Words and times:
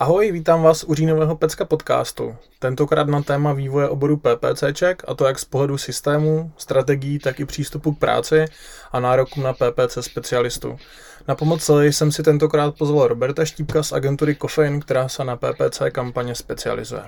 Ahoj, 0.00 0.32
vítám 0.32 0.62
vás 0.62 0.84
u 0.84 0.94
říjnového 0.94 1.36
Pecka 1.36 1.64
podcastu. 1.64 2.36
Tentokrát 2.58 3.08
na 3.08 3.22
téma 3.22 3.52
vývoje 3.52 3.88
oboru 3.88 4.16
PPCček, 4.16 5.02
a 5.08 5.14
to 5.14 5.26
jak 5.26 5.38
z 5.38 5.44
pohledu 5.44 5.78
systému, 5.78 6.52
strategií, 6.56 7.18
tak 7.18 7.40
i 7.40 7.44
přístupu 7.44 7.92
k 7.92 7.98
práci 7.98 8.44
a 8.92 9.00
nárokům 9.00 9.42
na 9.42 9.52
PPC 9.52 9.98
specialistu. 10.00 10.76
Na 11.28 11.34
pomoc 11.34 11.70
jsem 11.80 12.12
si 12.12 12.22
tentokrát 12.22 12.74
pozval 12.78 13.08
Roberta 13.08 13.44
Štípka 13.44 13.82
z 13.82 13.92
agentury 13.92 14.36
Coffein, 14.36 14.80
která 14.80 15.08
se 15.08 15.24
na 15.24 15.36
PPC 15.36 15.82
kampaně 15.92 16.34
specializuje. 16.34 17.02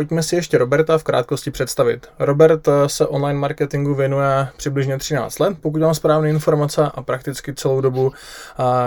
Pojďme 0.00 0.22
si 0.22 0.36
ještě 0.36 0.58
Roberta 0.58 0.98
v 0.98 1.04
krátkosti 1.04 1.50
představit. 1.50 2.06
Robert 2.18 2.68
eh, 2.68 2.88
se 2.88 3.06
online 3.06 3.38
marketingu 3.38 3.94
věnuje 3.94 4.48
přibližně 4.56 4.98
13 4.98 5.38
let, 5.38 5.56
pokud 5.60 5.80
mám 5.80 5.94
správné 5.94 6.30
informace, 6.30 6.90
a 6.94 7.02
prakticky 7.02 7.54
celou 7.54 7.80
dobu 7.80 8.12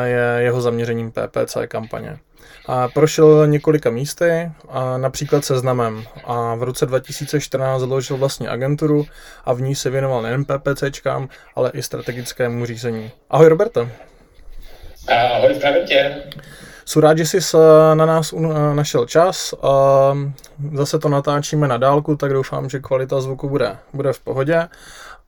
je 0.04 0.36
jeho 0.38 0.62
zaměřením 0.62 1.12
PPC 1.12 1.58
kampaně. 1.68 2.18
A 2.66 2.88
prošel 2.88 3.48
několika 3.48 3.90
místy, 3.90 4.52
a 4.70 4.98
například 4.98 5.46
seznamem. 5.46 6.04
A 6.24 6.56
v 6.56 6.64
roce 6.64 6.86
2014 6.86 7.80
založil 7.80 8.18
vlastně 8.18 8.50
agenturu 8.50 9.06
a 9.46 9.54
v 9.54 9.62
ní 9.62 9.76
se 9.76 9.90
věnoval 9.90 10.22
nejen 10.22 10.46
PPCčkám, 10.46 11.30
ale 11.56 11.72
i 11.74 11.84
strategickému 11.84 12.66
řízení. 12.66 13.12
Ahoj 13.30 13.48
Roberte. 13.48 13.90
Ahoj, 15.08 15.54
zdravím 15.56 15.86
tě. 15.86 16.16
Jsou 16.86 17.00
rád, 17.00 17.18
že 17.18 17.26
jsi 17.26 17.58
na 17.94 18.06
nás 18.06 18.34
našel 18.74 19.06
čas. 19.06 19.54
Zase 20.74 21.00
to 21.00 21.10
natáčíme 21.10 21.68
na 21.68 21.78
dálku, 21.78 22.16
tak 22.16 22.34
doufám, 22.34 22.70
že 22.70 22.80
kvalita 22.80 23.22
zvuku 23.22 23.50
bude, 23.50 23.78
bude 23.94 24.14
v 24.14 24.20
pohodě. 24.20 24.68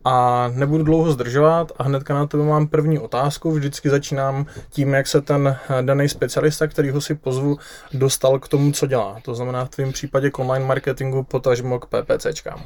A 0.08 0.48
nebudu 0.54 0.84
dlouho 0.84 1.12
zdržovat 1.12 1.72
a 1.78 1.84
hnedka 1.84 2.14
na 2.14 2.28
tebe 2.28 2.44
mám 2.44 2.68
první 2.68 3.00
otázku. 3.00 3.52
Vždycky 3.52 3.90
začínám 3.90 4.46
tím, 4.70 4.94
jak 4.94 5.08
se 5.08 5.22
ten 5.22 5.58
daný 5.82 6.10
specialista, 6.10 6.68
kterýho 6.68 7.02
si 7.02 7.16
pozvu, 7.16 7.58
dostal 7.94 8.40
k 8.40 8.48
tomu, 8.48 8.72
co 8.72 8.88
dělá. 8.88 9.18
To 9.22 9.36
znamená 9.36 9.66
v 9.66 9.70
tvém 9.70 9.92
případě 9.92 10.32
k 10.32 10.40
online 10.40 10.66
marketingu, 10.66 11.24
potažmo 11.24 11.80
k 11.80 11.86
PPCčkám. 11.86 12.62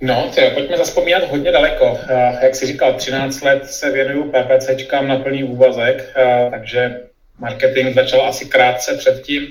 No, 0.00 0.30
tě, 0.34 0.50
pojďme 0.54 0.76
zaspomínat 0.76 1.30
hodně 1.30 1.52
daleko. 1.52 1.98
Jak 2.42 2.54
jsi 2.54 2.66
říkal, 2.66 2.94
13 2.94 3.42
let 3.42 3.66
se 3.66 3.90
věnuju 3.90 4.32
PPCčkám 4.32 5.08
na 5.08 5.16
plný 5.16 5.44
úvazek, 5.44 6.14
takže 6.50 7.00
marketing 7.38 7.94
začal 7.94 8.26
asi 8.26 8.44
krátce 8.44 8.96
předtím. 8.96 9.50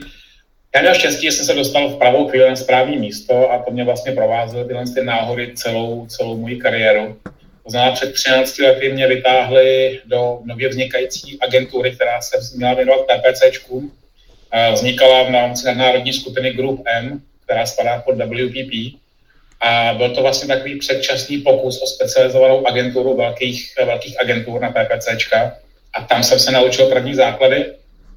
Já 0.76 0.82
měl 0.82 0.94
štěstí, 0.94 1.26
že 1.26 1.32
jsem 1.32 1.46
se 1.46 1.54
dostal 1.54 1.90
v 1.90 1.98
pravou 1.98 2.28
chvíli 2.28 2.50
na 2.50 2.56
správné 2.56 2.96
místo 2.96 3.52
a 3.52 3.64
to 3.64 3.72
mě 3.72 3.84
vlastně 3.84 4.12
provázelo 4.12 4.64
tyhle 4.64 4.84
ty 4.96 5.04
náhody 5.04 5.52
celou, 5.56 6.08
celou 6.08 6.38
moji 6.38 6.56
kariéru. 6.58 7.18
To 7.64 7.70
znamená, 7.70 7.92
před 7.92 8.14
13 8.14 8.60
lety 8.60 8.94
mě 8.94 9.08
vytáhli 9.08 10.00
do 10.06 10.40
nově 10.44 10.70
vznikající 10.70 11.38
agentury, 11.42 11.92
která 11.92 12.22
se 12.22 12.38
měla 12.58 12.74
věnovat 12.74 13.06
PPCčkům. 13.06 13.92
Vznikala 14.74 15.24
v 15.24 15.32
rámci 15.32 15.68
nadnárodní 15.68 16.14
skupiny 16.14 16.54
Group 16.54 16.84
M, 16.86 17.22
která 17.44 17.66
spadá 17.66 18.02
pod 18.02 18.16
WPP 18.16 19.00
a 19.60 19.94
byl 19.94 20.10
to 20.10 20.22
vlastně 20.22 20.48
takový 20.48 20.80
předčasný 20.80 21.38
pokus 21.38 21.82
o 21.82 21.88
specializovanou 21.88 22.68
agenturu 22.68 23.18
velkých, 23.18 23.74
velkých 23.86 24.22
agentur 24.22 24.62
na 24.62 24.72
PPCčka. 24.72 25.54
A 25.94 26.02
tam 26.02 26.24
jsem 26.24 26.40
se 26.40 26.52
naučil 26.52 26.86
první 26.86 27.16
základy. 27.16 27.66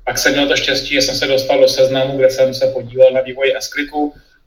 Pak 0.04 0.18
jsem 0.18 0.32
měl 0.32 0.48
to 0.48 0.56
štěstí, 0.56 0.94
že 0.94 1.02
jsem 1.02 1.14
se 1.14 1.26
dostal 1.26 1.60
do 1.60 1.68
seznamu, 1.68 2.16
kde 2.16 2.30
jsem 2.30 2.54
se 2.54 2.67
podílel 2.67 3.12
na 3.12 3.20
vývoji 3.20 3.55
s 3.56 3.70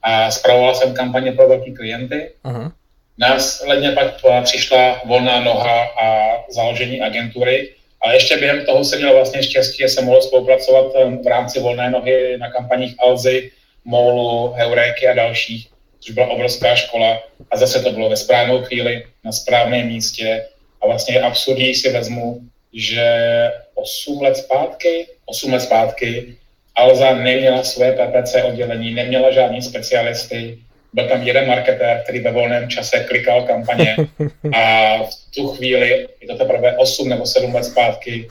a 0.03 0.31
zpravoval 0.31 0.75
jsem 0.75 0.93
kampaně 0.93 1.31
pro 1.31 1.49
velký 1.49 1.73
klienty. 1.73 2.31
Uh-huh. 2.45 2.71
Následně 3.17 3.91
pak 3.91 4.13
přišla 4.43 5.01
volná 5.05 5.39
noha 5.39 5.83
a 6.01 6.37
založení 6.49 7.01
agentury. 7.01 7.69
A 8.01 8.13
ještě 8.13 8.37
během 8.37 8.65
toho 8.65 8.83
jsem 8.83 8.99
měl 8.99 9.13
vlastně 9.13 9.43
štěstí, 9.43 9.77
že 9.77 9.89
jsem 9.89 10.05
mohl 10.05 10.21
spolupracovat 10.21 10.85
um, 10.95 11.23
v 11.23 11.27
rámci 11.27 11.59
volné 11.59 11.89
nohy 11.89 12.37
na 12.37 12.51
kampaních 12.51 12.95
Alzy, 12.99 13.51
Molu, 13.85 14.53
Heuréky 14.53 15.07
a 15.07 15.13
dalších 15.13 15.67
což 16.05 16.15
byla 16.15 16.27
obrovská 16.27 16.75
škola 16.75 17.23
a 17.51 17.57
zase 17.57 17.81
to 17.81 17.91
bylo 17.91 18.09
ve 18.09 18.17
správnou 18.17 18.63
chvíli, 18.63 19.03
na 19.23 19.31
správném 19.31 19.87
místě. 19.87 20.45
A 20.81 20.87
vlastně 20.87 21.15
je 21.15 21.21
absurdní 21.21 21.75
si 21.75 21.91
vezmu, 21.91 22.39
že 22.73 23.05
8 23.75 24.21
let 24.21 24.37
zpátky, 24.37 25.07
8 25.25 25.53
let 25.53 25.59
zpátky 25.59 26.35
Alza 26.75 27.15
neměla 27.15 27.63
své 27.63 27.91
PPC 27.91 28.35
oddělení, 28.43 28.93
neměla 28.93 29.31
žádný 29.31 29.61
specialisty, 29.61 30.57
byl 30.93 31.07
tam 31.07 31.23
jeden 31.23 31.47
marketér, 31.47 32.01
který 32.03 32.19
ve 32.19 32.31
volném 32.31 32.69
čase 32.69 32.99
klikal 32.99 33.43
kampaně. 33.43 33.95
A 34.53 34.97
v 35.03 35.09
tu 35.35 35.47
chvíli, 35.47 36.07
je 36.21 36.27
to 36.27 36.35
teprve 36.35 36.77
8 36.77 37.09
nebo 37.09 37.25
7 37.25 37.55
let 37.55 37.63
zpátky, 37.63 38.27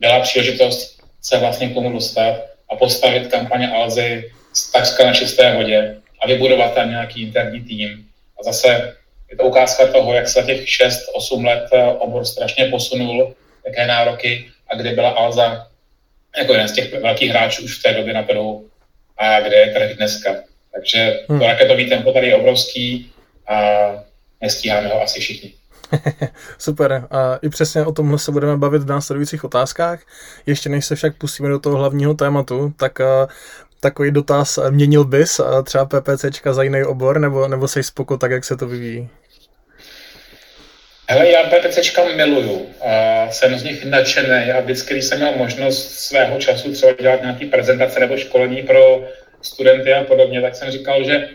byla 0.00 0.20
příležitost 0.20 1.00
se 1.22 1.38
vlastně 1.38 1.68
k 1.68 1.74
tomu 1.74 1.92
dostat 1.92 2.40
a 2.70 2.76
postavit 2.76 3.26
kampaně 3.26 3.68
Alzy 3.68 4.30
takřka 4.72 5.06
na 5.06 5.12
čisté 5.12 5.54
vodě 5.54 5.96
a 6.20 6.26
vybudovat 6.26 6.74
tam 6.74 6.90
nějaký 6.90 7.22
interní 7.22 7.60
tým. 7.60 8.04
A 8.40 8.42
zase 8.42 8.96
je 9.30 9.36
to 9.36 9.42
ukázka 9.42 9.86
toho, 9.86 10.14
jak 10.14 10.28
se 10.28 10.42
těch 10.42 10.60
6-8 10.60 11.44
let 11.44 11.68
eh, 11.72 11.84
obor 11.84 12.24
strašně 12.24 12.64
posunul, 12.64 13.34
jaké 13.66 13.86
nároky 13.86 14.50
a 14.68 14.76
kde 14.76 14.92
byla 14.92 15.10
Alza 15.10 15.66
jako 16.38 16.52
jeden 16.52 16.68
z 16.68 16.72
těch 16.72 17.00
velkých 17.02 17.30
hráčů 17.30 17.64
už 17.64 17.78
v 17.78 17.82
té 17.82 17.94
době 17.94 18.14
na 18.14 18.22
trhu 18.22 18.68
a 19.18 19.40
kde 19.40 19.56
je 19.56 19.72
trh 19.72 19.96
dneska. 19.96 20.34
Takže 20.74 21.20
hmm. 21.28 21.38
to 21.38 21.46
raketový 21.46 21.88
tempo 21.88 22.12
tady 22.12 22.26
je 22.26 22.36
obrovský 22.36 23.12
a 23.48 23.56
nestíháme 24.40 24.88
ho 24.88 25.02
asi 25.02 25.20
všichni. 25.20 25.52
Super. 26.58 27.06
A 27.10 27.36
i 27.42 27.48
přesně 27.48 27.84
o 27.84 27.92
tomhle 27.92 28.18
se 28.18 28.32
budeme 28.32 28.56
bavit 28.56 28.82
v 28.82 28.86
následujících 28.86 29.44
otázkách. 29.44 30.00
Ještě 30.46 30.68
než 30.68 30.86
se 30.86 30.94
však 30.94 31.16
pustíme 31.16 31.48
do 31.48 31.58
toho 31.58 31.76
hlavního 31.76 32.14
tématu, 32.14 32.72
tak 32.76 33.00
eh, 33.00 33.04
takový 33.80 34.10
dotaz, 34.10 34.58
eh, 34.58 34.70
měnil 34.70 35.04
bys 35.04 35.40
třeba 35.64 35.84
PPCčka 35.84 36.52
za 36.52 36.62
jiný 36.62 36.84
obor, 36.84 37.20
nebo, 37.20 37.48
nebo 37.48 37.68
jsi 37.68 37.82
spoko 37.82 38.16
tak, 38.16 38.30
jak 38.30 38.44
se 38.44 38.56
to 38.56 38.66
vyvíjí? 38.66 39.08
Hele, 41.08 41.30
já 41.30 41.42
PPCčka 41.42 42.04
miluju. 42.04 42.66
A 42.80 43.26
jsem 43.30 43.58
z 43.58 43.64
nich 43.64 43.84
nadšený 43.84 44.52
a 44.52 44.60
vždycky, 44.60 44.94
když 44.94 45.04
jsem 45.04 45.18
měl 45.18 45.32
možnost 45.36 45.90
svého 45.90 46.38
času 46.38 46.72
třeba 46.72 46.92
dělat 46.92 47.22
nějaký 47.22 47.46
prezentace 47.46 48.00
nebo 48.00 48.16
školení 48.16 48.62
pro 48.62 49.04
studenty 49.42 49.92
a 49.92 50.04
podobně, 50.04 50.40
tak 50.40 50.54
jsem 50.54 50.70
říkal, 50.70 51.04
že 51.04 51.28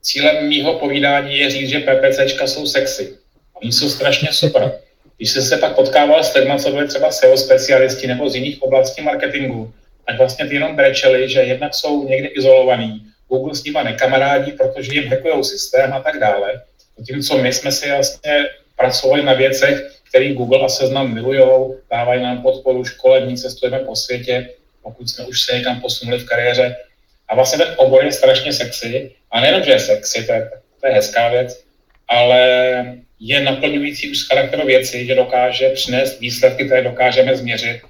cílem 0.00 0.48
mýho 0.48 0.78
povídání 0.78 1.38
je 1.38 1.50
říct, 1.50 1.68
že 1.68 1.78
PPCčka 1.78 2.46
jsou 2.46 2.66
sexy. 2.66 3.16
Oni 3.62 3.72
jsou 3.72 3.88
strašně 3.88 4.28
super. 4.32 4.72
Když 5.16 5.30
jsem 5.30 5.42
se 5.42 5.56
pak 5.56 5.74
potkával 5.74 6.24
s 6.24 6.34
lidmi, 6.34 6.54
co 6.58 6.70
byli 6.70 6.88
třeba 6.88 7.10
SEO 7.10 7.36
specialisti 7.36 8.06
nebo 8.06 8.30
z 8.30 8.34
jiných 8.34 8.62
oblastí 8.62 9.02
marketingu, 9.02 9.72
tak 10.08 10.18
vlastně 10.18 10.46
ty 10.46 10.54
jenom 10.54 10.76
brečeli, 10.76 11.28
že 11.28 11.40
jednak 11.40 11.74
jsou 11.74 12.08
někde 12.08 12.28
izolovaný, 12.28 13.06
Google 13.28 13.54
s 13.54 13.64
nima 13.64 13.82
nekamarádí, 13.82 14.52
protože 14.52 14.94
jim 14.94 15.08
hackujou 15.08 15.44
systém 15.44 15.92
a 15.92 16.00
tak 16.00 16.20
dále. 16.20 16.62
Zatímco 16.98 17.38
my 17.38 17.52
jsme 17.52 17.72
si 17.72 17.90
vlastně 17.90 18.46
pracovali 18.76 19.22
na 19.22 19.32
věcech, 19.32 20.00
které 20.08 20.34
Google 20.34 20.64
a 20.64 20.68
Seznam 20.68 21.14
milujou, 21.14 21.76
dávají 21.90 22.22
nám 22.22 22.42
podporu, 22.42 22.84
školení, 22.84 23.36
cestujeme 23.36 23.78
po 23.78 23.96
světě, 23.96 24.48
pokud 24.82 25.10
jsme 25.10 25.26
už 25.26 25.42
se 25.42 25.58
někam 25.58 25.80
posunuli 25.80 26.18
v 26.18 26.24
kariéře. 26.24 26.76
A 27.28 27.34
vlastně 27.34 27.64
ten 27.64 27.74
obor 27.76 28.04
je 28.04 28.12
strašně 28.12 28.52
sexy. 28.52 29.12
A 29.30 29.40
nejenom, 29.40 29.62
že 29.62 29.70
je 29.70 29.80
sexy, 29.80 30.24
to 30.26 30.32
je, 30.32 30.50
to 30.80 30.86
je 30.86 30.92
hezká 30.94 31.28
věc, 31.28 31.64
ale 32.08 32.40
je 33.20 33.40
naplňující 33.40 34.10
už 34.10 34.18
z 34.18 34.28
charakteru 34.28 34.66
věci, 34.66 35.06
že 35.06 35.14
dokáže 35.14 35.68
přinést 35.68 36.20
výsledky, 36.20 36.64
které 36.64 36.82
dokážeme 36.82 37.36
změřit 37.36 37.80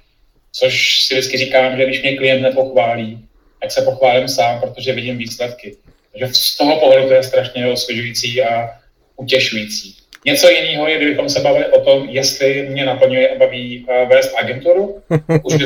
Což 0.51 1.03
si 1.03 1.13
vždycky 1.13 1.37
říkám, 1.37 1.77
že 1.77 1.85
když 1.85 2.01
mě 2.01 2.17
klient 2.17 2.41
nepochválí, 2.41 3.25
tak 3.61 3.71
se 3.71 3.81
pochválím 3.81 4.27
sám, 4.27 4.59
protože 4.59 4.93
vidím 4.93 5.17
výsledky. 5.17 5.75
Takže 6.11 6.33
z 6.33 6.57
toho 6.57 6.79
pohledu 6.79 7.07
to 7.07 7.13
je 7.13 7.23
strašně 7.23 7.67
osvěžující 7.67 8.43
a 8.43 8.69
utěšující. 9.15 9.95
Něco 10.25 10.49
jiného 10.49 10.87
je, 10.87 10.97
kdybychom 10.97 11.29
se 11.29 11.39
bavili 11.39 11.65
o 11.65 11.81
tom, 11.81 12.09
jestli 12.09 12.69
mě 12.69 12.85
naplňuje 12.85 13.29
a 13.29 13.37
baví 13.37 13.85
eh, 13.89 14.05
vést 14.05 14.33
agenturu. 14.35 15.01
Už 15.43 15.55
by 15.55 15.65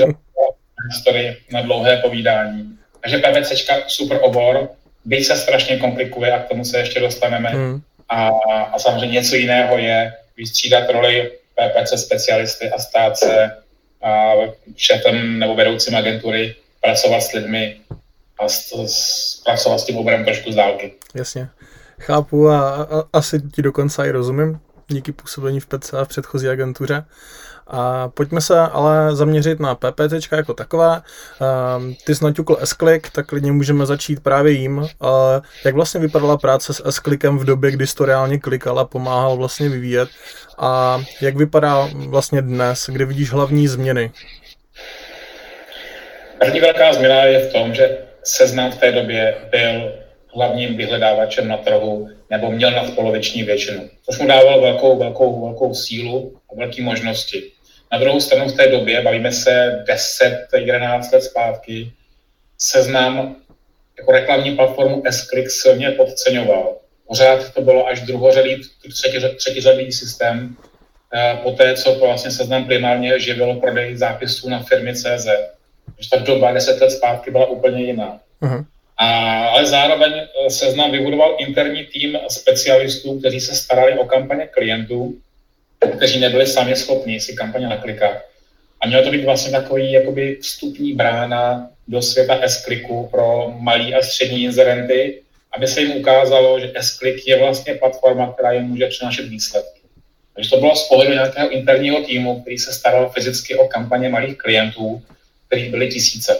historii 0.91 1.38
na 1.51 1.62
dlouhé 1.62 1.97
povídání. 1.97 2.77
Takže 3.01 3.18
PVCčka 3.18 3.75
super 3.88 4.19
obor, 4.21 4.69
byť 5.06 5.25
se 5.25 5.35
strašně 5.38 5.77
komplikuje 5.77 6.31
a 6.31 6.39
k 6.39 6.50
tomu 6.50 6.65
se 6.65 6.80
ještě 6.80 7.00
dostaneme. 7.00 7.50
Hmm. 7.50 7.81
A, 8.09 8.30
a 8.74 8.80
samozřejmě 8.80 9.13
něco 9.13 9.35
jiného 9.35 9.77
je 9.77 10.13
vystřídat 10.38 10.89
roli 10.89 11.31
PPC 11.56 12.00
specialisty 12.00 12.69
a 12.69 12.80
stát 12.80 13.18
se 13.18 13.51
a 14.03 14.33
šéfem 14.75 15.39
nebo 15.39 15.55
vedoucím 15.55 15.95
agentury 15.95 16.55
pracovat 16.81 17.21
s 17.21 17.31
lidmi 17.31 17.77
a 18.39 18.50
s, 18.50 18.73
s, 18.85 19.41
pracovat 19.44 19.77
s 19.77 19.85
tím 19.85 19.97
oborem 19.97 20.25
trošku 20.25 20.51
z 20.51 20.55
dálky. 20.55 20.94
Jasně. 21.15 21.50
Chápu 22.00 22.50
a, 22.50 22.69
a 22.69 23.03
asi 23.13 23.41
ti 23.41 23.61
dokonce 23.61 24.07
i 24.07 24.11
rozumím. 24.11 24.59
díky 24.88 25.11
působení 25.11 25.59
v 25.59 25.67
PCA 25.67 26.05
v 26.05 26.07
předchozí 26.07 26.47
agentuře. 26.47 27.05
A 27.68 28.10
pojďme 28.10 28.42
se 28.42 28.60
ale 28.60 29.15
zaměřit 29.15 29.60
na 29.60 29.75
PPC 29.75 30.31
jako 30.31 30.54
takové. 30.54 31.01
Ehm, 31.42 31.94
ty 32.06 32.15
jsi 32.15 32.24
naťukl 32.24 32.57
S-Click, 32.60 33.10
tak 33.10 33.27
klidně 33.27 33.51
můžeme 33.51 33.86
začít 33.86 34.19
právě 34.19 34.51
jím. 34.51 34.88
Jak 35.65 35.75
vlastně 35.75 36.00
vypadala 36.00 36.38
práce 36.38 36.74
s 36.74 36.89
S-Clickem 36.89 37.38
v 37.38 37.45
době, 37.45 37.71
kdy 37.71 37.88
jsi 37.88 37.95
to 37.95 38.06
reálně 38.06 38.39
klikal 38.39 38.80
a 38.80 38.86
pomáhal 38.86 39.38
vlastně 39.38 39.69
vyvíjet? 39.69 40.10
A 40.57 41.01
jak 41.21 41.36
vypadá 41.36 41.89
vlastně 41.94 42.42
dnes, 42.42 42.89
kdy 42.89 43.06
vidíš 43.06 43.31
hlavní 43.31 43.68
změny? 43.68 44.12
První 46.39 46.59
velká 46.59 46.94
změna 46.94 47.24
je 47.24 47.39
v 47.39 47.54
tom, 47.54 47.74
že 47.74 47.98
seznam 48.24 48.71
v 48.71 48.77
té 48.77 48.92
době 48.92 49.36
byl 49.51 49.92
hlavním 50.36 50.77
vyhledávačem 50.77 51.48
na 51.48 51.57
trhu 51.57 52.09
nebo 52.30 52.51
měl 52.51 52.71
nadpoloviční 52.71 53.44
většinu, 53.44 53.89
což 54.06 54.19
mu 54.19 54.27
dávalo 54.27 54.62
velkou, 54.62 55.00
velkou, 55.00 55.45
velkou 55.45 55.74
sílu 55.74 56.38
a 56.51 56.56
velké 56.56 56.81
možnosti. 56.81 57.44
Na 57.94 58.00
druhou 58.00 58.19
stranu 58.19 58.48
v 58.48 58.56
té 58.56 58.68
době, 58.68 59.01
bavíme 59.01 59.31
se 59.31 59.86
10-11 60.54 61.13
let 61.13 61.24
zpátky, 61.24 61.92
seznam 62.57 63.36
jako 63.98 64.12
reklamní 64.12 64.56
platformu 64.56 65.04
S-Click 65.06 65.51
silně 65.51 65.92
podceňoval. 65.92 66.75
Pořád 67.07 67.54
to 67.54 67.62
bylo 67.62 67.88
až 67.88 68.01
druhořadý, 68.01 68.62
třetí, 68.94 69.18
třetiřadý 69.38 69.92
systém, 69.92 70.56
eh, 71.13 71.40
po 71.44 71.51
té, 71.51 71.75
co 71.75 71.94
to 71.94 72.06
vlastně 72.06 72.31
seznam 72.31 72.66
primárně 72.66 73.19
živilo 73.19 73.60
prodej 73.60 73.98
zápisů 73.98 74.50
na 74.50 74.63
firmy 74.63 74.95
CZ. 74.95 75.28
Takže 75.95 76.10
ta 76.10 76.18
doba 76.18 76.51
10 76.51 76.81
let 76.81 76.92
zpátky 76.92 77.31
byla 77.31 77.45
úplně 77.45 77.84
jiná. 77.84 78.19
Uh-huh. 78.42 78.66
A, 78.98 79.07
ale 79.48 79.66
zároveň 79.66 80.13
eh, 80.13 80.50
seznam 80.50 80.92
vybudoval 80.92 81.36
interní 81.40 81.86
tým 81.86 82.18
specialistů, 82.30 83.19
kteří 83.19 83.40
se 83.40 83.56
starali 83.56 84.00
o 84.00 84.06
kampaně 84.06 84.48
klientů, 84.48 85.16
kteří 85.97 86.19
nebyli 86.19 86.47
sami 86.47 86.75
schopni 86.75 87.19
si 87.19 87.33
kampaně 87.33 87.68
naklikat. 87.68 88.18
A 88.81 88.88
mělo 88.88 89.03
to 89.03 89.12
být 89.12 89.25
vlastně 89.25 89.51
takový 89.51 89.91
jakoby 89.91 90.38
vstupní 90.41 90.94
brána 90.94 91.69
do 91.88 92.01
světa 92.01 92.39
s 92.44 92.65
pro 93.12 93.53
malý 93.57 93.95
a 93.95 94.01
střední 94.01 94.44
inzerenty, 94.44 95.21
aby 95.51 95.68
se 95.68 95.81
jim 95.81 95.91
ukázalo, 95.91 96.59
že 96.59 96.71
s 96.71 97.27
je 97.27 97.39
vlastně 97.39 97.74
platforma, 97.74 98.33
která 98.33 98.51
jim 98.51 98.63
může 98.63 98.88
přinášet 98.88 99.27
výsledky. 99.27 99.80
Takže 100.35 100.50
to 100.50 100.57
bylo 100.57 100.75
z 100.75 100.88
pohledu 100.88 101.13
nějakého 101.13 101.50
interního 101.50 102.01
týmu, 102.01 102.41
který 102.41 102.57
se 102.57 102.74
staral 102.74 103.09
fyzicky 103.09 103.56
o 103.56 103.68
kampaně 103.68 104.09
malých 104.09 104.38
klientů, 104.38 105.01
kterých 105.47 105.71
byly 105.71 105.89
tisíce. 105.89 106.39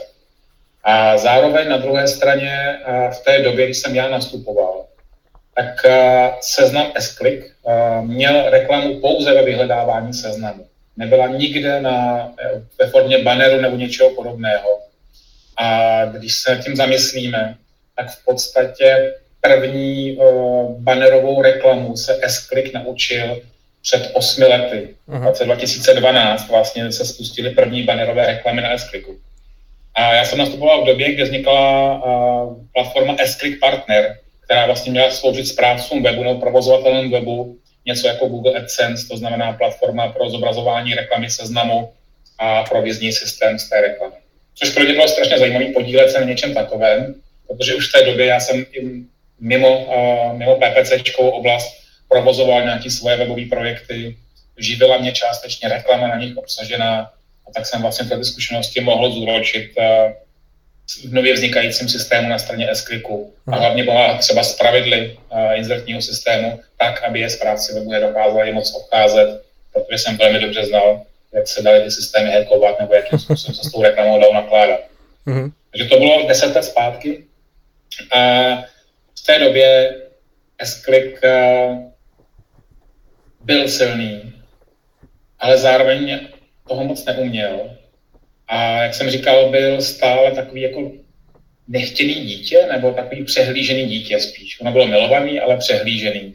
A 0.84 1.18
zároveň 1.18 1.68
na 1.68 1.76
druhé 1.76 2.08
straně 2.08 2.78
v 3.10 3.24
té 3.24 3.42
době, 3.42 3.64
kdy 3.64 3.74
jsem 3.74 3.94
já 3.94 4.08
nastupoval, 4.08 4.83
tak 5.56 5.86
seznam 6.40 6.92
s 6.98 7.16
měl 8.00 8.50
reklamu 8.50 9.00
pouze 9.00 9.34
ve 9.34 9.42
vyhledávání 9.42 10.14
seznamu. 10.14 10.66
Nebyla 10.96 11.26
nikde 11.26 11.80
na, 11.80 12.28
ve 12.78 12.86
formě 12.86 13.18
banneru 13.18 13.60
nebo 13.60 13.76
něčeho 13.76 14.10
podobného. 14.10 14.68
A 15.56 16.04
když 16.04 16.34
se 16.34 16.60
tím 16.64 16.76
zamyslíme, 16.76 17.56
tak 17.96 18.10
v 18.10 18.24
podstatě 18.24 19.14
první 19.40 20.16
uh, 20.16 20.80
bannerovou 20.80 21.42
reklamu 21.42 21.96
se 21.96 22.20
s 22.22 22.50
naučil 22.74 23.42
před 23.82 24.10
osmi 24.12 24.46
lety. 24.46 24.94
Uh-huh. 25.08 25.20
V 25.20 25.24
roce 25.24 25.44
2012 25.44 26.48
vlastně 26.48 26.92
se 26.92 27.04
spustily 27.04 27.50
první 27.50 27.82
bannerové 27.82 28.26
reklamy 28.26 28.62
na 28.62 28.78
s 28.78 28.90
-Clicku. 28.90 29.16
A 29.94 30.14
já 30.14 30.24
jsem 30.24 30.38
nastupoval 30.38 30.82
v 30.82 30.86
době, 30.86 31.12
kdy 31.12 31.22
vznikla 31.22 31.94
uh, 31.94 32.56
platforma 32.72 33.16
S-Click 33.18 33.60
Partner, 33.60 34.18
která 34.44 34.66
vlastně 34.66 34.92
měla 34.92 35.10
sloužit 35.10 35.48
správcům 35.48 36.02
webu 36.02 36.22
nebo 36.24 36.40
provozovatelům 36.40 37.10
webu, 37.10 37.58
něco 37.86 38.08
jako 38.08 38.28
Google 38.28 38.54
AdSense, 38.54 39.08
to 39.08 39.16
znamená 39.16 39.52
platforma 39.52 40.08
pro 40.08 40.30
zobrazování 40.30 40.94
reklamy 40.94 41.30
seznamu 41.30 41.92
a 42.38 42.62
provizní 42.62 43.12
systém 43.12 43.58
z 43.58 43.68
té 43.68 43.80
reklamy. 43.80 44.14
Což 44.54 44.70
pro 44.70 44.84
mě 44.84 44.92
bylo 44.92 45.08
strašně 45.08 45.38
zajímavé 45.38 45.66
podílet 45.66 46.10
se 46.10 46.20
na 46.20 46.26
něčem 46.26 46.54
takovém, 46.54 47.14
protože 47.48 47.74
už 47.74 47.88
v 47.88 47.92
té 47.92 48.04
době 48.04 48.26
já 48.26 48.40
jsem 48.40 48.66
mimo, 49.40 49.84
uh, 49.84 50.38
mimo 50.38 50.56
PPCčkovou 50.56 51.30
oblast 51.30 51.72
provozoval 52.08 52.62
nějaké 52.62 52.90
svoje 52.90 53.16
webové 53.16 53.46
projekty, 53.50 54.16
živila 54.58 54.98
mě 54.98 55.12
částečně 55.12 55.68
reklama 55.68 56.08
na 56.08 56.16
nich 56.16 56.36
obsažená, 56.36 57.10
a 57.48 57.52
tak 57.54 57.66
jsem 57.66 57.82
vlastně 57.82 58.08
tyhle 58.08 58.24
zkušenosti 58.24 58.80
mohl 58.80 59.10
zúročit 59.10 59.72
uh, 59.78 59.84
v 61.08 61.12
nově 61.12 61.34
vznikajícím 61.34 61.88
systému 61.88 62.28
na 62.28 62.38
straně 62.38 62.70
s 62.70 62.84
a 63.46 63.56
hlavně 63.56 63.84
byla 63.84 64.18
třeba 64.18 64.42
z 64.42 64.56
pravidly 64.56 65.18
uh, 65.32 65.38
inzertního 65.54 66.02
systému 66.02 66.60
tak, 66.78 67.02
aby 67.02 67.20
je 67.20 67.30
správci 67.30 67.74
webu 67.74 67.90
nedokázali 67.90 68.52
moc 68.52 68.74
obcházet, 68.74 69.42
protože 69.72 69.98
jsem 69.98 70.16
velmi 70.16 70.38
dobře 70.38 70.66
znal, 70.66 71.02
jak 71.32 71.48
se 71.48 71.62
daly 71.62 71.82
ty 71.82 71.90
systémy 71.90 72.30
hackovat 72.32 72.80
nebo 72.80 72.94
jakým 72.94 73.18
způsobem 73.18 73.54
se 73.54 73.68
s 73.68 73.72
tou 73.72 73.82
reklamou 73.82 74.20
dalo 74.20 74.34
nakládat. 74.34 74.80
Mm-hmm. 75.26 75.52
Takže 75.70 75.88
to 75.88 75.98
bylo 75.98 76.28
deset 76.28 76.54
let 76.54 76.64
zpátky 76.64 77.24
a 78.12 78.18
v 79.18 79.26
té 79.26 79.38
době 79.38 79.96
s 80.58 80.84
uh, 81.24 81.78
byl 83.40 83.68
silný, 83.68 84.32
ale 85.38 85.58
zároveň 85.58 86.28
toho 86.68 86.84
moc 86.84 87.04
neuměl. 87.04 87.76
A 88.48 88.82
jak 88.82 88.94
jsem 88.94 89.10
říkal, 89.10 89.50
byl 89.50 89.82
stále 89.82 90.30
takový 90.30 90.60
jako 90.60 90.92
nechtěný 91.68 92.14
dítě, 92.14 92.66
nebo 92.72 92.92
takový 92.92 93.24
přehlížený 93.24 93.86
dítě 93.86 94.20
spíš. 94.20 94.60
Ono 94.60 94.72
bylo 94.72 94.86
milovaný, 94.86 95.40
ale 95.40 95.56
přehlížený. 95.56 96.34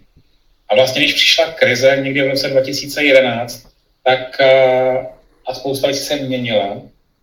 A 0.69 0.75
vlastně, 0.75 1.01
když 1.01 1.13
přišla 1.13 1.51
krize 1.51 1.97
někdy 2.01 2.21
v 2.21 2.29
roce 2.29 2.49
2011, 2.49 3.67
tak 4.03 4.41
a 5.47 5.53
spousta 5.53 5.87
věcí 5.87 6.03
se 6.03 6.15
měnila, 6.15 6.81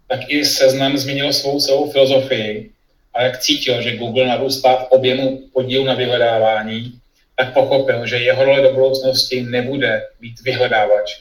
tak 0.09 0.21
i 0.29 0.45
seznam 0.45 0.99
změnil 0.99 1.33
svou 1.33 1.61
celou 1.61 1.91
filozofii. 1.91 2.71
A 3.15 3.23
jak 3.23 3.39
cítil, 3.39 3.83
že 3.83 3.97
Google 3.97 4.27
narůstá 4.27 4.77
v 4.77 4.89
objemu 4.91 5.41
podílu 5.53 5.85
na 5.85 5.95
vyhledávání, 5.95 6.93
tak 7.37 7.55
pochopil, 7.55 8.07
že 8.07 8.17
jeho 8.17 8.45
role 8.45 8.63
do 8.63 8.73
budoucnosti 8.73 9.43
nebude 9.43 10.03
být 10.21 10.35
vyhledávač, 10.45 11.21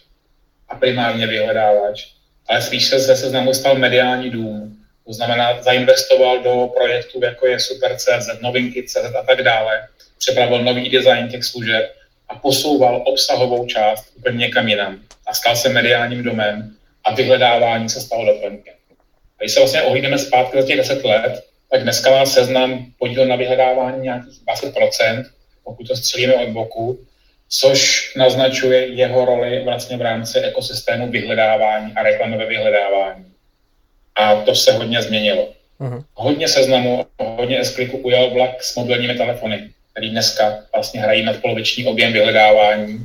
a 0.70 0.76
primárně 0.76 1.28
vyhledávač, 1.28 2.08
ale 2.48 2.62
spíš 2.62 2.88
se 2.88 3.16
seznamu 3.16 3.54
stal 3.54 3.76
mediální 3.76 4.30
dům. 4.30 4.78
To 5.06 5.14
znamená, 5.14 5.62
zainvestoval 5.62 6.44
do 6.44 6.68
projektů, 6.78 7.20
jako 7.24 7.48
je 7.48 7.60
Super.cz, 7.60 8.42
novinky 8.42 8.84
CZ 8.84 9.16
a 9.20 9.24
tak 9.28 9.42
dále. 9.42 9.88
Připravil 10.18 10.64
nový 10.64 10.90
design 10.90 11.28
těch 11.28 11.44
služeb 11.44 11.96
a 12.30 12.36
posouval 12.36 13.04
obsahovou 13.06 13.66
část 13.66 14.14
úplně 14.18 14.38
někam 14.38 14.68
jinam. 14.68 15.00
A 15.28 15.34
stal 15.34 15.56
se 15.56 15.70
mediálním 15.70 16.24
domem 16.24 16.76
a 17.04 17.14
vyhledávání 17.14 17.90
se 17.90 18.02
stalo 18.02 18.26
doplňkem. 18.26 18.74
A 19.40 19.44
když 19.44 19.52
se 19.52 19.60
vlastně 19.60 19.82
ohlídneme 19.82 20.20
zpátky 20.20 20.62
za 20.62 20.68
těch 20.68 20.78
10 20.78 21.04
let, 21.04 21.44
tak 21.72 21.84
dneska 21.84 22.12
má 22.12 22.26
seznam 22.26 22.86
podíl 23.00 23.26
na 23.26 23.36
vyhledávání 23.36 24.02
nějakých 24.02 24.40
20%, 24.48 25.26
pokud 25.64 25.88
to 25.88 25.96
střelíme 25.96 26.36
od 26.36 26.50
boku, 26.50 27.00
což 27.60 28.12
naznačuje 28.16 28.88
jeho 28.88 29.26
roli 29.26 29.64
vlastně 29.64 29.98
v 29.98 30.02
rámci 30.02 30.40
ekosystému 30.40 31.12
vyhledávání 31.12 31.94
a 31.96 32.04
reklamy 32.04 32.38
ve 32.38 32.46
vyhledávání. 32.46 33.26
A 34.16 34.36
to 34.36 34.56
se 34.56 34.72
hodně 34.72 35.02
změnilo. 35.02 35.48
Uh-huh. 35.82 36.04
Hodně 36.14 36.48
seznamu, 36.48 37.06
hodně 37.20 37.66
s 37.66 37.80
ujel 37.92 38.30
vlak 38.30 38.64
s 38.64 38.76
mobilními 38.76 39.14
telefony, 39.14 39.70
který 39.92 40.10
dneska 40.10 40.58
vlastně 40.74 41.02
hrají 41.02 41.26
nad 41.26 41.38
poloviční 41.38 41.86
objem 41.86 42.14
vyhledávání, 42.14 43.00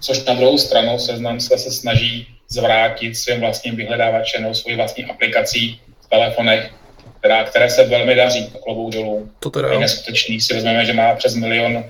což 0.00 0.24
na 0.24 0.34
druhou 0.34 0.58
stranu 0.58 0.98
seznam 0.98 1.40
se, 1.40 1.58
se 1.58 1.70
snaží 1.70 2.26
zvrátit 2.48 3.14
svým 3.14 3.40
vlastním 3.40 3.76
vyhledávačem 3.76 4.42
nebo 4.42 4.54
svojí 4.54 4.76
vlastní 4.76 5.04
aplikací 5.04 5.80
v 6.00 6.08
telefonech, 6.08 6.70
která, 7.18 7.44
které 7.44 7.70
se 7.70 7.84
velmi 7.84 8.14
daří, 8.14 8.52
klobou 8.62 8.90
dolů. 8.90 9.30
To 9.40 9.50
teda 9.50 9.72
je 9.72 9.78
neskutečný. 9.78 10.40
Si 10.40 10.54
vezmeme, 10.54 10.84
že 10.84 10.92
má 10.92 11.14
přes 11.14 11.34
milion 11.34 11.84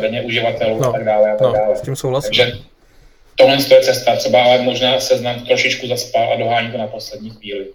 denně 0.00 0.22
uživatelů 0.22 0.80
no, 0.80 0.88
a 0.88 0.92
tak 0.92 1.04
dále. 1.04 1.30
A 1.30 1.36
tak 1.36 1.46
no, 1.46 1.52
dále. 1.52 1.76
S 1.76 1.80
tím 1.80 1.96
souhlasím. 1.96 2.28
Takže 2.28 2.52
tohle 3.36 3.56
je 3.70 3.80
cesta, 3.80 4.16
třeba 4.16 4.42
ale 4.42 4.58
možná 4.58 5.00
seznam 5.00 5.40
trošičku 5.40 5.86
zaspal 5.86 6.32
a 6.32 6.36
dohání 6.36 6.72
to 6.72 6.78
na 6.78 6.86
poslední 6.86 7.30
chvíli. 7.30 7.66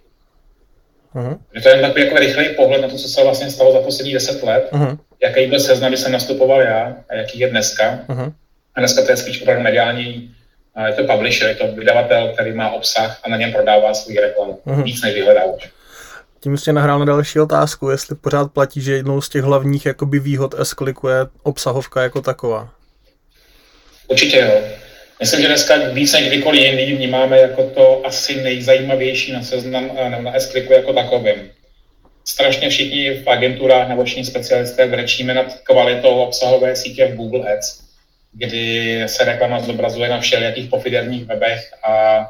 Uh-huh. 1.14 1.38
To 1.62 1.68
je 1.68 1.80
takový 1.80 2.04
jako 2.04 2.18
rychlý 2.18 2.44
pohled 2.56 2.82
na 2.82 2.88
to, 2.88 2.96
co 2.96 3.08
se 3.08 3.24
vlastně 3.24 3.50
stalo 3.50 3.72
za 3.72 3.80
poslední 3.80 4.12
deset 4.12 4.42
let, 4.42 4.68
uh-huh. 4.72 4.98
jaký 5.22 5.46
byl 5.46 5.60
seznam, 5.60 5.90
když 5.90 6.00
jsem 6.00 6.12
nastupoval 6.12 6.62
já 6.62 6.96
a 7.08 7.14
jaký 7.14 7.38
je 7.38 7.50
dneska. 7.50 8.00
Uh-huh. 8.08 8.32
A 8.74 8.80
dneska 8.80 9.02
to 9.02 9.10
je 9.10 9.16
spíš 9.16 9.42
opravdu 9.42 9.62
mediální, 9.62 10.34
je 10.86 10.92
to 10.92 11.12
publisher, 11.12 11.48
je 11.48 11.54
to 11.54 11.72
vydavatel, 11.72 12.28
který 12.28 12.52
má 12.52 12.70
obsah 12.70 13.20
a 13.22 13.28
na 13.28 13.36
něm 13.36 13.52
prodává 13.52 13.94
svůj 13.94 14.16
reklamu. 14.16 14.58
Uh-huh. 14.66 14.82
Víc 14.82 15.02
než 15.02 15.14
vyhledávač. 15.14 15.68
Tím 16.40 16.58
jste 16.58 16.72
nahrál 16.72 16.98
na 16.98 17.04
další 17.04 17.40
otázku, 17.40 17.90
jestli 17.90 18.16
pořád 18.16 18.52
platí, 18.52 18.80
že 18.80 18.92
jednou 18.92 19.20
z 19.20 19.28
těch 19.28 19.42
hlavních 19.42 19.86
jakoby 19.86 20.18
výhod 20.18 20.54
s 20.58 21.08
je 21.08 21.26
obsahovka 21.42 22.02
jako 22.02 22.20
taková. 22.20 22.70
Určitě 24.08 24.38
jo. 24.38 24.62
Myslím, 25.20 25.40
že 25.40 25.46
dneska 25.46 25.74
víc 25.92 26.12
než 26.12 26.28
kdykoliv 26.28 26.62
jindy 26.62 26.96
vnímáme 26.96 27.38
jako 27.38 27.70
to 27.70 28.06
asi 28.06 28.42
nejzajímavější 28.42 29.32
na 29.32 29.42
seznam 29.42 29.90
nebo 30.10 30.22
na 30.22 30.40
s 30.40 30.54
jako 30.54 30.92
takovým. 30.92 31.50
Strašně 32.24 32.70
všichni 32.70 33.14
v 33.14 33.28
agenturách 33.28 33.88
nebo 33.88 34.04
všichni 34.04 34.24
specialisté 34.24 34.86
brečíme 34.86 35.34
nad 35.34 35.46
kvalitou 35.62 36.08
obsahové 36.08 36.76
sítě 36.76 37.06
v 37.06 37.16
Google 37.16 37.52
Ads. 37.54 37.88
kdy 38.32 39.02
se 39.06 39.24
reklama 39.24 39.60
zobrazuje 39.60 40.08
na 40.08 40.20
všelijakých 40.20 40.70
pofiderních 40.70 41.24
webech 41.24 41.70
a 41.84 42.26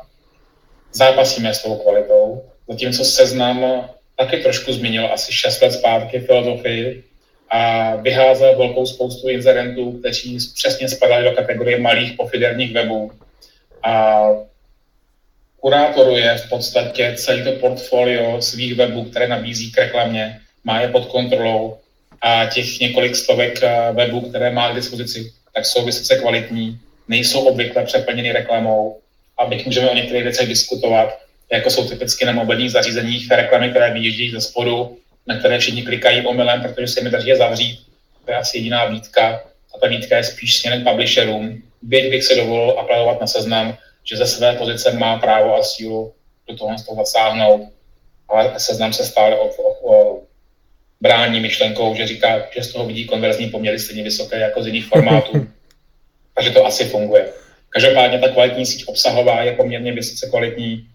zápasíme 0.92 1.54
s 1.54 1.62
tou 1.62 1.76
kvalitou. 1.76 2.42
Zatímco 2.68 3.04
seznam 3.04 3.88
taky 4.18 4.37
trošku 4.37 4.72
změnil 4.72 5.12
asi 5.12 5.32
6 5.32 5.62
let 5.62 5.72
zpátky 5.72 6.20
filozofii 6.20 7.04
a 7.50 7.96
vyházel 7.96 8.58
velkou 8.58 8.87
spoustu 8.87 9.28
inzerentů, 9.28 9.92
kteří 9.92 10.38
přesně 10.54 10.88
spadali 10.88 11.25
do 11.25 11.32
kategorie 11.32 11.78
malých 11.78 12.12
pofiderních 12.12 12.75
webů. 12.75 13.10
A 13.82 14.22
kurátoruje 15.60 16.38
v 16.38 16.48
podstatě 16.48 17.14
celý 17.16 17.44
to 17.44 17.52
portfolio 17.52 18.42
svých 18.42 18.75
webů, 18.75 19.04
které 19.04 19.28
nabízí 19.28 19.72
k 19.72 19.78
reklamě, 19.78 20.40
má 20.64 20.80
je 20.80 20.88
pod 20.88 21.06
kontrolou 21.06 21.78
a 22.20 22.46
těch 22.46 22.80
několik 22.80 23.16
stovek 23.16 23.62
eh, 23.62 23.92
webů, 23.92 24.20
které 24.20 24.50
má 24.50 24.72
k 24.72 24.75
dispozici, 24.75 25.32
tak 25.54 25.66
jsou 25.66 25.84
vysoce 25.84 26.16
kvalitní, 26.18 26.80
nejsou 27.08 27.48
obvykle 27.48 27.84
přeplněny 27.84 28.32
reklamou, 28.32 28.98
abych 29.38 29.66
můžeme 29.66 29.90
o 29.90 29.94
některých 29.94 30.22
věcech 30.22 30.48
diskutovat, 30.48 31.18
jako 31.52 31.70
jsou 31.70 31.88
typicky 31.88 32.24
na 32.24 32.32
mobilních 32.32 32.70
zařízeních 32.70 33.30
reklamy, 33.30 33.70
které 33.70 33.92
vyjíždějí 33.92 34.30
ze 34.30 34.40
spodu, 34.40 34.98
na 35.26 35.38
které 35.38 35.58
všichni 35.58 35.82
klikají 35.82 36.26
omylem, 36.26 36.62
protože 36.62 36.86
se 36.86 37.00
mi 37.00 37.10
drží 37.10 37.36
zavřít. 37.36 37.78
To 38.24 38.30
je 38.30 38.36
asi 38.36 38.58
jediná 38.58 38.84
výtka. 38.84 39.42
A 39.74 39.78
ta 39.78 39.88
výtka 39.88 40.16
je 40.16 40.24
spíš 40.24 40.58
směrem 40.58 40.84
publisherům. 40.84 41.62
Byť 41.82 42.10
bych 42.10 42.24
se 42.24 42.34
dovolil 42.34 42.78
apelovat 42.78 43.20
na 43.20 43.26
seznam, 43.26 43.76
že 44.04 44.16
ze 44.16 44.26
své 44.26 44.52
pozice 44.52 44.92
má 44.92 45.18
právo 45.18 45.56
a 45.56 45.62
sílu 45.62 46.12
do 46.48 46.56
toho 46.56 46.78
z 46.78 46.86
toho 46.86 47.04
zasáhnout, 47.04 47.60
ale 48.28 48.52
seznam 48.56 48.92
se 48.92 49.04
stále 49.04 49.36
o, 49.36 49.48
o, 49.48 49.92
o 49.92 50.22
brání 51.00 51.40
myšlenkou, 51.40 51.94
že 51.94 52.06
říká, 52.06 52.42
že 52.56 52.62
z 52.62 52.72
toho 52.72 52.86
vidí 52.86 53.04
konverzní 53.04 53.50
poměry 53.50 53.78
stejně 53.78 54.02
vysoké 54.02 54.38
jako 54.38 54.62
z 54.62 54.66
jiných 54.66 54.86
formátů. 54.86 55.46
Takže 56.34 56.50
to 56.50 56.66
asi 56.66 56.84
funguje. 56.84 57.32
Každopádně 57.68 58.18
ta 58.18 58.28
kvalitní 58.28 58.66
síť 58.66 58.84
obsahová 58.86 59.42
je 59.42 59.52
poměrně 59.52 59.92
vysoce 59.92 60.26
kvalitní 60.26 60.88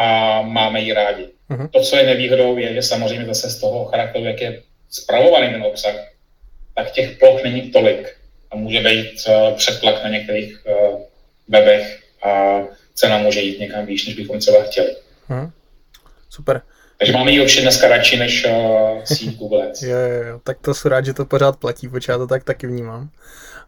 a 0.00 0.42
máme 0.42 0.80
ji 0.80 0.92
rádi. 0.92 1.28
Uh-huh. 1.50 1.68
To, 1.70 1.80
co 1.80 1.96
je 1.96 2.06
nevýhodou, 2.06 2.56
je, 2.56 2.74
že 2.74 2.82
samozřejmě 2.82 3.26
zase 3.26 3.50
z 3.50 3.60
toho 3.60 3.84
charakteru, 3.84 4.24
jak 4.24 4.40
je 4.40 4.62
zpravovaný 4.90 5.52
ten 5.52 5.62
obsah, 5.62 5.94
tak 6.74 6.90
těch 6.90 7.18
ploch 7.18 7.44
není 7.44 7.70
tolik 7.70 8.16
a 8.50 8.56
může 8.56 8.80
být 8.80 9.12
uh, 9.28 9.56
přetlak 9.56 10.04
na 10.04 10.10
některých 10.10 10.64
uh, 10.66 11.00
webech 11.48 12.00
a 12.22 12.60
cena 12.94 13.18
může 13.18 13.40
jít 13.40 13.60
někam 13.60 13.86
výš, 13.86 14.06
než 14.06 14.16
bychom 14.16 14.38
třeba 14.38 14.62
chtěli. 14.62 14.96
Uh-huh. 15.30 15.50
Super. 16.30 16.62
Takže 16.98 17.12
máme 17.12 17.30
ji 17.30 17.40
určitě 17.40 17.62
dneska 17.62 17.88
radši 17.88 18.16
než 18.16 18.46
uh, 18.46 19.04
síť 19.04 19.38
Google 19.38 19.66
Ads. 19.66 19.82
jo, 19.92 19.98
jo, 19.98 20.22
jo, 20.22 20.40
tak 20.44 20.58
to 20.60 20.74
jsem 20.74 20.90
rád, 20.90 21.04
že 21.04 21.14
to 21.14 21.24
pořád 21.24 21.56
platí, 21.56 21.88
protože 21.88 22.12
já 22.12 22.18
to 22.18 22.26
tak 22.26 22.44
taky 22.44 22.66
vnímám 22.66 23.10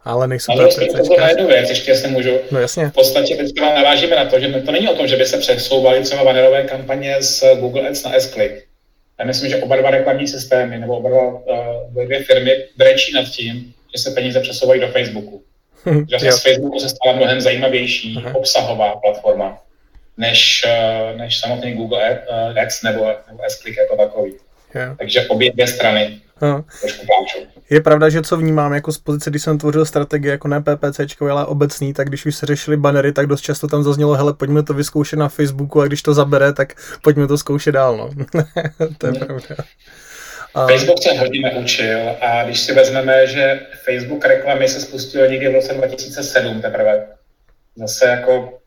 ale 0.05 0.27
nejsou 0.27 0.51
ale 0.51 0.67
to 0.67 1.27
jednu 1.27 1.47
věc, 1.47 1.69
ještě 1.69 1.91
jestli 1.91 2.11
můžu. 2.11 2.31
No 2.51 2.59
jasně. 2.59 2.89
V 2.89 2.93
podstatě 2.93 3.35
teď 3.35 3.51
narážíme 3.61 4.15
na 4.15 4.25
to, 4.25 4.39
že 4.39 4.47
to 4.47 4.71
není 4.71 4.87
o 4.87 4.95
tom, 4.95 5.07
že 5.07 5.15
by 5.15 5.25
se 5.25 5.37
přesouvaly 5.37 6.03
třeba 6.03 6.23
bannerové 6.23 6.63
kampaně 6.63 7.21
z 7.21 7.43
Google 7.59 7.89
Ads 7.89 8.03
na 8.03 8.13
S-Click. 8.13 8.63
Já 9.19 9.25
myslím, 9.25 9.49
že 9.49 9.57
oba 9.57 9.75
dva 9.75 9.89
reklamní 9.89 10.27
systémy 10.27 10.79
nebo 10.79 10.97
oba 10.97 11.09
dva 11.09 11.27
uh, 11.27 12.03
dvě 12.05 12.23
firmy 12.23 12.51
brečí 12.77 13.13
nad 13.13 13.25
tím, 13.25 13.73
že 13.95 14.03
se 14.03 14.11
peníze 14.11 14.39
přesouvají 14.39 14.81
do 14.81 14.87
Facebooku. 14.87 15.43
že 16.09 16.19
se 16.19 16.31
z 16.31 16.41
Facebooku 16.41 16.79
se 16.79 16.89
stala 16.89 17.15
mnohem 17.15 17.41
zajímavější 17.41 18.15
Aha. 18.17 18.35
obsahová 18.35 18.95
platforma 18.95 19.61
než, 20.17 20.65
uh, 20.65 21.17
než 21.17 21.39
samotný 21.39 21.73
Google 21.73 22.19
Ads 22.61 22.81
nebo, 22.83 23.05
nebo 23.27 23.43
S-Click 23.43 23.77
jako 23.77 23.97
takový. 23.97 24.33
Yeah. 24.75 24.97
Takže 24.97 25.27
obě 25.27 25.53
dvě 25.53 25.67
strany 25.67 26.21
No. 26.43 26.65
Je 27.69 27.81
pravda, 27.81 28.09
že 28.09 28.21
co 28.21 28.37
vnímám 28.37 28.73
jako 28.73 28.91
z 28.91 28.97
pozice, 28.97 29.29
když 29.29 29.41
jsem 29.41 29.57
tvořil 29.57 29.85
strategii 29.85 30.31
jako 30.31 30.47
ne 30.47 30.61
PPC, 30.61 30.99
ale 31.31 31.45
obecný, 31.45 31.93
tak 31.93 32.07
když 32.07 32.25
už 32.25 32.35
se 32.35 32.45
řešili 32.45 32.77
banery, 32.77 33.11
tak 33.11 33.27
dost 33.27 33.41
často 33.41 33.67
tam 33.67 33.83
zaznělo, 33.83 34.13
hele, 34.13 34.33
pojďme 34.33 34.63
to 34.63 34.73
vyzkoušet 34.73 35.19
na 35.19 35.29
Facebooku 35.29 35.81
a 35.81 35.87
když 35.87 36.01
to 36.01 36.13
zabere, 36.13 36.53
tak 36.53 36.73
pojďme 37.01 37.27
to 37.27 37.37
zkoušet 37.37 37.71
dál, 37.71 37.97
no. 37.97 38.09
to 38.97 39.07
je 39.07 39.11
hmm. 39.11 39.25
pravda. 39.25 39.55
A... 40.53 40.67
Facebook 40.67 41.03
se 41.03 41.19
hodně 41.19 41.41
neučil 41.41 41.99
a 42.21 42.43
když 42.43 42.59
si 42.59 42.73
vezmeme, 42.73 43.27
že 43.27 43.59
Facebook 43.85 44.25
reklamy 44.25 44.67
se 44.67 44.81
spustil 44.81 45.27
někdy 45.27 45.49
v 45.49 45.53
roce 45.53 45.73
2007 45.73 46.61
teprve, 46.61 47.07
zase 47.75 48.07
jako 48.07 48.59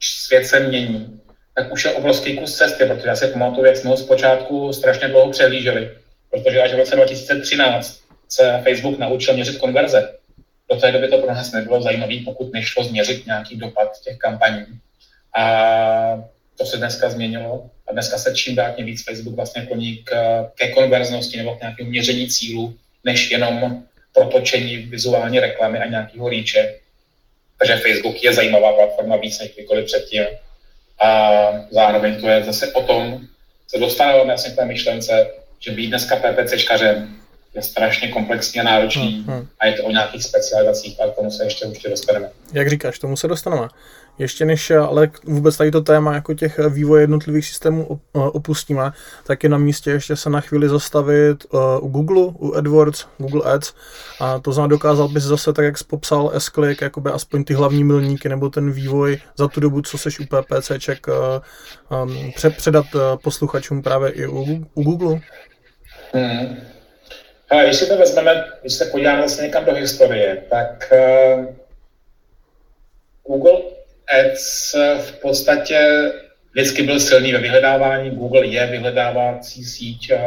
svět 0.00 0.46
se 0.46 0.60
mění, 0.60 1.19
tak 1.54 1.72
už 1.72 1.84
je 1.84 1.92
obrovský 1.92 2.36
kus 2.36 2.56
cesty, 2.56 2.84
protože 2.84 3.08
já 3.08 3.16
si 3.16 3.26
pamatuju, 3.26 3.66
jak 3.66 3.76
jsme 3.76 3.90
ho 3.90 3.96
zpočátku 3.96 4.72
strašně 4.72 5.08
dlouho 5.08 5.30
přehlíželi 5.30 5.90
protože 6.30 6.62
až 6.62 6.72
v 6.72 6.76
roce 6.76 6.96
2013 6.96 8.00
se 8.28 8.60
Facebook 8.64 8.98
naučil 8.98 9.34
měřit 9.34 9.58
konverze. 9.58 10.14
Do 10.70 10.76
té 10.76 10.92
doby 10.92 11.08
to 11.08 11.18
pro 11.18 11.34
nás 11.34 11.52
nebylo 11.52 11.82
zajímavé, 11.82 12.14
pokud 12.24 12.52
nešlo 12.52 12.84
změřit 12.84 13.26
nějaký 13.26 13.56
dopad 13.56 14.00
těch 14.04 14.18
kampaní. 14.18 14.66
A 15.36 16.24
to 16.58 16.66
se 16.66 16.76
dneska 16.76 17.10
změnilo 17.10 17.70
a 17.88 17.92
dneska 17.92 18.18
se 18.18 18.34
čím 18.34 18.54
dál 18.54 18.72
tím 18.76 18.86
víc 18.86 19.04
Facebook 19.04 19.36
vlastně 19.36 19.66
kloní 19.66 19.96
k, 19.96 20.12
ke 20.54 20.68
konverznosti 20.68 21.36
nebo 21.36 21.54
k 21.54 21.60
nějakému 21.60 21.90
měření 21.90 22.28
cílu, 22.28 22.74
než 23.04 23.30
jenom 23.30 23.82
protočení 24.14 24.76
vizuální 24.76 25.40
reklamy 25.40 25.78
a 25.78 25.86
nějakého 25.86 26.28
rýče. 26.28 26.74
Takže 27.58 27.76
Facebook 27.76 28.22
je 28.22 28.32
zajímavá 28.32 28.72
platforma 28.72 29.16
víc 29.16 29.40
než 29.40 29.54
kdykoliv 29.54 29.84
předtím. 29.84 30.24
A 31.00 31.30
zároveň 31.70 32.20
to 32.20 32.28
je 32.28 32.44
zase 32.44 32.72
o 32.72 32.82
tom, 32.82 33.20
se 33.68 33.78
dostáváme 33.78 34.24
vlastně 34.24 34.52
k 34.52 34.56
té 34.56 34.64
myšlence, 34.64 35.30
že 35.60 35.70
být 35.70 35.86
dneska 35.86 36.16
PPCčkařem 36.16 37.19
je 37.54 37.62
strašně 37.62 38.08
komplexní 38.08 38.60
a 38.60 38.64
náročný 38.64 39.24
hmm, 39.26 39.36
hmm. 39.36 39.48
a 39.60 39.66
je 39.66 39.72
to 39.72 39.84
o 39.84 39.90
nějakých 39.90 40.24
specializacích, 40.24 41.00
ale 41.00 41.12
k 41.12 41.14
tomu 41.14 41.30
se 41.30 41.44
ještě 41.44 41.66
určitě 41.66 41.88
dostaneme. 41.88 42.30
Jak 42.52 42.68
říkáš, 42.68 42.98
tomu 42.98 43.16
se 43.16 43.28
dostaneme. 43.28 43.68
Ještě 44.18 44.44
než 44.44 44.70
ale 44.70 45.10
vůbec 45.24 45.56
tady 45.56 45.70
to 45.70 45.80
téma 45.80 46.14
jako 46.14 46.34
těch 46.34 46.58
vývoje 46.68 47.02
jednotlivých 47.02 47.46
systémů 47.46 47.86
eh, 47.90 48.18
opustíme, 48.18 48.92
tak 49.26 49.42
je 49.44 49.48
na 49.48 49.58
místě 49.58 49.90
ještě 49.90 50.16
se 50.16 50.30
na 50.30 50.40
chvíli 50.40 50.68
zastavit 50.68 51.44
uh, 51.50 51.60
u 51.80 51.88
Google, 51.88 52.22
u 52.22 52.54
AdWords, 52.54 53.06
Google 53.18 53.52
Ads. 53.52 53.74
A 54.20 54.38
to 54.38 54.52
znamená, 54.52 54.70
dokázal 54.70 55.08
bys 55.08 55.22
zase, 55.22 55.52
tak 55.52 55.64
jak 55.64 55.78
jsi 55.78 55.84
popsal 55.84 56.30
S-Click, 56.34 56.80
jakoby 56.80 57.10
aspoň 57.10 57.44
ty 57.44 57.54
hlavní 57.54 57.84
milníky 57.84 58.28
nebo 58.28 58.50
ten 58.50 58.72
vývoj 58.72 59.18
za 59.38 59.48
tu 59.48 59.60
dobu, 59.60 59.82
co 59.82 59.98
seš 59.98 60.20
u 60.20 60.24
PPCček, 60.24 61.06
předat 62.56 62.86
posluchačům 63.22 63.82
právě 63.82 64.10
i 64.10 64.26
u, 64.26 64.66
u 64.74 64.82
Google? 64.82 65.20
Hmm. 66.12 66.56
Ale 67.50 67.64
když 67.64 67.76
si 67.76 67.86
to 67.86 67.96
vezmeme, 67.96 68.44
když 68.60 68.72
se 68.74 68.84
podíváme 68.84 69.18
vlastně 69.18 69.46
někam 69.46 69.64
do 69.64 69.74
historie, 69.74 70.42
tak 70.50 70.92
uh, 70.92 71.44
Google 73.26 73.60
Ads 74.20 74.74
v 74.98 75.20
podstatě 75.20 76.10
vždycky 76.52 76.82
byl 76.82 77.00
silný 77.00 77.32
ve 77.32 77.38
vyhledávání. 77.38 78.10
Google 78.10 78.46
je 78.46 78.66
vyhledávací 78.66 79.64
síť 79.64 80.12
uh, 80.12 80.18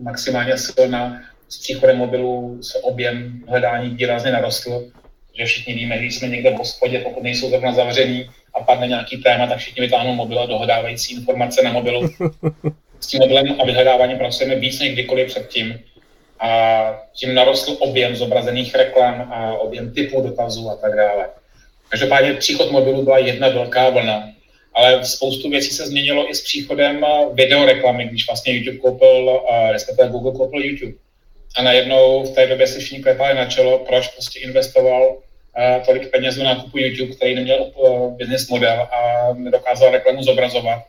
maximálně 0.00 0.58
silná. 0.58 1.22
S 1.48 1.58
příchodem 1.58 1.96
mobilu 1.96 2.62
se 2.62 2.78
objem 2.78 3.44
hledání 3.48 3.90
výrazně 3.90 4.32
narostl, 4.32 4.84
že 5.38 5.44
všichni 5.44 5.74
víme, 5.74 5.98
když 5.98 6.18
jsme 6.18 6.28
někde 6.28 6.50
v 6.50 6.58
hospodě, 6.58 6.98
pokud 6.98 7.22
nejsou 7.22 7.50
zrovna 7.50 7.72
zavření 7.72 8.30
a 8.54 8.60
padne 8.60 8.86
nějaký 8.86 9.16
téma, 9.16 9.46
tak 9.46 9.58
všichni 9.58 9.80
vytáhnou 9.80 10.14
mobil 10.14 10.40
a 10.40 10.46
dohledávající 10.46 11.14
informace 11.14 11.62
na 11.62 11.72
mobilu. 11.72 12.08
s 13.00 13.06
tím 13.06 13.20
modelem 13.20 13.60
a 13.60 13.64
vyhledáváním 13.64 14.18
pracujeme 14.18 14.54
víc 14.54 14.80
než 14.80 14.92
kdykoliv 14.92 15.26
předtím. 15.26 15.80
A 16.44 16.50
tím 17.12 17.34
narostl 17.34 17.76
objem 17.78 18.16
zobrazených 18.16 18.74
reklam 18.74 19.32
a 19.32 19.58
objem 19.58 19.94
typů 19.94 20.22
dotazů 20.22 20.70
a 20.70 20.76
tak 20.76 20.96
dále. 20.96 21.28
Každopádně 21.88 22.32
příchod 22.32 22.70
mobilu 22.70 23.02
byla 23.02 23.18
jedna 23.18 23.48
velká 23.48 23.90
vlna, 23.90 24.28
ale 24.74 25.04
spoustu 25.04 25.50
věcí 25.50 25.70
se 25.70 25.86
změnilo 25.86 26.30
i 26.30 26.34
s 26.34 26.44
příchodem 26.44 27.06
videoreklamy, 27.32 28.04
když 28.04 28.26
vlastně 28.26 28.52
YouTube 28.52 28.78
koupil, 28.78 29.40
respektive 29.72 30.08
Google 30.08 30.32
koupil 30.32 30.64
YouTube. 30.64 30.92
A 31.56 31.62
najednou 31.62 32.22
v 32.22 32.34
té 32.34 32.46
době 32.46 32.66
se 32.66 32.78
všichni 32.78 33.02
klepali 33.02 33.34
na 33.34 33.46
čelo, 33.46 33.78
proč 33.78 34.08
prostě 34.08 34.40
investoval 34.40 35.16
tolik 35.86 36.10
peněz 36.10 36.36
do 36.36 36.44
nákupu 36.44 36.78
YouTube, 36.78 37.14
který 37.14 37.34
neměl 37.34 37.72
business 38.08 38.48
model 38.48 38.88
a 38.92 39.28
nedokázal 39.34 39.90
reklamu 39.90 40.22
zobrazovat 40.22 40.82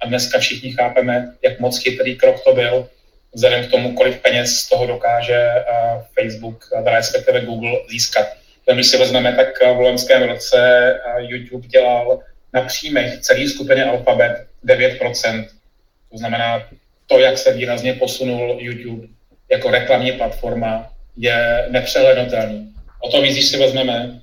a 0.00 0.06
dneska 0.06 0.38
všichni 0.38 0.72
chápeme, 0.72 1.34
jak 1.42 1.60
moc 1.60 1.78
chytrý 1.78 2.16
krok 2.16 2.44
to 2.44 2.54
byl, 2.54 2.88
vzhledem 3.34 3.66
k 3.66 3.70
tomu, 3.70 3.94
kolik 3.94 4.22
peněz 4.22 4.56
z 4.56 4.68
toho 4.68 4.86
dokáže 4.86 5.48
uh, 5.54 6.02
Facebook, 6.14 6.68
uh, 6.72 6.84
respektive 6.88 7.40
Google 7.40 7.78
získat. 7.90 8.26
Když 8.74 8.86
si 8.86 8.98
vezmeme, 8.98 9.32
tak 9.32 9.62
v 9.76 9.80
loňském 9.80 10.22
roce 10.22 10.94
YouTube 11.18 11.68
dělal 11.68 12.20
na 12.52 12.62
příjmech 12.62 13.20
celý 13.20 13.48
skupiny 13.48 13.82
Alphabet 13.82 14.46
9%. 14.64 15.46
To 16.10 16.18
znamená, 16.18 16.68
to, 17.06 17.18
jak 17.18 17.38
se 17.38 17.52
výrazně 17.52 17.94
posunul 17.94 18.56
YouTube 18.60 19.06
jako 19.50 19.70
reklamní 19.70 20.12
platforma, 20.12 20.90
je 21.16 21.66
nepřehlednutelný. 21.70 22.74
O 23.00 23.08
to 23.08 23.22
víc, 23.22 23.32
když 23.32 23.48
si 23.48 23.58
vezmeme, 23.58 24.20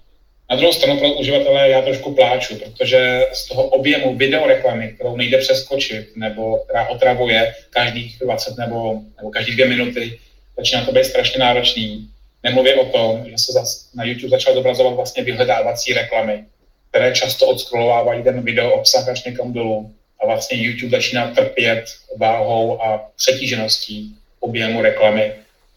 na 0.49 0.55
druhou 0.55 0.73
stranu 0.73 0.99
pro 0.99 1.13
uživatele 1.13 1.69
já 1.69 1.81
trošku 1.81 2.15
pláču, 2.15 2.55
protože 2.55 3.25
z 3.33 3.47
toho 3.47 3.63
objemu 3.63 4.15
videoreklamy, 4.15 4.87
kterou 4.87 5.15
nejde 5.15 5.37
přeskočit, 5.37 6.15
nebo 6.15 6.57
která 6.57 6.87
otravuje 6.87 7.53
každých 7.69 8.19
20 8.19 8.57
nebo, 8.57 9.01
nebo 9.17 9.29
každý 9.29 9.51
dvě 9.51 9.65
minuty, 9.65 10.19
začíná 10.57 10.85
to 10.85 10.91
být 10.91 11.05
strašně 11.05 11.39
náročný. 11.39 12.09
Nemluvě 12.43 12.75
o 12.75 12.85
tom, 12.85 13.25
že 13.29 13.37
se 13.37 13.51
na 13.95 14.03
YouTube 14.03 14.29
začal 14.29 14.53
zobrazovat 14.53 14.93
vlastně 14.93 15.23
vyhledávací 15.23 15.93
reklamy, 15.93 16.43
které 16.89 17.13
často 17.13 17.47
odskrolovávají 17.47 18.23
ten 18.23 18.41
video 18.41 18.71
obsah 18.71 19.07
až 19.09 19.23
někam 19.23 19.53
dolů. 19.53 19.93
A 20.21 20.25
vlastně 20.25 20.57
YouTube 20.57 20.91
začíná 20.91 21.27
trpět 21.27 21.85
váhou 22.17 22.81
a 22.81 23.09
přetížeností 23.17 24.15
objemu 24.39 24.81
reklamy 24.81 25.33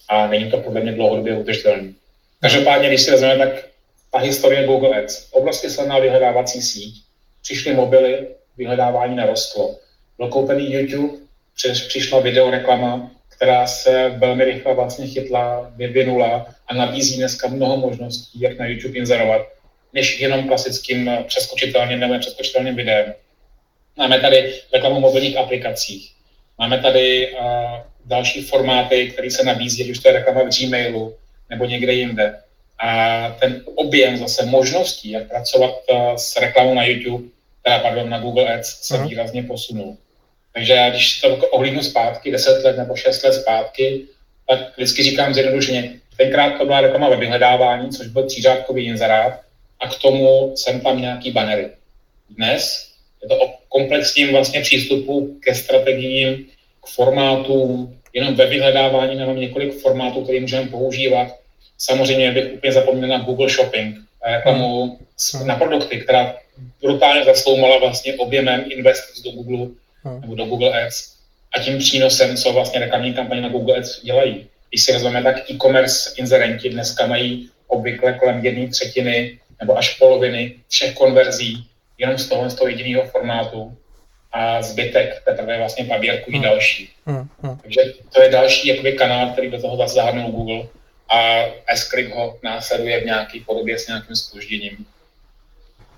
a 0.08 0.26
není 0.26 0.50
to 0.50 0.56
podle 0.56 0.80
mě 0.80 0.92
dlouhodobě 0.92 1.34
udržitelné. 1.34 1.92
Každopádně, 2.40 2.88
když 2.88 3.02
si 3.02 3.10
vezmeme, 3.10 3.46
tak 3.46 3.71
ta 4.12 4.18
historie 4.18 4.66
Google 4.66 5.02
Ads, 5.02 5.28
obrovsky 5.30 5.70
silná 5.70 5.98
vyhledávací 5.98 6.62
síť, 6.62 6.94
přišly 7.42 7.74
mobily, 7.74 8.28
vyhledávání 8.56 9.16
narostlo. 9.16 9.76
Byl 10.18 10.28
koupený 10.28 10.72
YouTube, 10.72 11.18
přišla 11.88 12.20
videoreklama, 12.20 13.10
která 13.28 13.66
se 13.66 14.08
velmi 14.08 14.44
rychle 14.44 14.74
vlastně 14.74 15.06
chytla, 15.06 15.72
vyvinula 15.76 16.46
a 16.66 16.74
nabízí 16.74 17.16
dneska 17.16 17.48
mnoho 17.48 17.76
možností, 17.76 18.40
jak 18.40 18.58
na 18.58 18.66
YouTube 18.66 18.98
inzerovat, 18.98 19.42
než 19.92 20.20
jenom 20.20 20.48
klasickým 20.48 21.10
přeskočitelným 21.26 22.00
nebo 22.00 22.18
přeskočitelným 22.18 22.76
videem. 22.76 23.14
Máme 23.96 24.20
tady 24.20 24.54
reklamu 24.72 25.00
mobilních 25.00 25.36
aplikacích. 25.36 26.12
Máme 26.58 26.78
tady 26.78 27.32
uh, 27.32 27.46
další 28.04 28.42
formáty, 28.42 29.10
které 29.10 29.30
se 29.30 29.44
nabízí, 29.44 29.90
už 29.90 29.98
to 29.98 30.08
je 30.08 30.14
reklama 30.14 30.42
v 30.42 30.60
Gmailu 30.60 31.16
nebo 31.50 31.64
někde 31.64 31.92
jinde. 31.92 32.42
A 32.82 33.30
ten 33.40 33.62
objem 33.74 34.16
zase 34.16 34.46
možností, 34.46 35.10
jak 35.10 35.28
pracovat 35.28 35.74
uh, 35.90 36.14
s 36.16 36.36
reklamou 36.36 36.74
na 36.74 36.84
YouTube, 36.84 37.24
teda 37.62 37.78
pardon, 37.78 38.10
na 38.10 38.18
Google 38.18 38.54
Ads, 38.54 38.68
se 38.82 38.94
uh-huh. 38.94 39.08
výrazně 39.08 39.42
posunul. 39.42 39.96
Takže 40.54 40.86
když 40.90 41.20
to 41.20 41.36
ohlídnu 41.36 41.82
zpátky, 41.82 42.30
10 42.30 42.64
let 42.64 42.76
nebo 42.76 42.96
6 42.96 43.22
let 43.22 43.32
zpátky, 43.32 44.02
tak 44.48 44.76
vždycky 44.76 45.02
říkám 45.02 45.34
zjednodušeně, 45.34 45.90
tenkrát 46.16 46.58
to 46.58 46.64
byla 46.64 46.80
reklama 46.80 47.08
ve 47.08 47.16
vyhledávání, 47.16 47.90
což 47.90 48.06
byl 48.06 48.26
třířádkový 48.26 48.86
inzerát, 48.86 49.40
a 49.80 49.88
k 49.88 49.98
tomu 49.98 50.52
jsem 50.56 50.80
tam 50.80 51.00
nějaký 51.00 51.30
banery. 51.30 51.70
Dnes 52.30 52.88
je 53.22 53.28
to 53.28 53.36
o 53.36 53.54
komplexním 53.68 54.32
vlastně 54.32 54.60
přístupu 54.60 55.38
ke 55.40 55.54
strategiím, 55.54 56.46
k 56.84 56.86
formátům, 56.86 58.00
jenom 58.12 58.34
ve 58.34 58.46
vyhledávání 58.46 59.16
mám 59.16 59.40
několik 59.40 59.80
formátů, 59.80 60.22
které 60.22 60.40
můžeme 60.40 60.70
používat. 60.70 61.41
Samozřejmě 61.84 62.32
bych 62.32 62.52
úplně 62.52 62.72
zapomněl 62.72 63.08
na 63.08 63.18
Google 63.18 63.48
Shopping, 63.48 63.96
reklamu 64.24 64.98
hmm. 65.34 65.46
na 65.46 65.56
produkty, 65.56 66.00
která 66.00 66.34
brutálně 66.82 67.24
zasloumala 67.24 67.78
vlastně 67.78 68.14
objemem 68.14 68.64
investic 68.68 69.22
do 69.22 69.30
Google 69.30 69.66
hmm. 70.02 70.20
nebo 70.20 70.34
do 70.34 70.44
Google 70.44 70.84
Ads 70.84 71.14
a 71.56 71.60
tím 71.62 71.78
přínosem, 71.78 72.36
co 72.36 72.52
vlastně 72.52 72.80
reklamní 72.80 73.14
kampaně 73.14 73.40
na 73.40 73.48
Google 73.48 73.76
Ads 73.76 74.02
dělají. 74.02 74.46
Když 74.68 74.82
si 74.82 74.92
vezmeme, 74.92 75.22
tak 75.22 75.50
e-commerce 75.50 76.10
inzerenti 76.16 76.70
dneska 76.70 77.06
mají 77.06 77.50
obvykle 77.66 78.12
kolem 78.12 78.44
jedné 78.44 78.68
třetiny 78.68 79.38
nebo 79.60 79.78
až 79.78 79.98
poloviny 79.98 80.54
všech 80.68 80.94
konverzí 80.94 81.66
jenom 81.98 82.18
z 82.18 82.28
toho, 82.28 82.50
z 82.50 82.54
toho 82.54 82.68
jediného 82.68 83.04
formátu 83.06 83.76
a 84.32 84.62
zbytek 84.62 85.22
teprve 85.24 85.58
vlastně 85.58 85.84
paběrkují 85.84 86.36
hmm. 86.36 86.44
další. 86.44 86.88
Hmm. 87.06 87.28
Hmm. 87.42 87.56
Takže 87.56 87.80
to 88.14 88.22
je 88.22 88.28
další 88.28 88.68
jakoby, 88.68 88.92
kanál, 88.92 89.30
který 89.30 89.50
do 89.50 89.60
toho 89.60 89.76
zase 89.76 89.94
zahrnul 89.94 90.30
Google 90.30 90.66
a 91.12 91.44
s 91.74 91.90
ho 92.14 92.38
následuje 92.42 93.00
v 93.00 93.04
nějaké 93.04 93.38
podobě 93.46 93.78
s 93.78 93.86
nějakým 93.88 94.16
spožděním. 94.16 94.86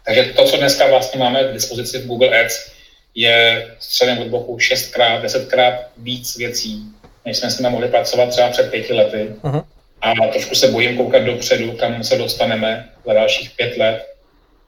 Takže 0.05 0.23
to, 0.25 0.45
co 0.45 0.57
dneska 0.57 0.87
vlastně 0.87 1.21
máme 1.21 1.45
k 1.45 1.53
dispozici 1.53 1.99
v 1.99 2.07
Google 2.07 2.41
Ads, 2.41 2.73
je 3.15 3.67
středem 3.79 4.19
od 4.19 4.27
boku 4.27 4.57
6krát, 4.57 5.23
10krát 5.25 5.79
víc 5.97 6.37
věcí, 6.37 6.83
než 7.25 7.37
jsme 7.37 7.51
s 7.51 7.59
nimi 7.59 7.71
mohli 7.71 7.89
pracovat 7.89 8.31
třeba 8.31 8.51
před 8.51 8.71
pěti 8.71 8.93
lety. 8.93 9.35
Uh-huh. 9.43 9.65
A 10.01 10.13
trošku 10.33 10.55
se 10.55 10.69
bojím 10.69 10.97
koukat 10.97 11.23
dopředu, 11.23 11.73
kam 11.73 12.05
se 12.05 12.17
dostaneme 12.17 12.89
za 13.07 13.13
dalších 13.13 13.51
pět 13.51 13.77
let 13.77 14.15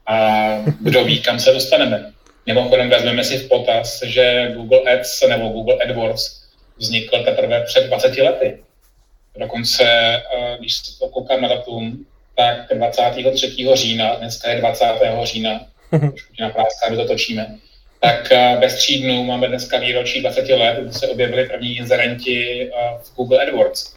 a 0.07 0.19
kdo 0.81 1.05
ví, 1.05 1.23
kam 1.23 1.41
se 1.41 1.53
dostaneme. 1.53 2.13
Mimochodem 2.47 2.91
vezmeme 2.91 3.25
si 3.25 3.39
v 3.39 3.49
potaz, 3.49 4.03
že 4.03 4.53
Google 4.55 4.81
Ads 4.93 5.23
nebo 5.29 5.49
Google 5.49 5.77
AdWords 5.85 6.43
vznikl 6.79 7.25
teprve 7.25 7.65
před 7.65 7.87
20 7.87 8.19
lety. 8.19 8.59
Dokonce, 9.39 9.85
eh, 9.85 10.57
když 10.59 10.77
se 10.77 10.99
to 10.99 11.09
koukám 11.09 11.41
na 11.41 11.49
datum, 11.49 12.07
tak 12.37 12.57
23. 12.75 13.77
října, 13.77 14.15
dneska 14.15 14.51
je 14.51 14.61
20. 14.61 14.85
října, 15.25 15.67
trošku 15.91 16.33
na 16.41 16.49
práska, 16.49 16.97
to 16.97 17.07
točíme, 17.07 17.57
tak 18.01 18.33
eh, 18.33 18.57
bez 18.61 18.75
tří 18.75 19.03
dnů 19.03 19.25
máme 19.25 19.49
dneska 19.49 19.79
výročí 19.79 20.21
20 20.21 20.49
let, 20.49 20.79
kdy 20.83 20.93
se 20.93 21.09
objevili 21.09 21.49
první 21.49 21.77
inzerenti 21.77 22.71
eh, 22.73 22.99
v 23.03 23.17
Google 23.17 23.43
AdWords. 23.43 23.97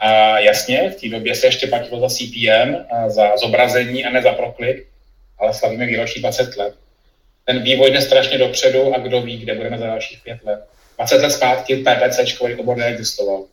A 0.00 0.38
jasně, 0.38 0.90
v 0.90 1.00
té 1.00 1.08
době 1.08 1.34
se 1.34 1.46
ještě 1.46 1.66
platilo 1.66 2.00
za 2.00 2.08
CPM, 2.08 2.76
za 3.06 3.36
zobrazení 3.36 4.04
a 4.04 4.10
ne 4.10 4.22
za 4.22 4.32
proklik, 4.32 4.86
ale 5.38 5.54
slavíme 5.54 5.86
výročí 5.86 6.20
20 6.20 6.56
let. 6.56 6.74
Ten 7.44 7.62
vývoj 7.62 7.90
jde 7.90 8.00
strašně 8.00 8.38
dopředu 8.38 8.94
a 8.94 8.98
kdo 8.98 9.22
ví, 9.22 9.38
kde 9.38 9.54
budeme 9.54 9.78
za 9.78 9.86
dalších 9.86 10.20
pět 10.24 10.38
let. 10.44 10.64
20 10.96 11.22
let 11.22 11.30
zpátky 11.30 11.76
PPC 11.76 12.40
obor 12.58 12.76
neexistoval. 12.76 13.44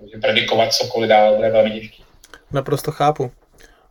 Takže 0.00 0.18
predikovat 0.18 0.72
cokoliv 0.72 1.08
dál 1.08 1.36
bude 1.36 1.50
velmi 1.50 1.70
těžké. 1.70 2.02
Naprosto 2.52 2.92
chápu. 2.92 3.30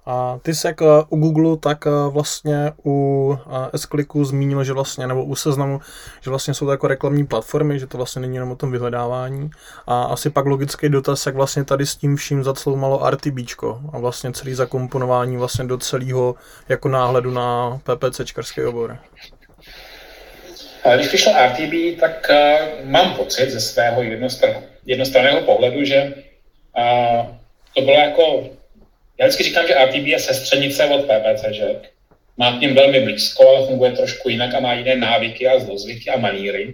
A 0.06 0.40
ty 0.42 0.56
jsi 0.56 0.68
jak 0.68 0.82
u 1.10 1.18
Google, 1.18 1.58
tak 1.58 1.86
vlastně 2.10 2.72
u 2.86 3.38
s 3.74 3.88
zmínil, 4.24 4.64
že 4.64 4.74
vlastně, 4.74 5.08
nebo 5.08 5.24
u 5.26 5.36
seznamu, 5.36 5.80
že 6.22 6.30
vlastně 6.30 6.54
jsou 6.54 6.66
to 6.66 6.72
jako 6.72 6.88
reklamní 6.88 7.28
platformy, 7.28 7.80
že 7.80 7.88
to 7.88 7.98
vlastně 7.98 8.22
není 8.22 8.36
jenom 8.36 8.52
o 8.52 8.56
tom 8.56 8.72
vyhledávání. 8.72 9.50
A 9.88 10.04
asi 10.04 10.30
pak 10.30 10.46
logický 10.46 10.90
dotaz, 10.90 11.26
jak 11.26 11.36
vlastně 11.36 11.64
tady 11.64 11.86
s 11.86 11.96
tím 11.96 12.16
vším 12.16 12.44
zacloumalo 12.44 13.10
RTBčko 13.10 13.80
a 13.94 14.00
vlastně 14.00 14.32
celý 14.32 14.54
zakomponování 14.54 15.38
vlastně 15.38 15.66
do 15.66 15.78
celého 15.78 16.36
jako 16.70 16.90
náhledu 16.90 17.32
na 17.32 17.80
PPCčkarský 17.84 18.64
obor. 18.64 18.98
Když 20.96 21.08
přišel 21.08 21.34
RTB, 21.48 22.00
tak 22.00 22.30
uh, 22.30 22.90
mám 22.90 23.14
pocit 23.14 23.50
ze 23.50 23.62
svého 23.62 24.04
jednostranného 24.86 25.42
pohledu, 25.42 25.86
že 25.86 26.14
uh, 26.78 27.36
to 27.76 27.82
bylo 27.82 27.98
jako 27.98 28.50
já 29.20 29.26
vždycky 29.26 29.44
říkám, 29.44 29.68
že 29.68 29.86
RTB 29.86 30.08
je 30.08 30.20
sestřenice 30.20 30.86
od 30.86 31.06
že 31.52 31.66
Má 32.38 32.58
k 32.58 32.62
něm 32.62 32.76
velmi 32.76 33.00
blízko, 33.00 33.50
ale 33.50 33.68
funguje 33.68 33.92
trošku 33.92 34.30
jinak 34.30 34.54
a 34.54 34.60
má 34.60 34.74
jiné 34.74 34.96
návyky 34.96 35.48
a 35.48 35.60
zlozvyky 35.60 36.10
a 36.10 36.18
maníry. 36.18 36.74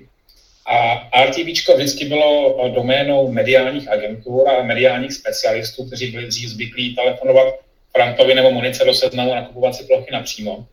A 0.66 1.10
RTB 1.26 1.48
vždycky 1.76 2.06
bylo 2.06 2.58
doménou 2.76 3.32
mediálních 3.32 3.90
agentur 3.90 4.50
a 4.50 4.64
mediálních 4.64 5.14
specialistů, 5.14 5.86
kteří 5.86 6.12
byli 6.12 6.28
dřív 6.28 6.50
zvyklí 6.50 6.96
telefonovat 6.96 7.54
Frantovi 7.92 8.36
nebo 8.36 8.52
Monice 8.52 8.86
do 8.86 8.94
seznamu 8.94 9.32
a 9.32 9.36
nakupovat 9.36 9.76
si 9.76 9.84
plochy 9.84 10.12
napřímo. 10.12 10.66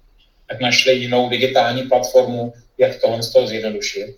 Tak 0.48 0.60
našli 0.60 0.92
jinou 0.92 1.28
digitální 1.28 1.82
platformu, 1.82 2.52
jak 2.82 3.00
tohle 3.00 3.22
z 3.22 3.32
toho 3.32 3.46
zjednodušit. 3.46 4.16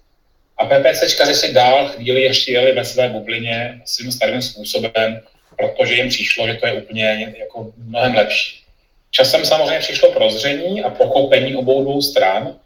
A 0.58 0.64
PPCčkaři 0.64 1.34
si 1.34 1.52
dál 1.52 1.88
chvíli 1.88 2.22
ještě 2.22 2.52
jeli 2.52 2.72
ve 2.72 2.84
své 2.84 3.08
bublině 3.08 3.80
svým 3.84 4.12
starým 4.12 4.42
způsobem, 4.42 5.20
protože 5.56 5.94
jim 5.94 6.08
přišlo, 6.08 6.46
že 6.46 6.54
to 6.54 6.66
je 6.66 6.72
úplně 6.72 7.34
jako 7.38 7.72
mnohem 7.76 8.14
lepší. 8.14 8.64
Časem 9.10 9.44
samozřejmě 9.44 9.78
přišlo 9.78 10.12
prozření 10.12 10.82
a 10.82 10.90
pochopení 10.90 11.56
obou 11.56 11.82
dvou 11.82 12.02
stran 12.02 12.56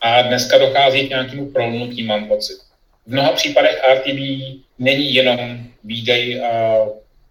a 0.00 0.22
dneska 0.22 0.58
dochází 0.58 1.06
k 1.06 1.10
nějakému 1.10 1.50
prolnutí, 1.50 2.02
mám 2.02 2.28
pocit. 2.28 2.58
V 3.06 3.12
mnoha 3.12 3.32
případech 3.32 3.82
RTB 3.94 4.18
není 4.78 5.14
jenom 5.14 5.66
výdej 5.84 6.40
uh, 6.40 6.46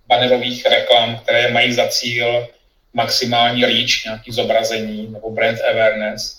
banerových 0.08 0.66
reklam, 0.66 1.20
které 1.24 1.52
mají 1.52 1.74
za 1.74 1.88
cíl 1.88 2.48
maximální 2.94 3.66
reach, 3.66 4.06
nějaký 4.06 4.32
zobrazení 4.32 5.08
nebo 5.08 5.32
brand 5.32 5.60
awareness 5.72 6.37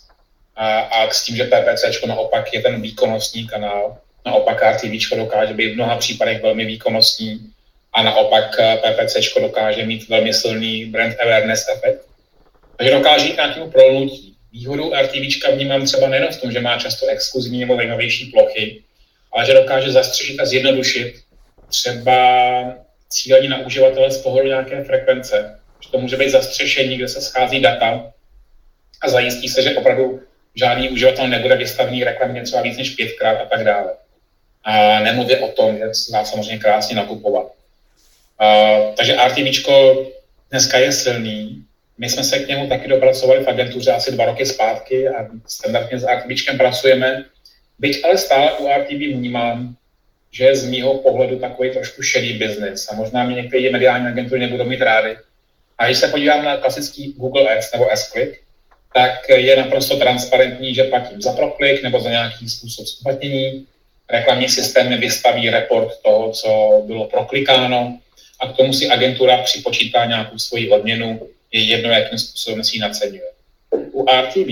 a, 0.59 0.81
a 0.81 1.11
s 1.11 1.25
tím, 1.25 1.37
že 1.37 1.45
PPC 1.45 2.03
naopak 2.07 2.55
je 2.55 2.63
ten 2.63 2.83
výkonnostní 2.83 3.47
kanál, 3.47 3.97
naopak 4.27 4.63
RTV 4.63 5.17
dokáže 5.17 5.55
být 5.55 5.73
v 5.73 5.75
mnoha 5.75 5.97
případech 5.97 6.43
velmi 6.43 6.65
výkonnostní 6.65 7.41
a 7.93 8.03
naopak 8.03 8.57
eh, 8.59 8.77
PPC 8.77 9.17
dokáže 9.41 9.87
mít 9.87 10.09
velmi 10.09 10.35
silný 10.35 10.85
brand 10.85 11.15
awareness 11.21 11.67
efekt. 11.77 12.07
Takže 12.77 12.93
dokáže 12.95 13.27
jít 13.27 13.37
nějakému 13.37 13.71
prolnutí. 13.71 14.35
Výhodu 14.53 14.93
RTV 15.03 15.49
vnímám 15.55 15.87
třeba 15.87 16.09
nejen 16.09 16.33
v 16.33 16.41
tom, 16.41 16.53
že 16.53 16.61
má 16.61 16.79
často 16.79 17.07
exkluzivní 17.07 17.61
nebo 17.61 17.77
zajímavější 17.77 18.27
plochy, 18.27 18.83
ale 19.33 19.47
že 19.47 19.55
dokáže 19.55 19.93
zastřešit 19.93 20.41
a 20.41 20.47
zjednodušit 20.47 21.15
třeba 21.69 22.75
cílení 23.09 23.49
na 23.49 23.59
uživatele 23.67 24.11
z 24.11 24.19
pohledu 24.19 24.49
nějaké 24.49 24.85
frekvence. 24.85 25.61
Že 25.81 25.91
to 25.91 25.99
může 25.99 26.17
být 26.17 26.31
zastřešení, 26.31 26.97
kde 26.97 27.09
se 27.09 27.21
schází 27.21 27.61
data 27.61 28.13
a 29.03 29.09
zajistí 29.09 29.49
se, 29.49 29.63
že 29.63 29.77
opravdu 29.77 30.21
žádný 30.55 30.91
uživatel 30.91 31.29
nebude 31.29 31.57
vystavený 31.57 32.05
reklamě 32.05 32.43
třeba 32.43 32.63
víc 32.63 32.79
než 32.79 32.91
pětkrát 32.91 33.41
a 33.41 33.45
tak 33.45 33.65
dále. 33.65 33.95
A 34.65 35.01
nemluvě 35.01 35.39
o 35.39 35.49
tom, 35.49 35.79
že 35.79 35.95
se 35.95 36.13
dá 36.13 36.25
samozřejmě 36.25 36.59
krásně 36.59 36.97
nakupovat. 36.97 37.47
Uh, 37.47 38.95
takže 38.95 39.17
RTV 39.27 39.67
dneska 40.51 40.79
je 40.79 40.93
silný. 40.93 41.65
My 41.99 42.09
jsme 42.09 42.25
se 42.25 42.39
k 42.39 42.49
němu 42.49 42.69
taky 42.69 42.89
dopracovali 42.89 43.45
v 43.45 43.49
agentuře 43.49 43.93
asi 43.93 44.13
dva 44.13 44.25
roky 44.25 44.47
zpátky 44.47 45.09
a 45.09 45.27
standardně 45.47 45.99
s 45.99 46.07
RTV 46.07 46.57
pracujeme. 46.57 47.25
Byť 47.79 48.05
ale 48.05 48.19
stále 48.19 48.53
u 48.53 48.69
RTV 48.69 48.91
vnímám, 48.91 49.77
že 50.31 50.45
je 50.45 50.57
z 50.57 50.69
mýho 50.69 50.99
pohledu 50.99 51.39
takový 51.39 51.71
trošku 51.71 52.03
šedý 52.03 52.33
biznis 52.33 52.89
a 52.93 52.95
možná 52.95 53.25
mě 53.25 53.37
některé 53.37 53.71
mediální 53.71 54.07
agentury 54.07 54.41
nebudou 54.41 54.65
mít 54.65 54.81
rády. 54.81 55.17
A 55.79 55.87
když 55.87 55.99
se 55.99 56.09
podívám 56.09 56.45
na 56.45 56.57
klasický 56.57 57.13
Google 57.13 57.57
Ads 57.57 57.73
nebo 57.73 57.91
S-Click, 57.91 58.41
tak 58.99 59.29
je 59.29 59.57
naprosto 59.57 59.97
transparentní, 59.97 60.75
že 60.75 60.85
platím 60.85 61.23
za 61.23 61.33
proklik 61.33 61.83
nebo 61.83 62.01
za 62.01 62.11
nějaký 62.11 62.49
způsob 62.49 62.87
splatnění. 62.87 63.67
Reklamní 64.11 64.49
systém 64.49 65.01
vystaví 65.01 65.51
report 65.51 66.03
toho, 66.03 66.33
co 66.33 66.83
bylo 66.87 67.05
proklikáno 67.07 67.99
a 68.41 68.53
k 68.53 68.57
tomu 68.57 68.73
si 68.73 68.89
agentura 68.89 69.43
připočítá 69.43 70.05
nějakou 70.05 70.39
svoji 70.39 70.71
odměnu, 70.71 71.21
je 71.53 71.61
jedno, 71.65 71.91
jakým 71.91 72.19
způsobem 72.19 72.65
si 72.65 72.77
ji 72.77 72.81
naceňuje. 72.81 73.31
U 73.71 74.07
RTV 74.21 74.51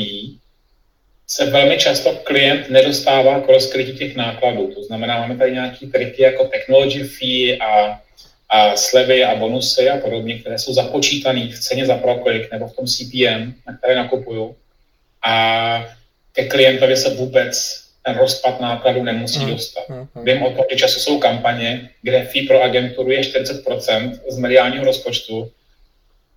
se 1.26 1.50
velmi 1.50 1.78
často 1.78 2.12
klient 2.22 2.70
nedostává 2.70 3.40
k 3.40 3.48
rozkrytí 3.48 3.98
těch 3.98 4.16
nákladů. 4.16 4.74
To 4.74 4.82
znamená, 4.82 5.20
máme 5.20 5.36
tady 5.36 5.52
nějaké 5.52 5.86
triky 5.86 6.22
jako 6.22 6.44
technology 6.44 7.04
fee 7.04 7.58
a, 7.58 8.00
a 8.48 8.76
slevy 8.76 9.24
a 9.24 9.34
bonusy 9.34 9.90
a 9.90 9.96
podobně, 9.96 10.38
které 10.38 10.58
jsou 10.58 10.74
započítané 10.74 11.48
v 11.48 11.60
ceně 11.60 11.86
za 11.86 11.96
proklik 11.96 12.52
nebo 12.52 12.68
v 12.68 12.76
tom 12.76 12.86
CPM, 12.86 13.54
na 13.66 13.76
které 13.78 13.94
nakupuju. 13.94 14.56
A 15.26 15.86
ke 16.32 16.44
klientovi 16.44 16.96
se 16.96 17.14
vůbec 17.14 17.82
ten 18.06 18.18
rozpad 18.18 18.60
nákladů 18.60 19.02
nemusí 19.02 19.38
mm. 19.38 19.50
dostat. 19.50 19.88
Mm. 19.88 20.24
Vím 20.24 20.42
o 20.42 20.50
tom, 20.50 20.64
že 20.70 20.76
často 20.76 21.00
jsou 21.00 21.18
kampaně, 21.18 21.90
kde 22.02 22.24
fee 22.24 22.46
pro 22.46 22.62
agenturu 22.62 23.10
je 23.10 23.20
40% 23.20 24.18
z 24.28 24.38
mediálního 24.38 24.84
rozpočtu, 24.84 25.50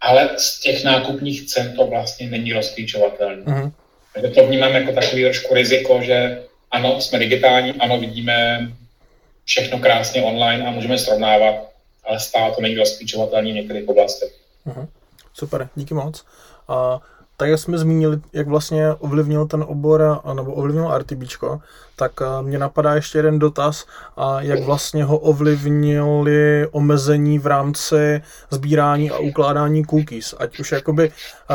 ale 0.02 0.30
z 0.38 0.60
těch 0.60 0.84
nákupních 0.84 1.46
cen 1.46 1.76
to 1.76 1.88
vlastně 1.88 2.28
není 2.30 2.54
rozklíčovatelné. 2.54 3.44
Mm. 3.46 3.72
Takže 4.14 4.30
to 4.30 4.48
vnímám 4.48 4.76
jako 4.76 4.92
takový 4.92 5.24
trošku 5.24 5.54
riziko, 5.54 6.02
že 6.02 6.42
ano, 6.72 7.02
jsme 7.02 7.20
digitální, 7.20 7.74
ano, 7.74 8.00
vidíme 8.00 8.68
všechno 9.46 9.80
krásně 9.80 10.22
online 10.22 10.66
a 10.66 10.72
můžeme 10.72 10.98
srovnávat, 10.98 11.70
ale 12.04 12.20
stále 12.20 12.56
to 12.56 12.62
není 12.62 12.76
rozklíčovatelný 12.76 13.52
v 13.52 13.56
některých 13.56 13.90
oblastech. 13.90 14.36
Uh-huh. 14.68 14.88
Super, 15.34 15.70
díky 15.76 15.94
moc. 15.94 16.26
Tak 17.40 17.50
jak 17.50 17.60
jsme 17.60 17.78
zmínili, 17.78 18.20
jak 18.34 18.48
vlastně 18.48 18.94
ovlivnil 18.94 19.46
ten 19.46 19.66
obor, 19.68 20.22
nebo 20.34 20.54
ovlivnil 20.54 20.98
RTBčko, 20.98 21.60
tak 21.96 22.12
mě 22.42 22.60
napadá 22.60 22.96
ještě 22.96 23.18
jeden 23.18 23.40
dotaz, 23.40 23.86
a 24.18 24.42
jak 24.42 24.64
vlastně 24.64 25.04
ho 25.04 25.18
ovlivnili 25.18 26.68
omezení 26.72 27.40
v 27.40 27.48
rámci 27.48 28.22
sbírání 28.50 29.12
a 29.12 29.18
ukládání 29.18 29.86
cookies, 29.86 30.36
ať 30.40 30.60
už 30.60 30.72
jakoby 30.72 31.12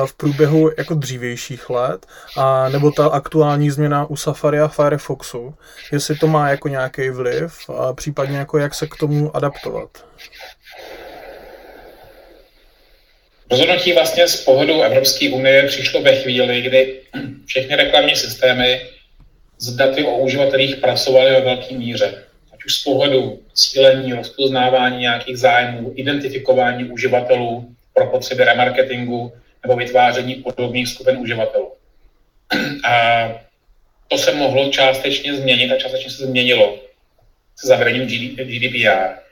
v 0.06 0.14
průběhu 0.14 0.70
jako 0.78 0.94
dřívějších 0.94 1.70
let, 1.70 2.06
a 2.36 2.68
nebo 2.68 2.90
ta 2.90 3.06
aktuální 3.06 3.70
změna 3.70 4.04
u 4.04 4.16
Safari 4.16 4.60
a 4.60 4.68
Firefoxu, 4.68 5.54
jestli 5.92 6.16
to 6.16 6.26
má 6.26 6.48
jako 6.48 6.68
nějaký 6.68 7.10
vliv, 7.10 7.70
a 7.78 7.92
případně 7.92 8.38
jako 8.38 8.58
jak 8.58 8.74
se 8.74 8.86
k 8.86 8.96
tomu 8.96 9.36
adaptovat. 9.36 9.88
Rozhodnutí 13.50 13.92
vlastně 13.92 14.28
z 14.28 14.44
pohledu 14.44 14.82
Evropské 14.82 15.30
unie 15.30 15.62
přišlo 15.62 16.02
ve 16.02 16.16
chvíli, 16.16 16.62
kdy 16.62 17.00
všechny 17.46 17.76
reklamní 17.76 18.16
systémy 18.16 18.80
s 19.58 19.76
daty 19.76 20.04
o 20.04 20.18
uživatelích 20.18 20.76
pracovaly 20.76 21.30
ve 21.30 21.40
velké 21.40 21.74
míře. 21.74 22.24
Ať 22.52 22.64
už 22.64 22.74
z 22.74 22.82
pohledu 22.82 23.42
cílení, 23.54 24.12
rozpoznávání 24.12 24.98
nějakých 24.98 25.38
zájmů, 25.38 25.92
identifikování 25.94 26.84
uživatelů 26.84 27.74
pro 27.94 28.06
potřeby 28.06 28.44
remarketingu 28.44 29.32
nebo 29.62 29.76
vytváření 29.76 30.34
podobných 30.34 30.88
skupin 30.88 31.18
uživatelů. 31.18 31.72
A 32.88 33.28
to 34.08 34.18
se 34.18 34.34
mohlo 34.34 34.70
částečně 34.70 35.34
změnit 35.34 35.72
a 35.72 35.78
částečně 35.78 36.10
se 36.10 36.26
změnilo 36.26 36.78
se 37.56 37.66
zavedením 37.66 38.06
GDPR. 38.36 39.23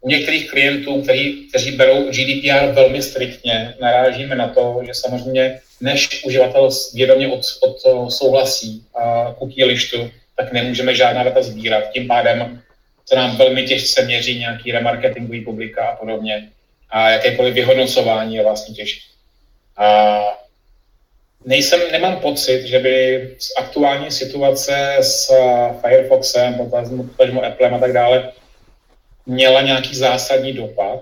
U 0.00 0.08
některých 0.08 0.50
klientů, 0.50 1.02
který, 1.02 1.48
kteří 1.48 1.70
berou 1.70 2.10
GDPR 2.10 2.72
velmi 2.72 3.02
striktně, 3.02 3.74
narážíme 3.80 4.34
na 4.34 4.48
to, 4.48 4.80
že 4.86 4.94
samozřejmě 4.94 5.60
než 5.80 6.24
uživatel 6.24 6.70
vědomě 6.94 7.28
od, 7.28 7.40
od 7.60 8.10
souhlasí 8.12 8.84
a 8.94 9.34
cookie 9.38 9.66
lištu, 9.66 10.10
tak 10.36 10.52
nemůžeme 10.52 10.94
žádná 10.94 11.24
data 11.24 11.42
sbírat. 11.42 11.90
Tím 11.90 12.08
pádem 12.08 12.62
se 13.08 13.16
nám 13.16 13.36
velmi 13.36 13.62
těžce 13.66 14.04
měří 14.04 14.38
nějaký 14.38 14.72
remarketingový 14.72 15.40
publika 15.40 15.86
a 15.86 15.96
podobně. 15.96 16.48
A 16.90 17.10
jakékoliv 17.10 17.54
vyhodnocování 17.54 18.34
je 18.34 18.42
vlastně 18.42 18.74
těžké. 18.74 19.00
A 19.76 20.20
nejsem, 21.44 21.80
nemám 21.92 22.16
pocit, 22.16 22.66
že 22.66 22.78
by 22.78 23.28
z 23.38 23.50
aktuální 23.58 24.10
situace 24.10 24.96
s 25.00 25.32
Firefoxem, 25.80 26.54
potažmo 26.54 27.44
Applem 27.44 27.74
a 27.74 27.78
tak 27.78 27.92
dále, 27.92 28.32
měla 29.28 29.60
nějaký 29.60 29.96
zásadní 29.96 30.52
dopad. 30.52 31.00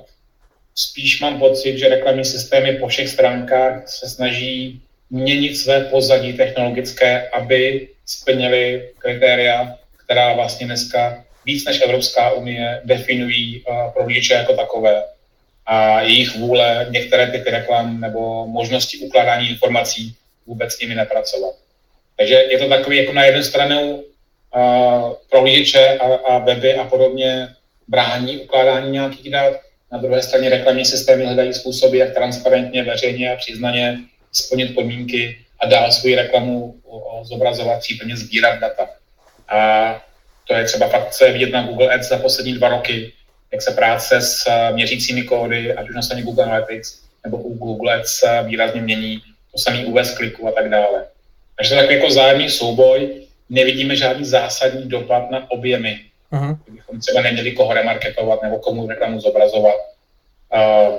Spíš 0.75 1.21
mám 1.21 1.39
pocit, 1.39 1.79
že 1.79 1.89
reklamní 1.89 2.25
systémy 2.25 2.73
po 2.73 2.89
všech 2.89 3.09
stránkách 3.09 3.89
se 3.89 4.09
snaží 4.09 4.83
měnit 5.11 5.57
své 5.57 5.81
pozadí 5.81 6.33
technologické, 6.33 7.29
aby 7.29 7.89
splnili 8.07 8.89
kritéria, 8.99 9.75
která 10.05 10.33
vlastně 10.33 10.67
dneska 10.67 11.25
víc 11.45 11.65
než 11.65 11.81
Evropská 11.81 12.31
unie 12.31 12.81
definují 12.85 13.63
uh, 13.63 13.93
prohlížeče 13.93 14.35
jako 14.35 14.57
takové 14.57 15.05
a 15.67 16.01
jejich 16.01 16.37
vůle 16.37 16.87
některé 16.91 17.27
typy 17.27 17.51
reklam 17.51 18.01
nebo 18.01 18.47
možnosti 18.47 18.99
ukládání 18.99 19.49
informací 19.49 20.15
vůbec 20.47 20.73
s 20.73 20.81
nimi 20.81 20.95
nepracovat. 20.95 21.55
Takže 22.17 22.35
je 22.35 22.59
to 22.59 22.69
takový 22.69 22.97
jako 22.97 23.13
na 23.13 23.25
jednu 23.25 23.43
stranu 23.43 24.05
uh, 24.57 25.13
prohlížeče 25.31 25.99
a, 25.99 26.15
a 26.15 26.39
weby 26.39 26.75
a 26.75 26.85
podobně 26.85 27.49
brání 27.89 28.39
ukládání 28.39 28.91
nějakých 28.91 29.31
dat, 29.31 29.61
na 29.93 29.99
druhé 29.99 30.23
straně 30.23 30.51
reklamní 30.51 30.85
systémy 30.85 31.25
hledají 31.25 31.55
způsoby, 31.55 31.99
jak 31.99 32.15
transparentně, 32.15 32.83
veřejně 32.83 33.33
a 33.33 33.37
přiznaně 33.37 33.99
splnit 34.33 34.75
podmínky 34.75 35.39
a 35.61 35.67
dál 35.67 35.93
svou 35.93 36.15
reklamu 36.15 36.81
zobrazovat, 37.23 37.81
případně 37.81 38.17
sbírat 38.17 38.59
data. 38.61 38.89
A 39.49 40.03
to 40.49 40.55
je 40.55 40.65
třeba 40.65 40.89
fakt, 40.89 41.15
co 41.15 41.25
je 41.25 41.33
vidět 41.33 41.53
na 41.53 41.63
Google 41.63 41.95
Ads 41.95 42.09
za 42.09 42.19
poslední 42.19 42.55
dva 42.55 42.69
roky, 42.69 43.13
jak 43.53 43.63
se 43.63 43.71
práce 43.71 44.21
s 44.21 44.45
měřícími 44.73 45.23
kódy, 45.23 45.75
ať 45.75 45.89
už 45.89 45.95
na 45.95 46.03
straně 46.03 46.23
Google 46.23 46.45
Analytics 46.45 47.03
nebo 47.25 47.37
u 47.37 47.55
Google 47.55 47.95
Ads 47.95 48.25
výrazně 48.45 48.81
mění, 48.81 49.23
to 49.53 49.59
samý 49.59 49.85
UV 49.85 50.17
kliku 50.17 50.49
a 50.49 50.53
tak 50.53 50.71
dále. 50.71 51.07
Takže 51.57 51.69
to 51.69 51.75
je 51.75 51.81
takový 51.81 51.99
jako 51.99 52.11
zájemný 52.11 52.51
souboj, 52.51 53.23
nevidíme 53.51 53.97
žádný 53.97 54.25
zásadní 54.25 54.89
dopad 54.89 55.31
na 55.31 55.51
objemy 55.51 56.01
Uh-huh. 56.33 56.59
Kdybychom 56.65 57.01
třeba 57.01 57.23
neměli 57.23 57.53
koho 57.53 57.75
remarketovat 57.75 58.43
nebo 58.43 58.59
komu 58.59 58.89
reklamu 58.89 59.21
zobrazovat. 59.21 59.75
Uh, 60.55 60.95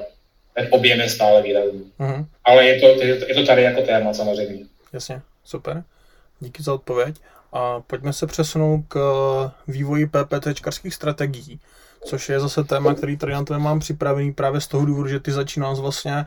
ten 0.53 0.67
objem 0.71 0.99
je 0.99 1.09
stále 1.09 1.41
výrazný. 1.41 1.91
Uh-huh. 1.99 2.25
Ale 2.43 2.65
je 2.65 2.79
to, 2.79 3.03
je 3.03 3.35
to 3.35 3.45
tady 3.45 3.63
jako 3.63 3.81
téma 3.81 4.13
samozřejmě. 4.13 4.65
Jasně, 4.93 5.21
super. 5.43 5.83
Díky 6.39 6.63
za 6.63 6.73
odpověď. 6.73 7.15
A 7.53 7.79
pojďme 7.79 8.13
se 8.13 8.27
přesunout 8.27 8.81
k 8.87 8.97
vývoji 9.67 10.07
PPTčkarských 10.07 10.93
strategií 10.93 11.59
což 12.05 12.29
je 12.29 12.39
zase 12.39 12.63
téma, 12.63 12.93
který 12.93 13.17
tady 13.17 13.33
na 13.33 13.43
to 13.43 13.53
nemám 13.53 13.79
připravený 13.79 14.33
právě 14.33 14.61
z 14.61 14.67
toho 14.67 14.85
důvodu, 14.85 15.09
že 15.09 15.19
ty 15.19 15.31
začínáš 15.31 15.77
vlastně 15.77 16.25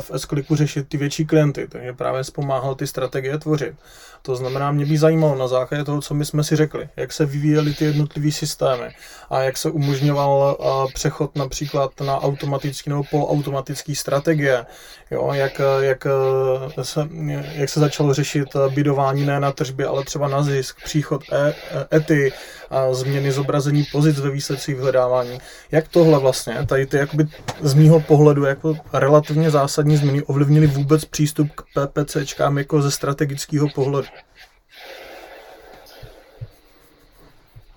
v 0.00 0.10
s 0.10 0.28
řešit 0.50 0.88
ty 0.88 0.96
větší 0.96 1.26
klienty, 1.26 1.68
takže 1.68 1.92
právě 1.92 2.24
zpomáhal 2.24 2.74
ty 2.74 2.86
strategie 2.86 3.38
tvořit. 3.38 3.74
To 4.22 4.36
znamená, 4.36 4.72
mě 4.72 4.86
by 4.86 4.98
zajímalo 4.98 5.34
na 5.34 5.48
základě 5.48 5.84
toho, 5.84 6.00
co 6.00 6.14
my 6.14 6.24
jsme 6.24 6.44
si 6.44 6.56
řekli, 6.56 6.88
jak 6.96 7.12
se 7.12 7.26
vyvíjely 7.26 7.74
ty 7.74 7.84
jednotlivé 7.84 8.32
systémy 8.32 8.90
a 9.30 9.40
jak 9.40 9.56
se 9.56 9.70
umožňoval 9.70 10.58
přechod 10.94 11.36
například 11.36 12.00
na 12.00 12.20
automatický 12.20 12.90
nebo 12.90 13.04
poloautomatický 13.10 13.94
strategie, 13.94 14.66
jo, 15.10 15.30
jak, 15.32 15.60
jak, 15.80 16.06
eh, 16.06 16.84
se, 16.84 17.08
jak 17.52 17.68
se 17.68 17.80
začalo 17.80 18.14
řešit 18.14 18.48
bydování 18.74 19.26
ne 19.26 19.40
na 19.40 19.52
tržbě, 19.52 19.86
ale 19.86 20.04
třeba 20.04 20.28
na 20.28 20.42
zisk, 20.42 20.76
příchod 20.84 21.22
e, 21.32 21.54
ety, 21.96 22.32
a 22.70 22.94
změny 22.94 23.32
zobrazení 23.32 23.84
pozic 23.92 24.20
ve 24.20 24.30
výsledcích 24.30 24.76
vyhledávání. 24.76 25.38
Jak 25.72 25.88
tohle 25.88 26.18
vlastně, 26.18 26.66
tady 26.66 26.86
ty 26.86 26.96
jakoby 26.96 27.26
z 27.60 27.74
mýho 27.74 28.00
pohledu 28.00 28.44
jako 28.44 28.74
relativně 28.92 29.50
zásadní 29.50 29.77
změny 29.82 30.22
ovlivnily 30.22 30.66
vůbec 30.66 31.04
přístup 31.04 31.48
k 31.54 31.62
PPCčkám 31.74 32.58
jako 32.58 32.82
ze 32.82 32.90
strategického 32.90 33.68
pohledu? 33.68 34.08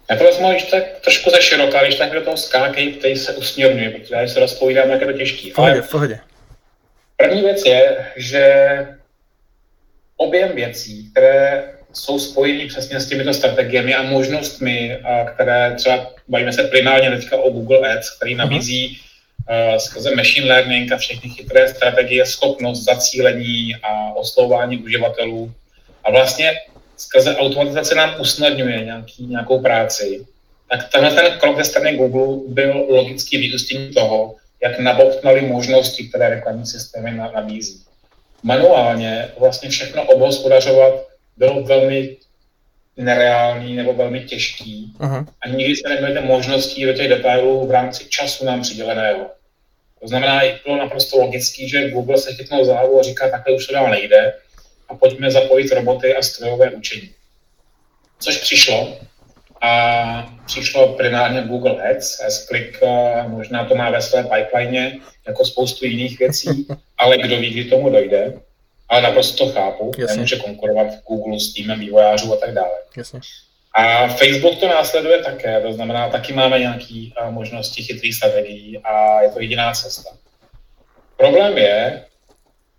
Já 0.09 0.17
to 0.17 0.23
vezmu 0.23 0.51
ještě 0.51 0.71
tak 0.71 0.83
trošku 1.03 1.29
ze 1.29 1.41
široká, 1.41 1.83
když 1.83 1.95
tak 1.95 2.11
do 2.11 2.21
toho 2.21 2.37
skákej, 2.37 2.93
který 2.93 3.15
se 3.15 3.33
usměrňuje, 3.33 3.89
protože 3.89 4.15
já 4.15 4.27
se 4.27 4.39
rozpovídám, 4.39 4.89
jak 4.89 5.01
je 5.01 5.07
to 5.07 5.13
těžký. 5.13 5.51
Pohodě, 5.51 5.81
pohodě. 5.81 6.19
První 7.17 7.41
věc 7.41 7.65
je, 7.65 8.05
že 8.15 8.87
objem 10.17 10.55
věcí, 10.55 11.11
které 11.11 11.63
jsou 11.93 12.19
spojení 12.19 12.67
přesně 12.67 12.99
s 12.99 13.07
těmito 13.07 13.33
strategiemi 13.33 13.95
a 13.95 14.03
možnostmi, 14.03 14.97
a 14.97 15.25
které 15.25 15.75
třeba 15.75 16.13
bavíme 16.27 16.53
se 16.53 16.63
primárně 16.63 17.11
teďka 17.11 17.37
o 17.37 17.49
Google 17.49 17.93
Ads, 17.93 18.17
který 18.17 18.35
nabízí 18.35 18.87
uh, 18.87 19.10
skrze 19.77 20.15
machine 20.15 20.47
learning 20.47 20.91
a 20.91 20.97
všechny 20.97 21.29
chytré 21.29 21.67
strategie 21.67 22.25
schopnost 22.25 22.83
zacílení 22.83 23.75
a 23.83 24.13
oslovování 24.15 24.77
uživatelů. 24.77 25.51
A 26.03 26.11
vlastně 26.11 26.53
skrze 26.97 27.35
automatizace 27.35 27.95
nám 27.95 28.21
usnadňuje 28.21 28.85
nějaký, 28.85 29.25
nějakou 29.25 29.59
práci. 29.59 30.25
tak 30.69 30.89
tenhle 30.91 31.11
ten 31.11 31.39
krok 31.39 31.57
ze 31.57 31.63
strany 31.63 31.97
Google 31.97 32.53
byl 32.53 32.85
logický 32.89 33.37
vyústění 33.37 33.89
toho, 33.89 34.35
jak 34.63 34.79
nabouchnaly 34.79 35.41
možnosti, 35.41 36.07
které 36.07 36.29
reklamní 36.29 36.65
systémy 36.65 37.11
nabízí. 37.11 37.83
Manuálně 38.43 39.29
vlastně 39.39 39.69
všechno 39.69 40.03
obhospodařovat 40.03 40.93
bylo 41.37 41.63
velmi 41.63 42.17
nereálný 42.97 43.75
nebo 43.75 43.93
velmi 43.93 44.19
těžký 44.19 44.93
uh-huh. 44.99 45.25
a 45.41 45.47
nikdy 45.47 45.75
se 45.75 45.89
neměli 45.89 46.27
možností 46.27 46.85
do 46.85 46.93
těch 46.93 47.09
detailů 47.09 47.67
v 47.67 47.71
rámci 47.71 48.05
času 48.09 48.45
nám 48.45 48.61
přiděleného. 48.61 49.29
To 50.01 50.07
znamená, 50.07 50.41
bylo 50.65 50.77
naprosto 50.77 51.17
logický, 51.17 51.69
že 51.69 51.89
Google 51.89 52.17
se 52.17 52.33
chytnul 52.33 52.65
za 52.65 52.73
hlavu 52.73 52.99
a 52.99 53.03
říká, 53.03 53.29
takhle 53.29 53.55
už 53.55 53.67
to 53.67 53.73
dál 53.73 53.89
nejde 53.89 54.33
a 54.89 54.95
pojďme 54.95 55.31
zapojit 55.31 55.71
roboty 55.71 56.15
a 56.15 56.21
strojové 56.21 56.71
učení. 56.71 57.09
Což 58.19 58.37
přišlo 58.37 58.97
a 59.61 60.33
přišlo 60.45 60.93
primárně 60.93 61.41
Google 61.41 61.91
Ads, 61.91 62.19
S-Click 62.19 62.79
možná 63.27 63.65
to 63.65 63.75
má 63.75 63.89
ve 63.89 64.01
své 64.01 64.23
pipeline 64.23 64.97
jako 65.27 65.45
spoustu 65.45 65.85
jiných 65.85 66.19
věcí, 66.19 66.67
ale 66.97 67.17
kdo 67.17 67.37
ví, 67.37 67.49
kdy 67.49 67.63
tomu 67.63 67.89
dojde. 67.89 68.33
Ale 68.91 69.01
naprosto 69.01 69.45
to 69.45 69.51
chápu, 69.51 69.91
Jasně. 69.97 70.15
nemůže 70.15 70.35
konkurovat 70.35 70.87
Google 71.07 71.39
s 71.39 71.53
týmem 71.53 71.79
vývojářů 71.79 72.33
a 72.33 72.37
tak 72.37 72.53
dále. 72.53 72.71
Jasně. 72.97 73.19
A 73.75 74.07
Facebook 74.07 74.59
to 74.59 74.67
následuje 74.67 75.23
také, 75.23 75.61
to 75.61 75.73
znamená, 75.73 76.09
taky 76.09 76.33
máme 76.33 76.59
nějaké 76.59 77.09
možnosti 77.29 77.83
chytrých 77.83 78.15
strategií 78.15 78.77
a 78.83 79.21
je 79.21 79.29
to 79.29 79.41
jediná 79.41 79.73
cesta. 79.73 80.09
Problém 81.17 81.57
je, 81.57 82.05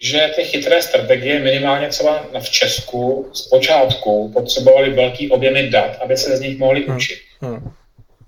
že 0.01 0.33
ty 0.37 0.45
chytré 0.45 0.83
strategie 0.83 1.41
minimálně 1.41 1.89
třeba 1.89 2.27
v 2.41 2.51
Česku 2.51 3.31
zpočátku 3.33 4.33
potřebovaly 4.33 4.91
velký 4.91 5.31
objemy 5.31 5.71
dat, 5.71 5.99
aby 6.03 6.17
se 6.17 6.37
z 6.37 6.41
nich 6.41 6.59
mohli 6.59 6.85
hmm. 6.87 6.97
učit. 6.97 7.19
Hmm. 7.41 7.73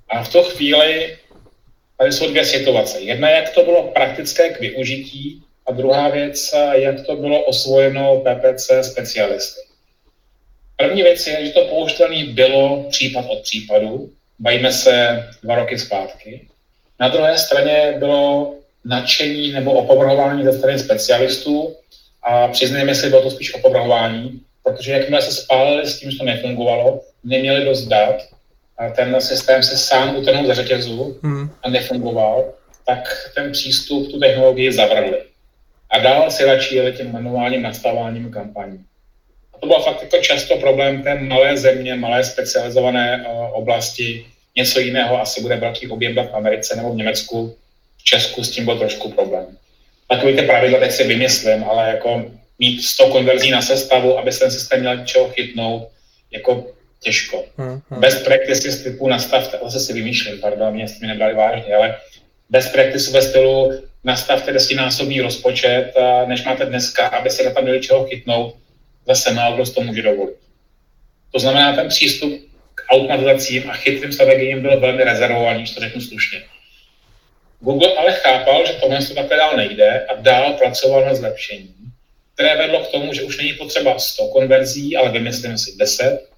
A 0.09 0.23
v 0.23 0.33
tu 0.33 0.43
chvíli 0.43 1.17
tady 1.99 2.13
jsou 2.13 2.31
dvě 2.31 2.45
situace. 2.45 3.01
Jedna, 3.01 3.31
jak 3.31 3.51
to 3.51 3.65
bylo 3.65 3.83
praktické 3.83 4.49
k 4.49 4.61
využití 4.61 5.43
a 5.67 5.73
druhá 5.73 6.09
věc, 6.09 6.55
jak 6.73 7.07
to 7.07 7.17
bylo 7.17 7.45
osvojeno 7.45 8.21
PPC 8.21 8.71
specialisty. 8.83 9.61
První 10.77 11.03
věc 11.03 11.27
je, 11.27 11.47
že 11.47 11.53
to 11.53 11.65
použitelné 11.65 12.25
bylo 12.25 12.85
případ 12.91 13.25
od 13.29 13.43
případu, 13.43 14.11
bavíme 14.39 14.73
se 14.73 15.27
dva 15.43 15.55
roky 15.55 15.79
zpátky. 15.79 16.49
Na 17.01 17.09
druhé 17.09 17.39
straně 17.39 17.95
bylo 17.99 18.55
nadšení 18.85 19.53
nebo 19.53 19.73
opovrhování 19.73 20.45
ze 20.45 20.59
strany 20.59 20.79
specialistů 20.79 21.77
a 22.23 22.49
přiznejme 22.49 22.95
si, 22.95 23.09
bylo 23.09 23.23
to 23.23 23.31
spíš 23.31 23.55
opovrhování, 23.55 24.41
protože 24.63 24.93
jakmile 24.93 25.23
se 25.23 25.33
spálili 25.33 25.87
s 25.87 25.99
tím, 25.99 26.11
že 26.11 26.19
to 26.19 26.25
nefungovalo, 26.25 27.01
neměli 27.25 27.65
dost 27.65 27.85
dat 27.85 28.17
a 28.79 28.91
ten 28.91 29.21
systém 29.21 29.63
se 29.63 29.77
sám 29.79 30.17
utrhnul 30.17 30.47
ze 30.47 30.55
řetězu 30.55 31.19
hmm. 31.23 31.51
a 31.63 31.71
nefungoval, 31.71 32.53
tak 32.87 33.31
ten 33.35 33.53
přístup, 33.53 34.11
tu 34.11 34.19
technologii 34.19 34.73
zavrhli. 34.73 35.23
A 35.95 35.99
dál 35.99 36.31
si 36.31 36.45
radši 36.45 36.77
jeli 36.77 36.93
tím 36.93 37.13
manuálním 37.13 37.63
nastaváním 37.63 38.31
kampaní. 38.31 38.85
A 39.55 39.59
to 39.59 39.67
byl 39.67 39.79
fakt 39.79 40.03
jako 40.03 40.17
často 40.17 40.57
problém 40.57 41.03
té 41.03 41.15
malé 41.15 41.57
země, 41.57 41.95
malé 41.95 42.25
specializované 42.25 43.27
uh, 43.27 43.59
oblasti. 43.59 44.27
Něco 44.57 44.81
jiného 44.81 45.21
asi 45.21 45.43
bude 45.43 45.57
velký 45.57 45.89
objem 45.89 46.15
v 46.15 46.35
Americe 46.35 46.77
nebo 46.77 46.93
v 46.93 46.97
Německu, 46.97 47.57
v 47.97 48.05
Česku 48.05 48.45
s 48.45 48.51
tím 48.51 48.65
byl 48.65 48.79
trošku 48.79 49.11
problém. 49.13 49.47
Takový 50.09 50.37
ty 50.37 50.43
pravidla 50.43 50.79
teď 50.79 50.93
si 50.93 51.05
vymyslím, 51.05 51.65
ale 51.65 51.89
jako 51.89 52.25
mít 52.59 52.83
100 52.83 53.07
konverzí 53.07 53.51
na 53.51 53.63
sestavu, 53.63 54.19
aby 54.19 54.33
se 54.33 54.41
ten 54.41 54.51
systém 54.51 54.81
měl 54.81 55.05
čeho 55.05 55.29
chytnout, 55.29 55.89
jako 56.31 56.67
těžko. 57.01 57.45
Hmm, 57.57 57.81
hmm. 57.91 58.01
Best 58.01 58.25
practices 58.25 58.83
typu 58.83 59.09
nastavte, 59.09 59.59
zase 59.65 59.81
si 59.81 59.93
vymýšlím, 59.93 60.41
pardon, 60.41 60.75
mě 60.75 60.89
s 60.89 60.99
tím 60.99 61.09
nebrali 61.09 61.35
vážně, 61.35 61.75
ale 61.75 61.97
best 62.51 62.73
practice 62.73 63.11
ve 63.11 63.23
stylu 63.23 63.73
nastavte 64.05 64.53
desetinásobný 64.53 65.21
rozpočet, 65.21 65.93
než 66.27 66.45
máte 66.45 66.67
dneska, 66.67 67.07
aby 67.07 67.31
se 67.31 67.51
tam 67.51 67.63
měli 67.63 67.81
čeho 67.81 68.05
chytnout, 68.05 68.55
zase 69.07 69.33
málo 69.33 69.57
kdo 69.57 69.71
to 69.71 69.81
může 69.81 70.03
dovolit. 70.03 70.37
To 71.33 71.39
znamená, 71.39 71.73
ten 71.73 71.89
přístup 71.89 72.33
k 72.75 72.83
automatizacím 72.91 73.71
a 73.71 73.73
chytrým 73.73 74.13
strategiím 74.13 74.63
byl 74.63 74.81
velmi 74.81 75.05
rezervovaný, 75.05 75.59
když 75.59 75.75
to 75.75 75.81
řeknu 75.81 76.01
slušně. 76.01 76.43
Google 77.61 77.95
ale 77.99 78.13
chápal, 78.13 78.67
že 78.67 78.73
tohle 78.73 78.99
to 78.99 79.15
takhle 79.15 79.37
dál 79.37 79.57
nejde 79.57 80.07
a 80.07 80.15
dál 80.15 80.53
pracoval 80.53 81.05
na 81.05 81.15
zlepšení, 81.15 81.75
které 82.35 82.57
vedlo 82.57 82.81
k 82.81 82.91
tomu, 82.91 83.13
že 83.13 83.23
už 83.23 83.39
není 83.39 83.53
potřeba 83.53 83.99
100 83.99 84.29
konverzí, 84.29 84.97
ale 84.97 85.11
vymyslím 85.11 85.59
si 85.59 85.77
10. 85.77 86.29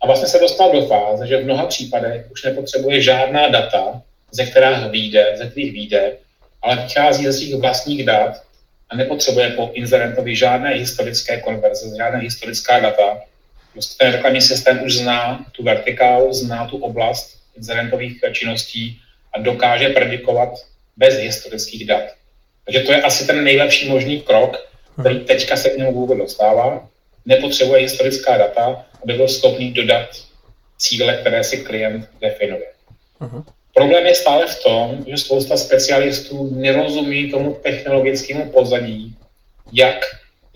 A 0.00 0.06
vlastně 0.06 0.28
se 0.28 0.38
dostal 0.38 0.72
do 0.72 0.86
fáze, 0.86 1.26
že 1.26 1.36
v 1.36 1.44
mnoha 1.44 1.66
případech 1.66 2.30
už 2.30 2.42
nepotřebuje 2.42 3.02
žádná 3.02 3.48
data, 3.48 4.02
ze 4.30 4.46
kterých 4.46 4.90
vyjde, 4.90 5.32
ze 5.36 5.46
kterých 5.46 5.72
vyjde, 5.72 6.16
ale 6.62 6.82
vychází 6.82 7.24
ze 7.24 7.32
svých 7.32 7.54
vlastních 7.54 8.06
dat 8.06 8.42
a 8.90 8.96
nepotřebuje 8.96 9.50
po 9.50 9.70
inzerentovi 9.74 10.36
žádné 10.36 10.70
historické 10.74 11.40
konverze, 11.40 11.96
žádné 11.96 12.20
historická 12.20 12.80
data. 12.80 13.20
Prostě 13.72 14.04
ten 14.04 14.12
reklamní 14.12 14.40
systém 14.40 14.82
už 14.84 14.96
zná 14.96 15.46
tu 15.52 15.62
vertikálu, 15.64 16.32
zná 16.32 16.66
tu 16.66 16.76
oblast 16.76 17.38
inzerentových 17.56 18.20
činností 18.32 19.00
a 19.34 19.40
dokáže 19.40 19.88
predikovat 19.88 20.48
bez 20.96 21.14
historických 21.14 21.86
dat. 21.86 22.04
Takže 22.64 22.80
to 22.80 22.92
je 22.92 23.02
asi 23.02 23.26
ten 23.26 23.44
nejlepší 23.44 23.88
možný 23.88 24.20
krok, 24.20 24.56
který 25.00 25.20
teďka 25.20 25.56
se 25.56 25.70
k 25.70 25.78
němu 25.78 25.92
Google 25.92 26.16
dostává. 26.16 26.88
Nepotřebuje 27.26 27.80
historická 27.80 28.38
data, 28.38 28.84
aby 29.02 29.12
byl 29.12 29.28
schopný 29.28 29.72
dodat 29.72 30.08
cíle, 30.78 31.16
které 31.16 31.44
si 31.44 31.56
klient 31.56 32.08
definuje. 32.20 32.66
Uh-huh. 33.20 33.44
Problém 33.74 34.06
je 34.06 34.14
stále 34.14 34.46
v 34.46 34.62
tom, 34.62 35.04
že 35.06 35.16
spousta 35.16 35.56
specialistů 35.56 36.54
nerozumí 36.54 37.30
tomu 37.30 37.54
technologickému 37.62 38.50
pozadí, 38.50 39.16
jak 39.72 40.04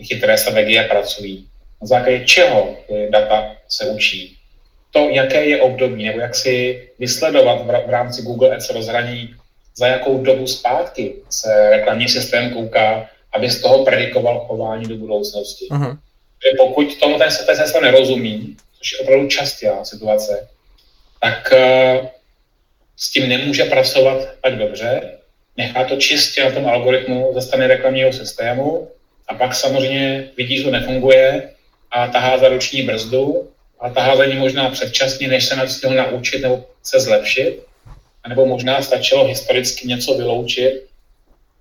chytré 0.02 0.38
strategie 0.38 0.84
pracují, 0.84 1.46
na 1.82 1.86
základě 1.86 2.24
čeho 2.24 2.76
data 3.10 3.56
se 3.68 3.86
učí, 3.86 4.36
to, 4.90 5.08
jaké 5.08 5.44
je 5.44 5.62
období, 5.62 6.04
nebo 6.04 6.20
jak 6.20 6.34
si 6.34 6.88
vysledovat 6.98 7.66
v 7.86 7.90
rámci 7.90 8.22
Google 8.22 8.56
Ads 8.56 8.70
rozhraní, 8.70 9.34
za 9.76 9.86
jakou 9.86 10.22
dobu 10.22 10.46
zpátky 10.46 11.14
se 11.30 11.70
reklamní 11.70 12.08
systém 12.08 12.50
kouká, 12.50 13.08
aby 13.32 13.50
z 13.50 13.60
toho 13.60 13.84
predikoval 13.84 14.40
chování 14.40 14.86
do 14.86 14.96
budoucnosti. 14.96 15.68
Uh-huh. 15.70 15.98
pokud 16.56 16.98
tomu 17.00 17.18
ten 17.18 17.30
systém 17.30 17.82
nerozumí, 17.82 18.56
což 18.78 18.92
je 18.92 18.98
opravdu 18.98 19.28
častá 19.28 19.84
situace, 19.84 20.48
tak 21.20 21.52
uh, 21.52 22.06
s 22.96 23.10
tím 23.10 23.28
nemůže 23.28 23.64
pracovat 23.64 24.28
tak 24.42 24.58
dobře, 24.58 25.18
nechá 25.56 25.84
to 25.84 25.96
čistě 25.96 26.44
na 26.44 26.50
tom 26.50 26.66
algoritmu 26.66 27.30
ze 27.34 27.42
strany 27.42 27.66
reklamního 27.66 28.12
systému 28.12 28.88
a 29.28 29.34
pak 29.34 29.54
samozřejmě 29.54 30.30
vidí, 30.36 30.56
že 30.56 30.64
to 30.64 30.70
nefunguje 30.70 31.50
a 31.90 32.06
tahá 32.06 32.38
za 32.38 32.48
ruční 32.48 32.82
brzdu 32.82 33.50
a 33.80 33.90
tahá 33.90 34.16
za 34.16 34.26
ní 34.26 34.34
možná 34.34 34.70
předčasně, 34.70 35.28
než 35.28 35.44
se 35.44 35.56
na 35.56 35.64
to 35.82 35.90
naučit 35.90 36.42
nebo 36.42 36.64
se 36.82 37.00
zlepšit, 37.00 37.62
nebo 38.28 38.46
možná 38.46 38.82
stačilo 38.82 39.26
historicky 39.26 39.88
něco 39.88 40.14
vyloučit. 40.14 40.86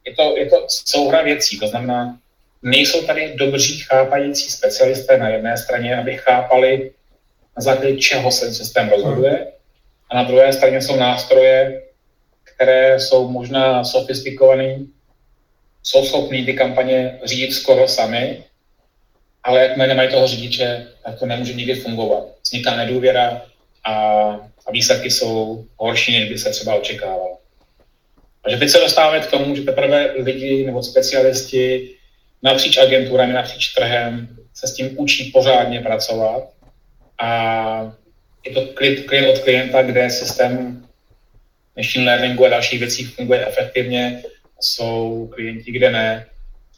Je 0.05 0.15
to, 0.15 0.37
je 0.37 0.45
to 0.45 0.65
souhra 0.69 1.21
věcí, 1.21 1.59
to 1.59 1.67
znamená, 1.67 2.17
nejsou 2.61 3.01
tady 3.01 3.33
dobří 3.35 3.79
chápající 3.79 4.49
specialisté 4.49 5.17
na 5.17 5.29
jedné 5.29 5.57
straně, 5.57 5.97
aby 5.97 6.17
chápali, 6.17 6.91
na 7.57 7.61
základě 7.61 7.97
čeho 7.97 8.31
se 8.31 8.53
systém 8.53 8.89
rozhoduje, 8.89 9.47
a 10.09 10.15
na 10.15 10.23
druhé 10.23 10.53
straně 10.53 10.81
jsou 10.81 10.95
nástroje, 10.95 11.81
které 12.43 12.99
jsou 12.99 13.27
možná 13.27 13.83
sofistikované, 13.83 14.77
jsou 15.83 16.05
schopní 16.05 16.45
ty 16.45 16.53
kampaně 16.53 17.19
řídit 17.23 17.53
skoro 17.53 17.87
sami, 17.87 18.43
ale 19.43 19.61
jakmile 19.61 19.87
nemají 19.87 20.09
toho 20.09 20.27
řidiče, 20.27 20.87
tak 21.03 21.19
to 21.19 21.25
nemůže 21.25 21.53
nikdy 21.53 21.75
fungovat. 21.75 22.23
Vzniká 22.43 22.75
nedůvěra 22.75 23.41
a, 23.83 23.93
a 24.67 24.71
výsledky 24.71 25.11
jsou 25.11 25.65
horší, 25.77 26.19
než 26.19 26.29
by 26.29 26.37
se 26.39 26.49
třeba 26.49 26.75
očekávalo. 26.75 27.37
Takže 28.41 28.57
teď 28.57 28.69
se 28.69 28.79
dostáváme 28.79 29.19
k 29.19 29.31
tomu, 29.31 29.55
že 29.55 29.61
teprve 29.61 30.11
lidi 30.11 30.65
nebo 30.65 30.83
specialisti 30.83 31.89
napříč 32.43 32.77
agenturami, 32.77 33.33
napříč 33.33 33.73
trhem 33.73 34.37
se 34.53 34.67
s 34.67 34.73
tím 34.73 34.99
učí 34.99 35.31
pořádně 35.31 35.81
pracovat 35.81 36.43
a 37.19 37.93
je 38.45 38.53
to 38.53 38.61
klient 39.05 39.29
od 39.29 39.39
klienta, 39.39 39.81
kde 39.81 40.09
systém 40.09 40.85
machine 41.77 42.05
learningu 42.05 42.45
a 42.45 42.49
dalších 42.49 42.79
věcí 42.79 43.03
funguje 43.03 43.47
efektivně, 43.47 44.23
jsou 44.59 45.29
klienti, 45.33 45.71
kde 45.71 45.91
ne. 45.91 46.25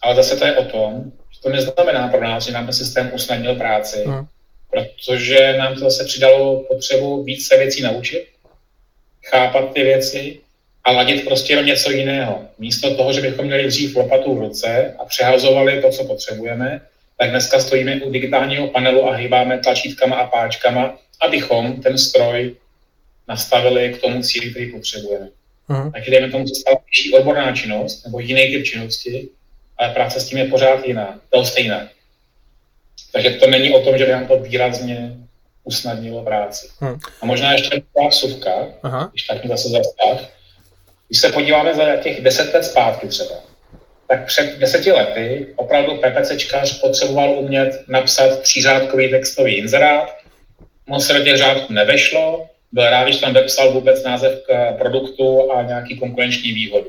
Ale 0.02 0.16
zase 0.16 0.38
to 0.38 0.46
je 0.46 0.56
o 0.56 0.66
tom, 0.66 1.12
že 1.36 1.42
to 1.42 1.50
neznamená 1.50 2.08
pro 2.08 2.24
nás, 2.24 2.46
že 2.46 2.52
nám 2.52 2.66
ten 2.66 2.74
systém 2.74 3.12
usnadnil 3.14 3.56
práci, 3.56 4.04
hmm. 4.06 4.26
protože 4.72 5.58
nám 5.58 5.74
to 5.74 5.80
zase 5.80 6.06
přidalo 6.06 6.64
potřebu 6.64 7.24
víc 7.24 7.48
se 7.48 7.58
věcí 7.58 7.82
naučit, 7.82 8.28
chápat 9.26 9.74
ty 9.74 9.84
věci 9.84 10.40
a 10.84 10.92
ladit 10.92 11.26
prostě 11.26 11.54
jenom 11.54 11.66
něco 11.66 11.92
jiného. 11.92 12.46
Místo 12.58 12.96
toho, 12.96 13.14
že 13.14 13.22
bychom 13.22 13.46
měli 13.46 13.68
dřív 13.68 13.96
lopatu 13.96 14.36
v 14.36 14.40
ruce 14.40 14.96
a 15.00 15.06
přehazovali 15.06 15.82
to, 15.82 15.90
co 15.90 16.06
potřebujeme, 16.06 16.82
tak 17.18 17.30
dneska 17.30 17.60
stojíme 17.60 17.96
u 17.96 18.12
digitálního 18.12 18.68
panelu 18.68 19.10
a 19.10 19.16
hýbáme 19.16 19.58
tlačítkama 19.60 20.16
a 20.16 20.28
páčkama 20.28 20.98
abychom 21.22 21.82
ten 21.82 21.98
stroj 21.98 22.56
nastavili 23.28 23.94
k 23.94 24.02
tomu 24.02 24.22
cíli, 24.22 24.52
který 24.52 24.72
potřebujeme. 24.72 25.30
Uh-huh. 25.70 25.92
Taky 25.92 26.12
dejme 26.12 26.32
tomu, 26.32 26.48
se 26.48 26.56
stala 26.56 26.78
vyšší 26.88 27.14
odborná 27.14 27.56
činnost 27.56 28.06
nebo 28.06 28.20
jiný 28.20 28.48
typ 28.48 28.66
činnosti, 28.66 29.30
ale 29.78 29.94
práce 29.94 30.20
s 30.20 30.30
tím 30.30 30.38
je 30.38 30.46
pořád 30.46 30.86
jiná, 30.86 31.20
to 31.30 31.46
stejná. 31.46 31.90
Takže 33.12 33.30
to 33.30 33.50
není 33.50 33.76
o 33.76 33.82
tom, 33.82 33.98
že 33.98 34.06
by 34.06 34.12
nám 34.12 34.28
to 34.28 34.40
výrazně 34.40 35.18
usnadnilo 35.64 36.24
práci. 36.24 36.68
Hmm. 36.80 37.00
A 37.22 37.26
možná 37.26 37.54
ještě 37.54 37.70
taková 37.70 38.12
suvka, 38.12 38.52
Aha. 38.84 39.10
když 39.12 39.24
tak 39.24 39.44
mi 39.44 39.50
zase 39.50 39.70
zastav. 39.70 40.30
Když 41.08 41.20
se 41.20 41.32
podíváme 41.32 41.76
za 41.76 41.96
těch 41.96 42.22
deset 42.22 42.54
let 42.54 42.64
zpátky 42.64 43.08
třeba, 43.08 43.36
tak 44.08 44.26
před 44.26 44.60
deseti 44.60 44.92
lety 44.92 45.48
opravdu 45.56 45.98
PPCčkař 45.98 46.82
potřeboval 46.82 47.40
umět 47.40 47.84
napsat 47.88 48.42
třířádkový 48.42 49.10
textový 49.10 49.58
inzerát, 49.58 50.17
moc 50.88 51.08
se 51.08 51.14
do 51.14 51.24
těch 51.24 51.38
řádků 51.38 51.74
nevešlo, 51.74 52.50
byl 52.72 52.90
rád, 52.90 53.04
když 53.04 53.18
tam 53.18 53.34
vepsal 53.34 53.72
vůbec 53.72 54.04
název 54.04 54.44
k 54.48 54.78
produktu 54.78 55.52
a 55.52 55.64
nějaký 55.64 56.00
konkurenční 56.00 56.52
výhodu. 56.54 56.88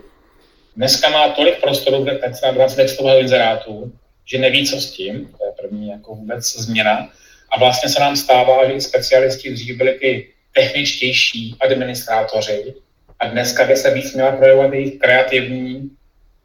Dneska 0.76 1.08
má 1.08 1.28
tolik 1.28 1.60
prostoru, 1.60 2.02
kde 2.02 2.20
v 2.52 2.56
rámci 2.56 2.76
textového 2.76 3.18
inzerátu, 3.18 3.92
že 4.24 4.38
neví, 4.38 4.66
co 4.66 4.80
s 4.80 4.90
tím, 4.90 5.34
to 5.38 5.44
je 5.44 5.52
první 5.60 5.88
jako 5.88 6.14
vůbec 6.14 6.56
změna. 6.56 7.10
A 7.50 7.58
vlastně 7.58 7.88
se 7.88 8.00
nám 8.00 8.16
stává, 8.16 8.70
že 8.70 8.80
specialisti 8.80 9.52
dřív 9.52 9.76
byli 9.76 9.92
ty 9.92 10.28
techničtější 10.54 11.54
administrátoři 11.60 12.74
a 13.20 13.28
dneska 13.28 13.64
by 13.64 13.76
se 13.76 13.94
víc 13.94 14.14
měla 14.14 14.32
projevovat 14.32 14.72
jejich 14.72 14.98
kreativní 14.98 15.90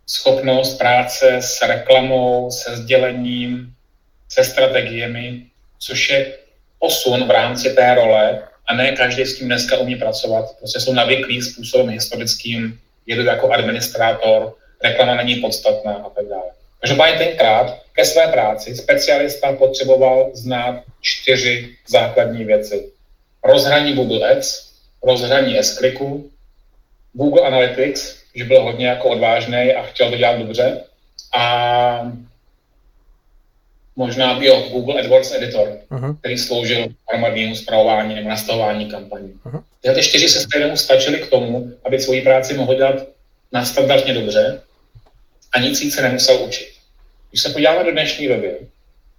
schopnost 0.08 0.78
práce 0.78 1.36
s 1.36 1.62
reklamou, 1.62 2.52
se 2.52 2.78
sdělením, 2.78 3.74
se 4.30 4.44
strategiemi, 4.44 5.46
což 5.80 6.10
je 6.10 6.38
posun 6.84 7.28
v 7.28 7.32
rámci 7.32 7.70
té 7.74 7.96
role 7.96 8.44
a 8.68 8.74
ne 8.74 8.92
každý 8.92 9.26
s 9.26 9.38
tím 9.38 9.48
dneska 9.48 9.78
umí 9.78 9.96
pracovat. 9.96 10.58
Prostě 10.60 10.80
jsou 10.80 10.94
navyklí 10.94 11.42
způsobem 11.42 11.90
historickým, 11.90 12.80
jedu 13.06 13.26
jako 13.26 13.52
administrátor, 13.52 14.54
reklama 14.84 15.16
není 15.16 15.36
podstatná 15.36 15.94
a 15.94 16.10
tak 16.10 16.26
dále. 16.26 16.52
Každopádně 16.80 17.18
tenkrát 17.18 17.80
ke 17.94 18.06
své 18.06 18.28
práci 18.28 18.76
specialista 18.76 19.54
potřeboval 19.54 20.32
znát 20.34 20.84
čtyři 21.02 21.76
základní 21.88 22.46
věci. 22.46 22.92
Rozhraní 23.44 23.94
Google 23.94 24.32
Ads, 24.32 24.72
rozhraní 25.04 25.58
s 25.58 25.80
Google 27.14 27.42
Analytics, 27.48 28.16
že 28.36 28.44
byl 28.44 28.64
hodně 28.64 28.88
jako 28.88 29.10
odvážný 29.10 29.74
a 29.74 29.84
chtěl 29.84 30.10
to 30.10 30.18
dělat 30.18 30.38
dobře, 30.38 30.84
a 31.36 32.12
možná 33.96 34.40
byl 34.40 34.70
Google 34.70 35.00
AdWords 35.00 35.32
Editor, 35.32 35.78
uh-huh. 35.92 36.18
který 36.20 36.38
sloužil 36.38 36.88
hromadnému 37.10 37.56
zpravování 37.56 38.16
nebo 38.16 38.30
nastavování 38.30 38.86
kampaní. 38.86 39.34
Uh-huh. 39.46 39.64
Tyhle 39.82 39.96
ty 39.96 40.04
čtyři 40.04 40.30
se 40.30 40.68
mu 40.68 40.78
stačily 40.78 41.20
k 41.20 41.30
tomu, 41.30 41.72
aby 41.86 42.00
svoji 42.00 42.22
práci 42.22 42.54
mohl 42.54 42.76
dělat 42.76 42.96
nadstandardně 43.52 44.14
dobře 44.14 44.62
a 45.54 45.60
nic 45.60 45.82
víc 45.82 45.96
se 45.96 46.02
nemusel 46.02 46.44
učit. 46.44 46.70
Když 47.30 47.42
se 47.42 47.50
podíváme 47.50 47.84
do 47.84 47.92
dnešní 47.92 48.28
doby, 48.28 48.58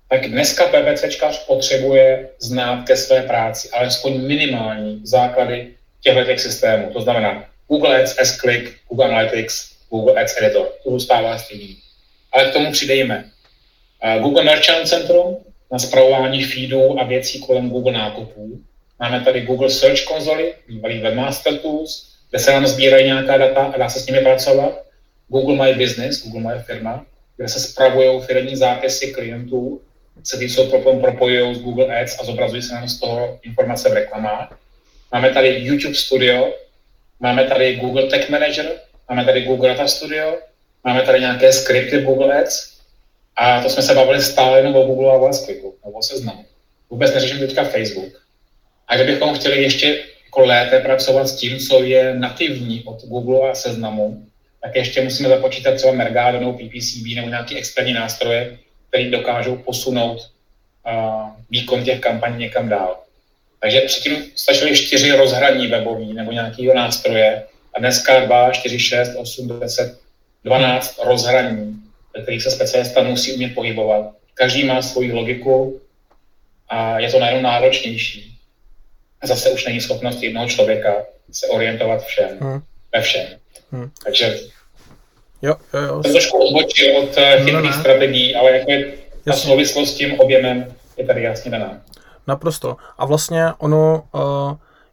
tak 0.08 0.28
dneska 0.28 0.64
PPCčkař 0.66 1.46
potřebuje 1.46 2.28
znát 2.38 2.86
ke 2.86 2.96
své 2.96 3.22
práci 3.22 3.70
alespoň 3.70 4.26
minimální 4.26 5.00
základy 5.04 5.74
těchto 6.00 6.38
systémů. 6.42 6.90
To 6.92 7.00
znamená 7.00 7.44
Google 7.68 8.02
Ads, 8.02 8.14
S-Click, 8.18 8.72
Google 8.88 9.08
Analytics, 9.08 9.70
Google 9.90 10.22
Ads 10.22 10.36
Editor. 10.42 10.68
To 10.84 10.90
zůstává 10.90 11.38
stejný. 11.38 11.76
Ale 12.32 12.50
k 12.50 12.52
tomu 12.52 12.72
přidejme 12.72 13.24
Google 14.20 14.44
Merchant 14.44 14.88
Centrum 14.88 15.36
na 15.72 15.78
zpravování 15.78 16.44
feedů 16.44 17.00
a 17.00 17.04
věcí 17.04 17.40
kolem 17.40 17.70
Google 17.70 17.92
nákupů. 17.92 18.60
Máme 19.00 19.20
tady 19.20 19.40
Google 19.40 19.70
Search 19.70 20.04
konzoly, 20.04 20.54
bývalý 20.68 21.00
Webmaster 21.00 21.58
Tools, 21.58 22.14
kde 22.30 22.38
se 22.38 22.52
nám 22.52 22.66
sbírají 22.66 23.06
nějaká 23.06 23.36
data 23.36 23.60
a 23.64 23.78
dá 23.78 23.88
se 23.88 24.00
s 24.00 24.06
nimi 24.06 24.20
pracovat. 24.20 24.84
Google 25.28 25.66
My 25.66 25.74
Business, 25.74 26.26
Google 26.26 26.54
My 26.54 26.62
Firma, 26.62 27.06
kde 27.36 27.48
se 27.48 27.60
spravují 27.60 28.20
firmní 28.20 28.56
zápisy 28.56 29.06
klientů, 29.12 29.80
se 30.24 30.38
ty 30.38 30.48
jsou 30.48 30.82
propojují 31.00 31.54
s 31.54 31.58
Google 31.58 32.00
Ads 32.00 32.20
a 32.20 32.24
zobrazují 32.24 32.62
se 32.62 32.74
nám 32.74 32.88
z 32.88 33.00
toho 33.00 33.38
informace 33.42 33.88
v 33.88 33.92
reklamách. 33.92 34.58
Máme 35.12 35.30
tady 35.30 35.48
YouTube 35.48 35.94
Studio, 35.94 36.54
máme 37.20 37.44
tady 37.44 37.76
Google 37.76 38.06
Tech 38.06 38.30
Manager, 38.30 38.72
máme 39.08 39.24
tady 39.24 39.42
Google 39.42 39.68
Data 39.68 39.88
Studio, 39.88 40.38
máme 40.84 41.02
tady 41.02 41.20
nějaké 41.20 41.52
skripty 41.52 42.02
Google 42.02 42.40
Ads 42.42 42.73
a 43.36 43.62
to 43.62 43.70
jsme 43.70 43.82
se 43.82 43.94
bavili 43.94 44.22
stále 44.22 44.58
jenom 44.58 44.76
o 44.76 44.86
Google 44.86 45.12
a 45.12 45.14
o 45.14 45.32
Clicku, 45.32 45.74
nebo 45.84 45.98
o 45.98 46.02
seznamu. 46.02 46.44
Vůbec 46.90 47.14
neřeším 47.14 47.38
teďka 47.38 47.64
Facebook. 47.64 48.22
A 48.88 48.96
kdybychom 48.96 49.34
chtěli 49.34 49.62
ještě 49.62 50.04
jako 50.24 50.40
lépe 50.40 50.80
pracovat 50.80 51.28
s 51.28 51.36
tím, 51.36 51.58
co 51.58 51.82
je 51.82 52.14
nativní 52.14 52.82
od 52.84 53.04
Google 53.04 53.50
a 53.50 53.54
seznamu, 53.54 54.26
tak 54.62 54.76
ještě 54.76 55.02
musíme 55.02 55.28
započítat 55.28 55.74
třeba 55.74 55.92
Mergado 55.92 56.52
PPCB 56.52 57.14
nebo 57.14 57.28
nějaké 57.28 57.56
externí 57.56 57.92
nástroje, 57.92 58.58
které 58.88 59.10
dokážou 59.10 59.56
posunout 59.56 60.18
uh, 60.18 61.30
výkon 61.50 61.84
těch 61.84 62.00
kampaní 62.00 62.38
někam 62.38 62.68
dál. 62.68 63.00
Takže 63.60 63.80
předtím 63.80 64.24
stačily 64.34 64.76
čtyři 64.76 65.12
rozhraní 65.12 65.66
webový 65.66 66.12
nebo 66.12 66.32
nějakého 66.32 66.74
nástroje 66.74 67.42
a 67.74 67.80
dneska 67.80 68.24
2, 68.24 68.52
4, 68.52 68.78
6, 68.78 69.10
8, 69.16 69.60
10, 69.60 69.98
12 70.44 71.00
rozhraní, 71.04 71.83
ve 72.16 72.22
kterých 72.22 72.42
se 72.42 72.50
specialista 72.50 73.02
musí 73.02 73.32
umět 73.32 73.54
pohybovat. 73.54 74.10
Každý 74.34 74.64
má 74.64 74.82
svoji 74.82 75.12
logiku 75.12 75.80
a 76.68 76.98
je 76.98 77.10
to 77.10 77.18
najednou 77.18 77.42
náročnější. 77.42 78.38
A 79.20 79.26
zase 79.26 79.50
už 79.50 79.64
není 79.66 79.80
schopnost 79.80 80.22
jednoho 80.22 80.48
člověka 80.48 80.94
se 81.32 81.46
orientovat 81.46 82.04
všem, 82.04 82.38
hmm. 82.40 82.62
ve 82.94 83.02
všem. 83.02 83.26
Hmm. 83.72 83.90
Takže 84.04 84.38
jo, 85.42 85.54
jo, 85.74 85.80
jo. 85.80 86.02
to 86.02 86.12
trošku 86.12 86.38
odbočil 86.38 86.96
od 86.96 87.16
uh, 87.16 87.44
chytrých 87.44 87.52
no, 87.62 87.72
strategií, 87.72 88.34
ale 88.34 88.58
jako 88.58 88.70
je 88.70 88.92
ta 89.24 89.32
souvislost 89.32 89.90
s 89.90 89.94
tím 89.94 90.20
objemem 90.20 90.74
je 90.96 91.06
tady 91.06 91.22
jasně 91.22 91.50
daná. 91.50 91.80
Naprosto. 92.26 92.76
A 92.98 93.06
vlastně 93.06 93.44
ono, 93.58 94.04
uh, 94.14 94.20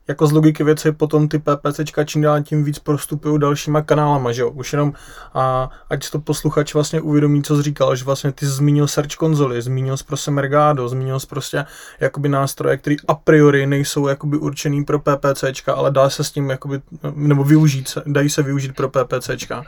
jako 0.07 0.27
z 0.27 0.31
logiky 0.31 0.63
věci 0.63 0.91
potom 0.91 1.27
ty 1.27 1.39
PPCčka 1.39 2.03
čím 2.03 2.21
dál 2.21 2.41
tím 2.43 2.63
víc 2.63 2.79
prostupují 2.79 3.39
dalšíma 3.39 3.81
kanálama, 3.81 4.31
že 4.31 4.41
jo? 4.41 4.49
Už 4.49 4.73
jenom, 4.73 4.93
a, 5.33 5.69
ať 5.89 6.09
to 6.09 6.19
posluchač 6.19 6.73
vlastně 6.73 7.01
uvědomí, 7.01 7.43
co 7.43 7.55
jsi 7.55 7.63
říkal, 7.63 7.95
že 7.95 8.05
vlastně 8.05 8.31
ty 8.31 8.45
zmínil 8.45 8.87
Search 8.87 9.15
konzoly, 9.15 9.61
zmínil 9.61 9.97
jsi 9.97 10.03
prostě 10.03 10.31
Mergado, 10.31 10.89
zmínil 10.89 11.19
jsi 11.19 11.27
prostě 11.27 11.65
jakoby 11.99 12.29
nástroje, 12.29 12.77
které 12.77 12.95
a 13.07 13.13
priori 13.15 13.67
nejsou 13.67 14.07
jakoby 14.07 14.37
určený 14.37 14.83
pro 14.83 14.99
PPCčka, 14.99 15.73
ale 15.73 15.91
dá 15.91 16.09
se 16.09 16.23
s 16.23 16.31
tím 16.31 16.49
jakoby, 16.49 16.81
nebo 17.15 17.43
využít, 17.43 17.97
dají 18.05 18.29
se 18.29 18.43
využít 18.43 18.75
pro 18.75 18.89
PPCčka. 18.89 19.63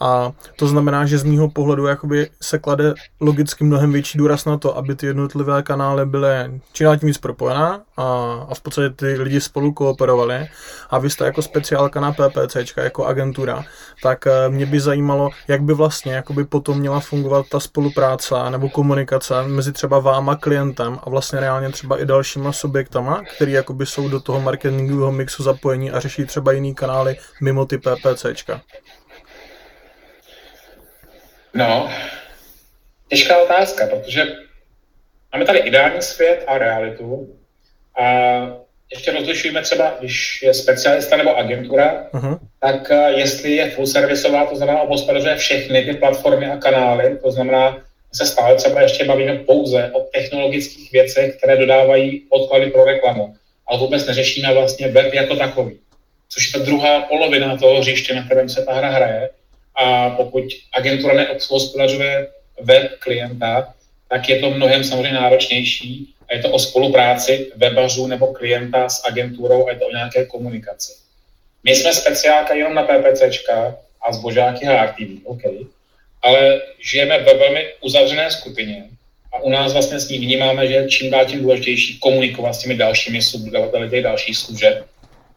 A 0.00 0.32
to 0.56 0.66
znamená, 0.66 1.06
že 1.06 1.18
z 1.18 1.24
mýho 1.24 1.48
pohledu 1.50 1.86
jakoby 1.86 2.30
se 2.42 2.58
klade 2.58 2.94
logicky 3.20 3.64
mnohem 3.64 3.92
větší 3.92 4.18
důraz 4.18 4.44
na 4.44 4.58
to, 4.58 4.76
aby 4.76 4.94
ty 4.94 5.06
jednotlivé 5.06 5.62
kanály 5.62 6.06
byly 6.06 6.28
čím 6.72 6.86
tím 6.98 7.06
víc 7.06 7.18
propojená 7.18 7.80
a, 7.96 8.02
a 8.48 8.54
v 8.54 8.60
podstatě 8.60 8.90
ty 8.90 9.06
lidi 9.06 9.40
spolu 9.40 9.72
kooperovali 9.72 10.48
a 10.90 10.98
vy 10.98 11.10
jste 11.10 11.24
jako 11.24 11.42
speciálka 11.42 12.00
na 12.00 12.12
PPC, 12.12 12.56
jako 12.76 13.04
agentura, 13.04 13.64
tak 14.02 14.26
eh, 14.26 14.48
mě 14.48 14.66
by 14.66 14.80
zajímalo, 14.80 15.30
jak 15.48 15.62
by 15.62 15.74
vlastně 15.74 16.14
jakoby 16.14 16.44
potom 16.44 16.78
měla 16.78 17.00
fungovat 17.00 17.46
ta 17.48 17.60
spolupráce 17.60 18.34
nebo 18.50 18.68
komunikace 18.68 19.42
mezi 19.42 19.72
třeba 19.72 19.98
váma 19.98 20.36
klientem 20.36 20.98
a 21.02 21.10
vlastně 21.10 21.40
reálně 21.40 21.68
třeba 21.68 22.00
i 22.00 22.06
dalšíma 22.06 22.52
subjektama, 22.52 23.22
který 23.36 23.52
jakoby 23.52 23.86
jsou 23.86 24.08
do 24.08 24.20
toho 24.20 24.40
marketingového 24.40 25.12
mixu 25.12 25.42
zapojení 25.42 25.90
a 25.90 26.00
řeší 26.00 26.26
třeba 26.26 26.52
jiný 26.52 26.74
kanály 26.74 27.16
mimo 27.40 27.66
ty 27.66 27.78
PPCčka. 27.78 28.60
No, 31.56 31.90
těžká 33.08 33.42
otázka, 33.42 33.86
protože 33.86 34.24
máme 35.32 35.44
tady 35.44 35.58
ideální 35.58 36.02
svět 36.02 36.44
a 36.46 36.58
realitu 36.58 37.36
a 37.98 38.04
ještě 38.90 39.12
rozlišujeme 39.12 39.62
třeba, 39.62 39.94
když 39.98 40.42
je 40.42 40.54
specialista 40.54 41.16
nebo 41.16 41.36
agentura, 41.36 42.08
uh-huh. 42.12 42.38
tak 42.60 42.90
eh, 42.90 43.12
jestli 43.12 43.52
je 43.52 43.70
full 43.70 43.86
servisová, 43.86 44.46
to 44.46 44.56
znamená 44.56 44.80
obospodařuje 44.80 45.36
všechny 45.36 45.84
ty 45.84 45.94
platformy 45.94 46.46
a 46.46 46.56
kanály, 46.56 47.18
to 47.22 47.30
znamená, 47.30 47.78
se 48.12 48.26
stále 48.26 48.56
třeba 48.56 48.82
ještě 48.82 49.04
bavíme 49.04 49.34
pouze 49.34 49.90
o 49.92 50.00
technologických 50.00 50.92
věcech, 50.92 51.36
které 51.36 51.56
dodávají 51.56 52.20
podklady 52.20 52.70
pro 52.70 52.84
reklamu, 52.84 53.34
ale 53.66 53.78
vůbec 53.78 54.06
neřešíme 54.06 54.54
vlastně 54.54 54.88
web 54.88 55.14
jako 55.14 55.36
takový, 55.36 55.78
což 56.28 56.52
je 56.54 56.60
ta 56.60 56.66
druhá 56.66 57.00
polovina 57.00 57.56
toho 57.56 57.80
hřiště, 57.80 58.14
na 58.14 58.24
kterém 58.24 58.48
se 58.48 58.64
ta 58.64 58.72
hra 58.72 58.90
hraje. 58.90 59.30
A 59.76 60.10
pokud 60.10 60.44
agentura 60.72 61.14
neobhospodařuje 61.14 62.28
web 62.60 62.90
klienta, 62.98 63.74
tak 64.08 64.28
je 64.28 64.40
to 64.40 64.50
mnohem 64.50 64.84
samozřejmě 64.84 65.12
náročnější 65.12 66.14
a 66.28 66.34
je 66.34 66.42
to 66.42 66.50
o 66.50 66.58
spolupráci 66.58 67.52
webařů 67.56 68.06
nebo 68.06 68.26
klienta 68.26 68.88
s 68.88 69.02
agenturou 69.06 69.66
a 69.66 69.70
je 69.70 69.78
to 69.78 69.86
o 69.86 69.92
nějaké 69.92 70.26
komunikaci. 70.26 70.92
My 71.64 71.74
jsme 71.74 71.92
speciálka 71.92 72.54
jenom 72.54 72.74
na 72.74 72.82
PPCčka 72.82 73.76
a 74.08 74.12
zbožáky 74.12 74.66
HRTV, 74.66 75.24
OK, 75.24 75.42
ale 76.22 76.60
žijeme 76.90 77.18
ve 77.18 77.34
velmi 77.34 77.66
uzavřené 77.80 78.30
skupině 78.30 78.84
a 79.32 79.38
u 79.38 79.50
nás 79.50 79.72
vlastně 79.72 80.00
s 80.00 80.08
ní 80.08 80.18
vnímáme, 80.18 80.68
že 80.68 80.86
čím 80.88 81.10
dál 81.10 81.24
tím 81.24 81.42
důležitější 81.42 81.98
komunikovat 81.98 82.52
s 82.52 82.58
těmi 82.58 82.74
dalšími 82.76 83.22
subdodavateli 83.22 83.90
těch 83.90 84.02
dalších 84.02 84.36
služeb 84.36 84.86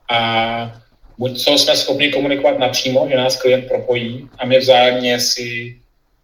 a 0.09 0.81
buď 1.19 1.43
co 1.43 1.57
jsme 1.57 1.75
schopni 1.75 2.11
komunikovat 2.11 2.59
napřímo, 2.59 3.07
že 3.09 3.17
nás 3.17 3.35
klient 3.35 3.67
propojí 3.67 4.29
a 4.37 4.45
my 4.45 4.59
vzájemně 4.59 5.19
si 5.19 5.75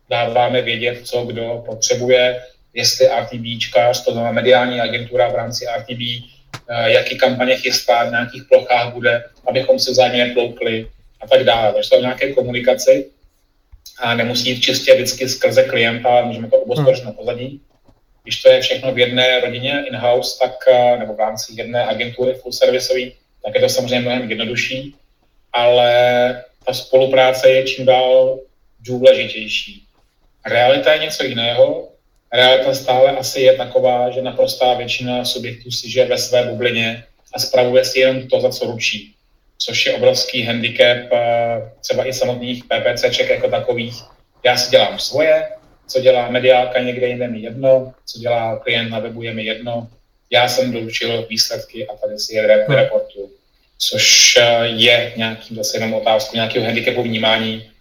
dáváme 0.09 0.61
vědět, 0.61 1.07
co 1.07 1.25
kdo 1.25 1.63
potřebuje, 1.65 2.43
jestli 2.73 3.07
RTBčkař, 3.07 4.05
to 4.05 4.11
znamená 4.11 4.31
mediální 4.31 4.81
agentura 4.81 5.27
v 5.27 5.35
rámci 5.35 5.65
RTB, 5.77 6.01
eh, 6.69 6.91
jaký 6.91 7.17
kampaně 7.17 7.55
chystá, 7.55 8.03
v 8.03 8.11
nějakých 8.11 8.43
plochách 8.43 8.93
bude, 8.93 9.23
abychom 9.47 9.79
se 9.79 9.91
vzájemně 9.91 10.25
neploukli 10.25 10.87
a 11.21 11.27
tak 11.27 11.43
dále. 11.43 11.73
Takže 11.73 11.89
to 11.89 11.95
je 11.95 12.01
nějaké 12.01 12.33
komunikaci 12.33 13.09
a 13.99 14.15
nemusí 14.15 14.49
jít 14.49 14.61
čistě 14.61 14.95
vždycky 14.95 15.29
skrze 15.29 15.63
klienta, 15.63 16.09
ale 16.09 16.25
můžeme 16.25 16.49
to 16.49 16.57
obospořit 16.57 17.03
hmm. 17.03 17.05
na 17.05 17.11
pozadí. 17.11 17.61
Když 18.23 18.41
to 18.41 18.49
je 18.49 18.61
všechno 18.61 18.91
v 18.91 18.99
jedné 18.99 19.39
rodině 19.39 19.83
in-house, 19.87 20.39
tak, 20.39 20.55
eh, 20.67 20.97
nebo 20.97 21.13
v 21.13 21.19
rámci 21.19 21.53
jedné 21.55 21.85
agentury 21.85 22.33
full 22.33 22.51
serviceový, 22.51 23.13
tak 23.45 23.55
je 23.55 23.61
to 23.61 23.69
samozřejmě 23.69 23.99
mnohem 23.99 24.29
jednodušší, 24.29 24.95
ale 25.53 25.91
ta 26.65 26.73
spolupráce 26.73 27.49
je 27.49 27.63
čím 27.63 27.85
dál 27.85 28.39
důležitější. 28.79 29.83
Realita 30.45 30.93
je 30.93 30.99
něco 30.99 31.23
jiného. 31.23 31.89
Realita 32.33 32.73
stále 32.73 33.11
asi 33.11 33.41
je 33.41 33.53
taková, 33.53 34.09
že 34.09 34.21
naprostá 34.21 34.73
většina 34.73 35.25
subjektů 35.25 35.71
si 35.71 35.89
žije 35.89 36.05
ve 36.05 36.17
své 36.17 36.43
bublině 36.43 37.03
a 37.33 37.39
spravuje 37.39 37.85
si 37.85 37.99
jenom 37.99 38.27
to, 38.27 38.41
za 38.41 38.49
co 38.49 38.65
ručí. 38.65 39.15
Což 39.57 39.85
je 39.85 39.93
obrovský 39.93 40.43
handicap 40.43 40.97
eh, 41.13 41.71
třeba 41.81 42.07
i 42.07 42.13
samotných 42.13 42.63
PPCček 42.63 43.29
jako 43.29 43.49
takových. 43.49 43.95
Já 44.43 44.57
si 44.57 44.71
dělám 44.71 44.99
svoje, 44.99 45.49
co 45.87 46.01
dělá 46.01 46.29
mediálka 46.29 46.79
někde 46.79 47.07
jinde 47.07 47.27
mi 47.27 47.39
jedno, 47.39 47.93
co 48.05 48.19
dělá 48.19 48.59
klient 48.59 48.89
na 48.89 48.99
webu 48.99 49.23
je 49.23 49.33
mi 49.33 49.45
jedno. 49.45 49.87
Já 50.35 50.47
jsem 50.47 50.71
doručil 50.71 51.25
výsledky 51.29 51.87
a 51.87 51.95
tady 51.95 52.19
si 52.19 52.35
je 52.35 52.47
rep, 52.47 52.67
hmm. 52.67 52.77
reportu. 52.77 53.31
Což 53.77 54.37
eh, 54.37 54.67
je 54.67 55.13
nějaký 55.15 55.55
zase 55.55 55.77
jenom 55.77 55.93
otázku 55.93 56.35
nějakého 56.35 56.65
handicapu 56.65 57.03
vnímání 57.03 57.71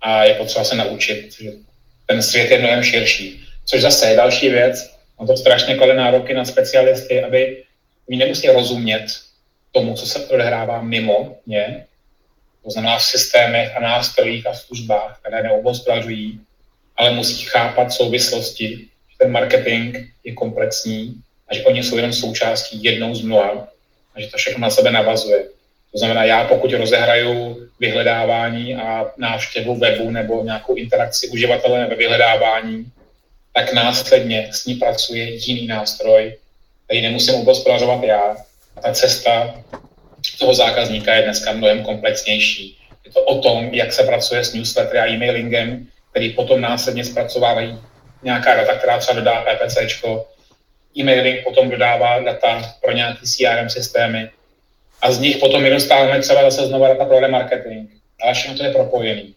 a 0.00 0.24
je 0.24 0.34
potřeba 0.34 0.64
se 0.64 0.74
naučit, 0.74 1.36
že 1.40 1.50
ten 2.06 2.22
svět 2.22 2.50
je 2.50 2.58
mnohem 2.58 2.82
širší. 2.82 3.44
Což 3.64 3.80
zase 3.80 4.06
je 4.06 4.16
další 4.16 4.48
věc, 4.48 4.90
on 5.16 5.26
to 5.26 5.36
strašně 5.36 5.74
klade 5.74 5.94
nároky 5.94 6.34
na 6.34 6.44
specialisty, 6.44 7.22
aby 7.22 7.64
mi 8.08 8.16
nemusí 8.16 8.48
rozumět 8.48 9.06
tomu, 9.72 9.94
co 9.94 10.06
se 10.06 10.26
odehrává 10.26 10.82
mimo 10.82 11.36
mě, 11.46 11.86
to 12.64 12.70
znamená 12.70 12.98
v 12.98 13.04
systémech 13.04 13.76
a 13.76 13.80
nástrojích 13.80 14.46
a 14.46 14.54
službách, 14.54 15.18
které 15.20 15.42
neobhospodařují, 15.42 16.40
ale 16.96 17.10
musí 17.10 17.44
chápat 17.44 17.92
souvislosti, 17.92 18.76
že 19.10 19.16
ten 19.18 19.30
marketing 19.30 19.96
je 20.24 20.32
komplexní 20.32 21.22
a 21.52 21.54
že 21.54 21.64
oni 21.64 21.82
jsou 21.82 21.96
jenom 21.96 22.12
součástí 22.12 22.82
jednou 22.82 23.14
z 23.14 23.22
mnoha 23.22 23.68
a 24.14 24.20
že 24.20 24.26
to 24.26 24.36
všechno 24.36 24.60
na 24.60 24.70
sebe 24.70 24.90
navazuje. 24.90 25.44
To 25.92 25.98
znamená, 25.98 26.24
já 26.24 26.44
pokud 26.44 26.72
rozehraju 26.72 27.56
vyhledávání 27.80 28.76
a 28.76 29.12
návštěvu 29.16 29.78
webu 29.78 30.10
nebo 30.10 30.44
nějakou 30.44 30.74
interakci 30.74 31.28
uživatele 31.28 31.86
ve 31.86 31.94
vyhledávání, 31.94 32.86
tak 33.52 33.72
následně 33.72 34.48
s 34.52 34.66
ní 34.66 34.74
pracuje 34.74 35.24
jiný 35.24 35.66
nástroj, 35.66 36.36
který 36.84 37.02
nemusím 37.02 37.34
obospodařovat 37.34 38.02
já. 38.02 38.36
A 38.76 38.80
ta 38.80 38.92
cesta 38.92 39.54
toho 40.38 40.54
zákazníka 40.54 41.14
je 41.14 41.22
dneska 41.22 41.52
mnohem 41.52 41.82
komplexnější. 41.84 42.78
Je 43.04 43.12
to 43.12 43.24
o 43.24 43.38
tom, 43.38 43.68
jak 43.72 43.92
se 43.92 44.02
pracuje 44.02 44.44
s 44.44 44.52
newslettery 44.52 44.98
a 44.98 45.06
e-mailingem, 45.06 45.86
který 46.10 46.32
potom 46.32 46.60
následně 46.60 47.04
zpracovávají 47.04 47.78
nějaká 48.22 48.54
data, 48.56 48.74
která 48.74 48.98
třeba 48.98 49.18
dodá 49.18 49.44
PPC, 49.44 49.76
e-mailing 50.98 51.44
potom 51.44 51.70
dodává 51.70 52.20
data 52.20 52.74
pro 52.82 52.92
nějaký 52.92 53.26
CRM 53.26 53.68
systémy 53.68 54.30
a 55.02 55.12
z 55.12 55.20
nich 55.20 55.36
potom 55.36 55.62
my 55.62 55.70
dostáváme 55.70 56.20
třeba 56.20 56.50
zase 56.50 56.66
znovu 56.66 56.84
data 56.84 57.04
pro 57.04 57.20
remarketing. 57.20 57.90
Ale 58.22 58.34
všechno 58.34 58.56
to 58.56 58.64
je 58.64 58.70
propojený. 58.70 59.34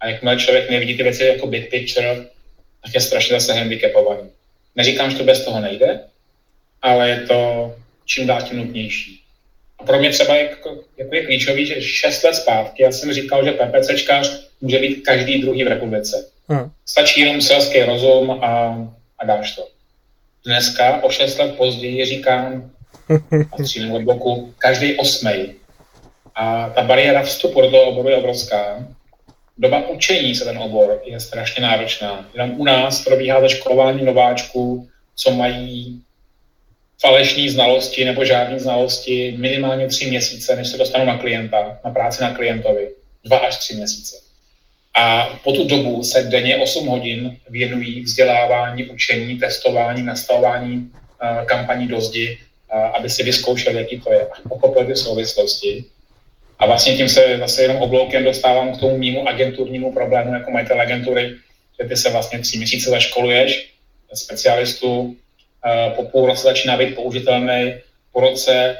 A 0.00 0.08
jakmile 0.08 0.36
člověk 0.36 0.70
nevidí 0.70 0.96
ty 0.96 1.02
věci 1.02 1.24
jako 1.24 1.46
big 1.46 1.70
picture, 1.70 2.16
tak 2.84 2.94
je 2.94 3.00
strašně 3.00 3.40
zase 3.40 3.52
handicapovaný. 3.52 4.30
Neříkám, 4.76 5.10
že 5.10 5.16
to 5.16 5.24
bez 5.24 5.44
toho 5.44 5.60
nejde, 5.60 6.00
ale 6.82 7.08
je 7.08 7.20
to 7.20 7.74
čím 8.04 8.26
dál 8.26 8.42
tím 8.42 8.56
nutnější. 8.56 9.22
A 9.78 9.84
pro 9.84 9.98
mě 9.98 10.10
třeba 10.10 10.34
je, 10.34 10.42
jako, 10.42 10.84
jako 10.96 11.14
je 11.14 11.26
klíčový, 11.26 11.66
že 11.66 11.82
6 11.82 12.22
let 12.22 12.34
zpátky 12.34 12.82
já 12.82 12.92
jsem 12.92 13.12
říkal, 13.12 13.44
že 13.44 13.52
PPCčkář 13.52 14.46
může 14.60 14.78
být 14.78 15.02
každý 15.02 15.42
druhý 15.42 15.64
v 15.64 15.68
republice. 15.68 16.30
Hmm. 16.48 16.70
Stačí 16.86 17.20
jenom 17.20 17.42
selský 17.42 17.82
rozum 17.82 18.30
a, 18.30 18.78
a 19.18 19.24
dáš 19.24 19.56
to. 19.56 19.68
Dneska, 20.46 21.02
o 21.02 21.10
6 21.10 21.38
let 21.38 21.56
později, 21.56 22.04
říkám, 22.04 22.70
patřím 23.50 23.92
od 23.92 24.02
bloku, 24.02 24.54
každý 24.58 24.98
osmej. 24.98 25.54
A 26.34 26.70
ta 26.70 26.82
bariéra 26.82 27.22
vstupu 27.22 27.60
do 27.60 27.70
toho 27.70 27.82
oboru 27.82 28.08
je 28.08 28.16
obrovská. 28.16 28.88
Doba 29.58 29.88
učení 29.88 30.34
se 30.34 30.44
ten 30.44 30.58
obor 30.58 31.02
je 31.04 31.20
strašně 31.20 31.62
náročná. 31.62 32.28
Jenom 32.34 32.60
u 32.60 32.64
nás 32.64 33.04
probíhá 33.04 33.40
zaškolování 33.40 34.04
nováčků, 34.04 34.88
co 35.14 35.30
mají 35.30 36.02
falešní 37.00 37.48
znalosti 37.48 38.04
nebo 38.04 38.24
žádné 38.24 38.58
znalosti 38.58 39.34
minimálně 39.38 39.86
tři 39.88 40.06
měsíce, 40.06 40.56
než 40.56 40.68
se 40.68 40.78
dostanou 40.78 41.04
na 41.04 41.18
klienta, 41.18 41.78
na 41.84 41.90
práci 41.90 42.22
na 42.22 42.34
klientovi. 42.34 42.90
Dva 43.24 43.38
až 43.38 43.56
tři 43.56 43.74
měsíce. 43.74 44.25
A 44.96 45.38
po 45.44 45.52
tu 45.52 45.64
dobu 45.68 46.02
se 46.02 46.22
denně 46.22 46.56
8 46.56 46.86
hodin 46.86 47.36
věnují 47.48 48.00
vzdělávání, 48.00 48.84
učení, 48.84 49.38
testování, 49.38 50.02
nastavování 50.02 50.76
uh, 50.76 51.44
kampaní 51.44 51.88
do 51.88 52.00
zdi, 52.00 52.38
uh, 52.72 52.80
aby 52.80 53.10
si 53.10 53.22
vyzkoušeli, 53.22 53.76
jaký 53.76 54.00
to 54.00 54.12
je 54.12 54.26
a 54.26 54.48
pochopili 54.48 54.86
ty 54.86 54.96
souvislosti. 54.96 55.84
A 56.58 56.66
vlastně 56.66 56.96
tím 56.96 57.08
se 57.08 57.38
zase 57.38 57.62
jenom 57.62 57.76
obloukem 57.76 58.24
dostávám 58.24 58.76
k 58.76 58.80
tomu 58.80 58.98
mýmu 58.98 59.28
agenturnímu 59.28 59.92
problému 59.92 60.34
jako 60.34 60.50
majitel 60.50 60.80
agentury, 60.80 61.34
že 61.80 61.88
ty 61.88 61.96
se 61.96 62.10
vlastně 62.10 62.38
tři 62.38 62.56
měsíce 62.58 62.90
zaškoluješ 62.90 63.70
specialistu, 64.14 65.16
po 65.96 66.02
půl 66.02 66.26
roce 66.26 66.42
začíná 66.42 66.76
být 66.76 66.94
použitelný, 66.94 67.74
po 68.12 68.20
roce 68.20 68.76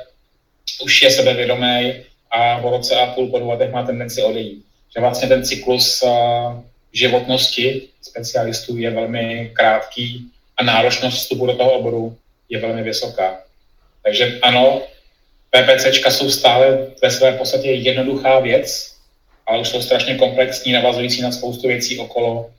už 0.82 1.02
je 1.02 1.10
sebevědomý 1.10 1.94
a 2.30 2.58
po 2.58 2.70
roce 2.70 2.96
a 2.96 3.06
půl 3.06 3.26
po 3.26 3.38
dvou 3.38 3.50
letech 3.50 3.72
má 3.72 3.82
tendenci 3.82 4.22
odejít. 4.22 4.65
Že 4.96 5.00
vlastně 5.00 5.28
ten 5.28 5.44
cyklus 5.44 6.04
životnosti 6.92 7.82
specialistů 8.02 8.76
je 8.76 8.90
velmi 8.90 9.50
krátký 9.54 10.30
a 10.56 10.64
náročnost 10.64 11.16
vstupu 11.16 11.46
do 11.46 11.52
toho 11.52 11.72
oboru 11.72 12.16
je 12.48 12.60
velmi 12.60 12.82
vysoká. 12.82 13.38
Takže 14.02 14.38
ano, 14.42 14.82
PPCčka 15.50 16.10
jsou 16.10 16.30
stále 16.30 16.86
ve 17.02 17.10
své 17.10 17.32
podstatě 17.32 17.70
jednoduchá 17.70 18.40
věc, 18.40 18.96
ale 19.46 19.60
už 19.60 19.68
jsou 19.68 19.82
strašně 19.82 20.14
komplexní, 20.14 20.72
navazující 20.72 21.22
na 21.22 21.32
spoustu 21.32 21.68
věcí 21.68 21.98
okolo 21.98 22.50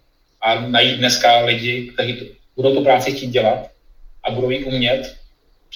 a 0.42 0.60
najít 0.60 0.98
dneska 0.98 1.40
lidi, 1.40 1.92
kteří 1.94 2.32
budou 2.56 2.76
tu 2.76 2.84
práci 2.84 3.12
chtít 3.12 3.28
dělat 3.28 3.70
a 4.24 4.32
budou 4.32 4.50
ji 4.50 4.64
umět, 4.64 5.16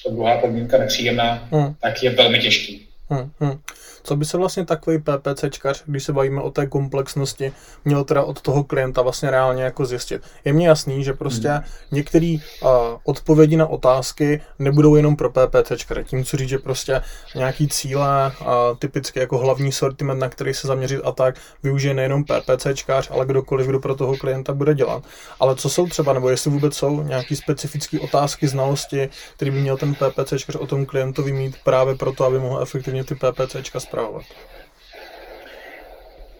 to 0.03 0.11
druhá 0.11 0.37
podmínka 0.37 0.77
nepříjemná, 0.77 1.47
hmm. 1.51 1.75
tak 1.81 2.03
je 2.03 2.09
velmi 2.09 2.39
těžký. 2.39 2.87
Hmm, 3.09 3.31
hmm. 3.39 3.59
Co 4.03 4.15
by 4.15 4.25
se 4.25 4.37
vlastně 4.37 4.65
takový 4.65 4.97
PPCčkař, 4.99 5.83
když 5.85 6.03
se 6.03 6.13
bavíme 6.13 6.41
o 6.41 6.51
té 6.51 6.67
komplexnosti, 6.67 7.51
měl 7.85 8.03
teda 8.03 8.23
od 8.23 8.41
toho 8.41 8.63
klienta 8.63 9.01
vlastně 9.01 9.31
reálně 9.31 9.63
jako 9.63 9.85
zjistit? 9.85 10.21
Je 10.45 10.53
mně 10.53 10.67
jasný, 10.67 11.03
že 11.03 11.13
prostě 11.13 11.49
hmm. 11.49 11.63
některé 11.91 12.37
uh, 12.63 12.69
odpovědi 13.03 13.57
na 13.57 13.67
otázky 13.67 14.41
nebudou 14.59 14.95
jenom 14.95 15.15
pro 15.15 15.29
PPCčkaře. 15.29 16.03
Tím 16.03 16.25
co 16.25 16.37
říct, 16.37 16.49
že 16.49 16.57
prostě 16.57 17.01
nějaký 17.35 17.67
cíle, 17.67 18.31
uh, 18.41 18.47
typicky 18.79 19.19
jako 19.19 19.37
hlavní 19.37 19.71
sortiment, 19.71 20.19
na 20.19 20.29
který 20.29 20.53
se 20.53 20.67
zaměřit 20.67 21.01
a 21.03 21.11
tak, 21.11 21.35
využije 21.63 21.93
nejenom 21.93 22.23
PPCčkař, 22.23 23.11
ale 23.11 23.25
kdokoliv, 23.25 23.67
kdo 23.67 23.79
pro 23.79 23.95
toho 23.95 24.17
klienta 24.17 24.53
bude 24.53 24.73
dělat. 24.75 25.03
Ale 25.39 25.55
co 25.55 25.69
jsou 25.69 25.87
třeba, 25.87 26.13
nebo 26.13 26.29
jestli 26.29 26.51
vůbec 26.51 26.75
jsou 26.75 27.03
nějaké 27.03 27.35
specifické 27.35 27.99
otázky, 27.99 28.47
znalosti, 28.47 29.09
které 29.35 29.51
by 29.51 29.61
měl 29.61 29.77
ten 29.77 29.95
PPCčkař 29.95 30.55
o 30.55 30.67
tom 30.67 30.85
klientovi 30.85 31.31
mít 31.31 31.55
právě 31.63 31.95
proto, 31.95 32.25
aby 32.25 32.39
mohl 32.39 32.61
efektivně 32.61 33.03
ty 33.03 33.15
PPCčka 33.15 33.79
zpravovat? 33.91 34.23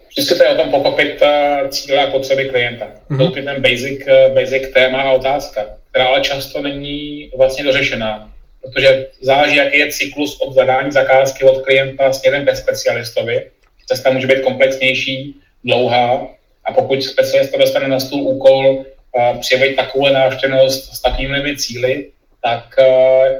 Vždycky 0.08 0.34
to 0.34 0.44
je 0.44 0.48
o 0.48 0.56
tom 0.56 0.70
pochopit 0.70 1.22
uh, 1.22 1.68
cíle 1.68 1.98
a 1.98 2.10
potřeby 2.10 2.48
klienta. 2.48 2.86
Mm-hmm. 3.10 3.30
To 3.30 3.36
je 3.36 3.42
ten 3.42 3.62
basic, 3.62 4.00
uh, 4.06 4.34
basic 4.34 4.72
téma 4.74 5.02
a 5.02 5.12
otázka, 5.12 5.66
která 5.90 6.06
ale 6.06 6.20
často 6.20 6.62
není 6.62 7.30
vlastně 7.36 7.64
dořešená, 7.64 8.32
protože 8.62 9.06
záleží, 9.20 9.56
jaký 9.56 9.78
je 9.78 9.92
cyklus 9.92 10.40
od 10.40 10.54
zadání 10.54 10.90
zakázky 10.90 11.44
od 11.44 11.62
klienta 11.62 12.12
směrem 12.12 12.44
ke 12.46 12.56
specialistovi. 12.56 13.50
Cesta 13.86 14.10
může 14.10 14.26
být 14.26 14.40
komplexnější, 14.40 15.34
dlouhá 15.64 16.28
a 16.64 16.72
pokud 16.72 17.02
specialista 17.02 17.58
dostane 17.58 17.88
na 17.88 18.00
stůl 18.00 18.20
úkol 18.20 18.66
uh, 18.66 19.38
přijevit 19.40 19.76
takovou 19.76 20.08
návštěvnost 20.08 20.94
s 20.94 21.02
takovými 21.02 21.56
cíly, 21.56 22.10
tak 22.42 22.64
uh, 22.78 22.86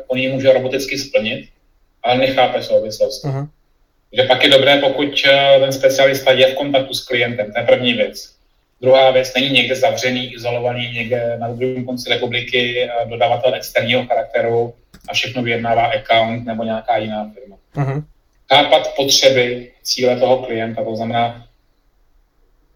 on 0.06 0.18
ji 0.18 0.32
může 0.32 0.52
roboticky 0.52 0.98
splnit, 0.98 1.48
ale 2.02 2.18
nechápe 2.18 2.62
souvislost. 2.62 3.24
Uh-huh. 3.24 3.48
Že 4.12 4.22
pak 4.22 4.44
je 4.44 4.50
dobré, 4.50 4.76
pokud 4.76 5.22
eh, 5.24 5.60
ten 5.60 5.72
specialista 5.72 6.32
je 6.32 6.46
v 6.46 6.54
kontaktu 6.54 6.94
s 6.94 7.04
klientem, 7.04 7.52
to 7.52 7.58
je 7.58 7.66
první 7.66 7.92
věc. 7.92 8.32
Druhá 8.80 9.10
věc, 9.10 9.34
není 9.34 9.50
někde 9.50 9.76
zavřený, 9.76 10.34
izolovaný, 10.34 10.92
někde 10.92 11.36
na 11.38 11.48
druhém 11.48 11.84
konci 11.84 12.10
republiky, 12.10 12.82
eh, 12.82 13.06
dodavatel 13.06 13.54
externího 13.54 14.06
charakteru 14.06 14.74
a 15.08 15.14
všechno 15.14 15.42
vyjednává 15.42 15.86
account 15.86 16.46
nebo 16.46 16.64
nějaká 16.64 16.96
jiná 16.96 17.30
firma. 17.34 17.56
Uh-huh. 17.76 18.04
chápat 18.52 18.94
potřeby, 18.96 19.70
cíle 19.82 20.16
toho 20.16 20.38
klienta, 20.38 20.84
to 20.84 20.96
znamená, 20.96 21.46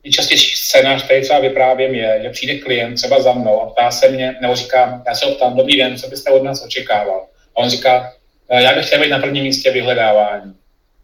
nejčastější 0.05 0.57
scénář, 0.57 1.05
který 1.05 1.22
třeba 1.22 1.39
vyprávím, 1.39 1.95
je, 1.95 2.20
že 2.22 2.30
přijde 2.30 2.59
klient 2.59 2.95
třeba 2.95 3.22
za 3.22 3.32
mnou 3.32 3.61
a 3.61 3.70
ptá 3.70 3.91
se 3.91 4.09
mě, 4.09 4.37
nebo 4.41 4.55
říká, 4.55 5.03
já 5.07 5.14
se 5.14 5.26
optám, 5.26 5.57
dobrý 5.57 5.76
den, 5.78 5.99
co 5.99 6.09
byste 6.09 6.30
od 6.30 6.43
nás 6.43 6.64
očekával? 6.64 7.26
A 7.57 7.59
on 7.59 7.70
říká, 7.70 8.12
eh, 8.49 8.62
já 8.62 8.74
bych 8.74 8.87
chtěl 8.87 9.01
být 9.01 9.09
na 9.09 9.18
prvním 9.18 9.45
místě 9.45 9.70
vyhledávání. 9.70 10.55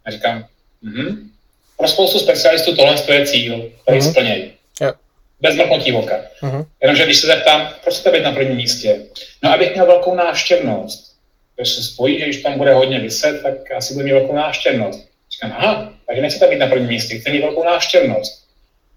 A 0.05 0.11
říkám, 0.11 0.45
mhm. 0.81 1.29
Pro 1.77 1.87
spoustu 1.87 2.19
specialistů 2.19 2.75
tohle 2.75 2.95
je 3.13 3.25
cíl, 3.25 3.71
který 3.81 3.99
mm-hmm. 3.99 4.11
splnějí. 4.11 4.51
Yeah. 4.81 4.95
Bez 5.41 5.55
mrknutí 5.55 5.93
oka. 5.93 6.21
Mm-hmm. 6.41 6.65
Jenomže 6.81 7.05
když 7.05 7.17
se 7.17 7.27
zeptám, 7.27 7.73
proč 7.83 7.95
chcete 7.95 8.17
být 8.17 8.23
na 8.23 8.31
prvním 8.31 8.57
místě? 8.57 8.99
No, 9.43 9.53
abych 9.53 9.73
měl 9.73 9.85
velkou 9.85 10.15
návštěvnost. 10.15 11.15
Když 11.55 11.69
se 11.69 11.83
spojí, 11.83 12.19
že 12.19 12.25
když 12.25 12.41
tam 12.41 12.57
bude 12.57 12.73
hodně 12.73 12.99
vyset, 12.99 13.43
tak 13.43 13.71
asi 13.71 13.93
bude 13.93 14.05
mít 14.05 14.11
velkou 14.11 14.35
návštěvnost. 14.35 15.09
Říkám, 15.31 15.55
aha, 15.57 15.93
takže 16.07 16.21
nechcete 16.21 16.47
být 16.47 16.59
na 16.59 16.67
prvním 16.67 16.89
místě, 16.89 17.15
chcete 17.15 17.31
mít 17.31 17.41
velkou 17.41 17.63
návštěvnost. 17.63 18.43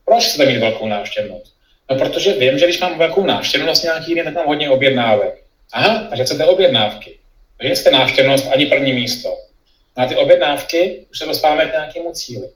Proč 0.05 0.25
chcete 0.25 0.47
mít 0.47 0.59
velkou 0.59 0.89
návštěvnost? 0.89 1.55
No, 1.91 1.99
protože 1.99 2.33
vím, 2.33 2.59
že 2.59 2.67
když 2.67 2.81
mám 2.81 2.99
velkou 2.99 3.27
návštěvnost 3.27 3.85
nějaký 3.85 4.15
den, 4.15 4.25
tak 4.25 4.35
mám 4.35 4.47
hodně 4.47 4.71
objednávek. 4.71 5.43
Aha, 5.73 6.07
takže 6.11 6.25
chcete 6.25 6.45
objednávky. 6.45 7.19
Takže 7.59 7.77
jste 7.77 7.91
návštěvnost 7.91 8.47
ani 8.53 8.67
první 8.67 8.93
místo. 8.93 9.37
Na 9.97 10.07
ty 10.07 10.17
objednávky 10.17 11.07
už 11.11 11.19
se 11.19 11.27
dostáváme 11.27 11.67
k 11.67 11.73
nějakému 11.73 12.13
cíli. 12.13 12.49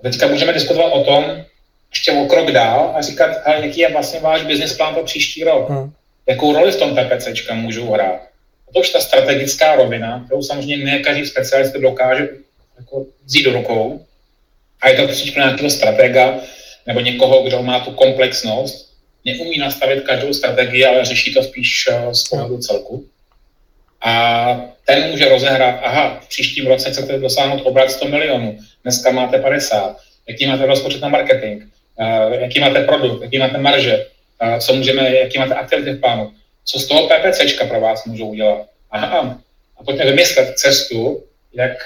A 0.00 0.02
teďka 0.02 0.26
můžeme 0.26 0.52
diskutovat 0.52 0.92
o 0.92 1.04
tom, 1.04 1.44
ještě 1.90 2.12
o 2.12 2.26
krok 2.26 2.50
dál 2.50 2.92
a 2.96 3.02
říkat, 3.02 3.36
ale 3.44 3.66
jaký 3.66 3.80
je 3.80 3.92
vlastně 3.92 4.20
váš 4.20 4.42
business 4.42 4.76
plán 4.76 4.94
pro 4.94 5.04
příští 5.04 5.44
rok. 5.44 5.68
Hmm. 5.68 5.92
Jakou 6.26 6.52
roli 6.52 6.72
v 6.72 6.76
tom 6.76 6.96
PPCčka 6.96 7.54
můžou 7.54 7.90
hrát. 7.92 8.20
A 8.68 8.72
to 8.74 8.80
už 8.80 8.90
ta 8.90 9.00
strategická 9.00 9.76
rovina, 9.76 10.22
kterou 10.26 10.42
samozřejmě 10.42 10.76
ne 10.76 10.98
každý 10.98 11.26
specialista 11.26 11.78
dokáže 11.78 12.28
jako 12.78 13.06
vzít 13.24 13.42
do 13.42 13.52
rukou. 13.52 14.06
A 14.80 14.88
je 14.88 14.96
to 14.96 15.12
příště 15.12 15.40
nějakého 15.40 15.70
stratega 15.70 16.40
nebo 16.86 17.00
někoho, 17.00 17.42
kdo 17.42 17.62
má 17.62 17.80
tu 17.80 17.90
komplexnost, 17.90 18.90
neumí 19.24 19.58
nastavit 19.58 20.04
každou 20.04 20.34
strategii, 20.34 20.84
ale 20.84 21.04
řeší 21.04 21.34
to 21.34 21.42
spíš 21.42 21.84
eh, 21.90 22.14
z 22.14 22.28
pohledu 22.28 22.58
celku. 22.58 23.06
A 24.04 24.60
ten 24.86 25.10
může 25.10 25.28
rozehrát, 25.28 25.80
aha, 25.82 26.20
v 26.20 26.28
příštím 26.28 26.66
roce 26.66 26.90
chcete 26.90 27.18
dosáhnout 27.18 27.60
obrat 27.64 27.90
100 27.90 28.08
milionů, 28.08 28.58
dneska 28.82 29.10
máte 29.10 29.38
50, 29.38 29.96
jaký 30.28 30.46
máte 30.46 30.66
rozpočet 30.66 31.02
na 31.02 31.08
marketing, 31.08 31.62
jaký 32.30 32.60
máte 32.60 32.84
produkt, 32.84 33.22
jaký 33.22 33.38
máte 33.38 33.58
marže, 33.58 34.06
co 34.58 34.74
můžeme, 34.74 35.14
jaký 35.14 35.38
máte 35.38 35.54
aktivity 35.54 35.92
v 35.92 36.00
plánu, 36.00 36.32
co 36.64 36.78
z 36.78 36.86
toho 36.86 37.08
PPCčka 37.08 37.64
pro 37.64 37.80
vás 37.80 38.04
můžou 38.04 38.28
udělat. 38.28 38.66
Aha, 38.90 39.40
a 39.76 39.84
pojďme 39.84 40.04
vymyslet 40.04 40.58
cestu, 40.58 41.22
jak 41.54 41.76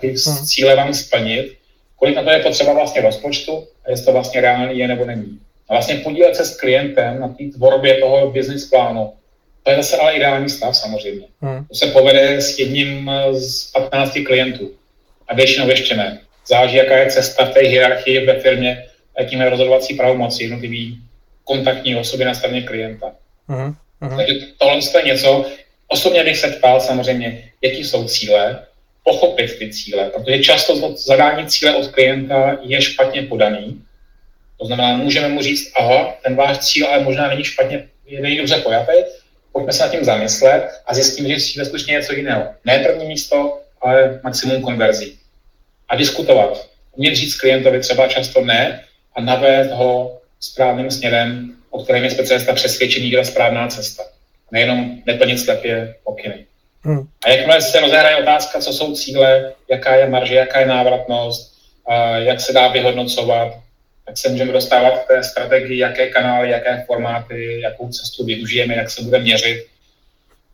ty 0.00 0.06
hmm. 0.06 0.46
cíle 0.46 0.76
vám 0.76 0.94
splnit, 0.94 1.52
kolik 1.96 2.16
na 2.16 2.22
to 2.22 2.30
je 2.30 2.38
potřeba 2.38 2.72
vlastně 2.72 3.02
rozpočtu 3.02 3.66
a 3.86 3.90
jestli 3.90 4.06
to 4.06 4.12
vlastně 4.12 4.40
reálný 4.40 4.78
je 4.78 4.88
nebo 4.88 5.04
není. 5.04 5.38
A 5.68 5.72
vlastně 5.74 5.94
podílet 5.94 6.36
se 6.36 6.44
s 6.44 6.56
klientem 6.56 7.20
na 7.20 7.28
té 7.28 7.44
tvorbě 7.54 7.94
toho 7.94 8.30
business 8.30 8.70
plánu, 8.70 9.12
to 9.62 9.70
je 9.70 9.76
zase 9.76 9.96
ale 9.96 10.12
ideální 10.12 10.50
stav 10.50 10.76
samozřejmě. 10.76 11.26
Hmm. 11.40 11.64
To 11.64 11.74
se 11.74 11.86
povede 11.86 12.40
s 12.40 12.58
jedním 12.58 13.10
z 13.32 13.70
15 13.72 14.18
klientů. 14.26 14.70
A 15.28 15.34
většinou 15.34 15.68
ještě 15.68 15.96
ne. 15.96 16.20
Záleží, 16.46 16.76
jaká 16.76 16.96
je 16.96 17.10
cesta 17.10 17.44
v 17.44 17.52
té 17.52 17.60
hierarchii 17.60 18.26
ve 18.26 18.40
firmě, 18.40 18.84
jakým 19.18 19.40
je 19.40 19.50
rozhodovací 19.50 19.94
pravomoci 19.94 20.42
jednotlivý 20.42 20.98
kontaktní 21.44 21.96
osoby 21.96 22.24
na 22.24 22.34
straně 22.34 22.62
klienta. 22.62 23.12
Hmm. 23.48 23.74
Hmm. 24.00 24.16
Takže 24.16 24.34
tohle 24.58 24.80
je 24.98 25.02
něco, 25.04 25.44
osobně 25.88 26.24
bych 26.24 26.38
se 26.38 26.48
ptal 26.48 26.80
samozřejmě, 26.80 27.52
jaký 27.62 27.84
jsou 27.84 28.04
cíle, 28.04 28.66
pochopit 29.04 29.58
ty 29.58 29.72
cíle, 29.72 30.10
protože 30.10 30.38
často 30.38 30.96
zadání 30.96 31.46
cíle 31.46 31.76
od 31.76 31.86
klienta 31.88 32.58
je 32.62 32.82
špatně 32.82 33.22
podaný. 33.22 33.82
To 34.58 34.66
znamená, 34.66 34.96
můžeme 34.96 35.28
mu 35.28 35.42
říct, 35.42 35.72
aha, 35.76 36.14
ten 36.24 36.36
váš 36.36 36.58
cíl 36.58 36.86
ale 36.86 37.04
možná 37.04 37.28
není 37.28 37.44
špatně, 37.44 37.88
není 38.20 38.36
dobře 38.36 38.56
pojatý, 38.56 38.92
pojďme 39.52 39.72
se 39.72 39.82
nad 39.82 39.90
tím 39.90 40.04
zamyslet 40.04 40.68
a 40.86 40.94
zjistíme, 40.94 41.28
že 41.28 41.40
cíl 41.40 41.62
je 41.62 41.64
skutečně 41.64 41.92
něco 41.92 42.12
jiného. 42.12 42.44
Ne 42.64 42.78
první 42.78 43.06
místo, 43.06 43.60
ale 43.82 44.20
maximum 44.22 44.62
konverzí. 44.62 45.18
A 45.88 45.96
diskutovat. 45.96 46.68
Umět 46.92 47.14
říct 47.14 47.34
klientovi 47.34 47.80
třeba 47.80 48.08
často 48.08 48.44
ne 48.44 48.84
a 49.16 49.20
navést 49.20 49.70
ho 49.70 50.18
správným 50.40 50.90
směrem, 50.90 51.54
o 51.70 51.84
kterém 51.84 52.04
je 52.04 52.10
specialista 52.10 52.52
přesvědčený, 52.52 53.10
že 53.10 53.16
je 53.16 53.24
správná 53.24 53.68
cesta. 53.68 54.02
Nejenom 54.50 54.98
neplnit 55.06 55.38
slepě 55.38 55.94
pokyny. 56.04 56.46
Hmm. 56.82 57.06
A 57.24 57.30
jakmile 57.30 57.62
se 57.62 57.80
rozehraje 57.80 58.16
otázka, 58.16 58.60
co 58.60 58.72
jsou 58.72 58.94
cíle, 58.94 59.52
jaká 59.70 59.94
je 59.94 60.08
marže, 60.08 60.34
jaká 60.34 60.60
je 60.60 60.66
návratnost, 60.66 61.52
jak 62.16 62.40
se 62.40 62.52
dá 62.52 62.68
vyhodnocovat, 62.68 63.52
tak 64.06 64.18
se 64.18 64.28
můžeme 64.28 64.52
dostávat 64.52 64.98
k 64.98 65.06
té 65.06 65.24
strategii, 65.24 65.78
jaké 65.78 66.08
kanály, 66.08 66.50
jaké 66.50 66.84
formáty, 66.86 67.60
jakou 67.60 67.88
cestu 67.88 68.24
využijeme, 68.24 68.74
jak 68.74 68.90
se 68.90 69.02
bude 69.02 69.18
měřit. 69.18 69.66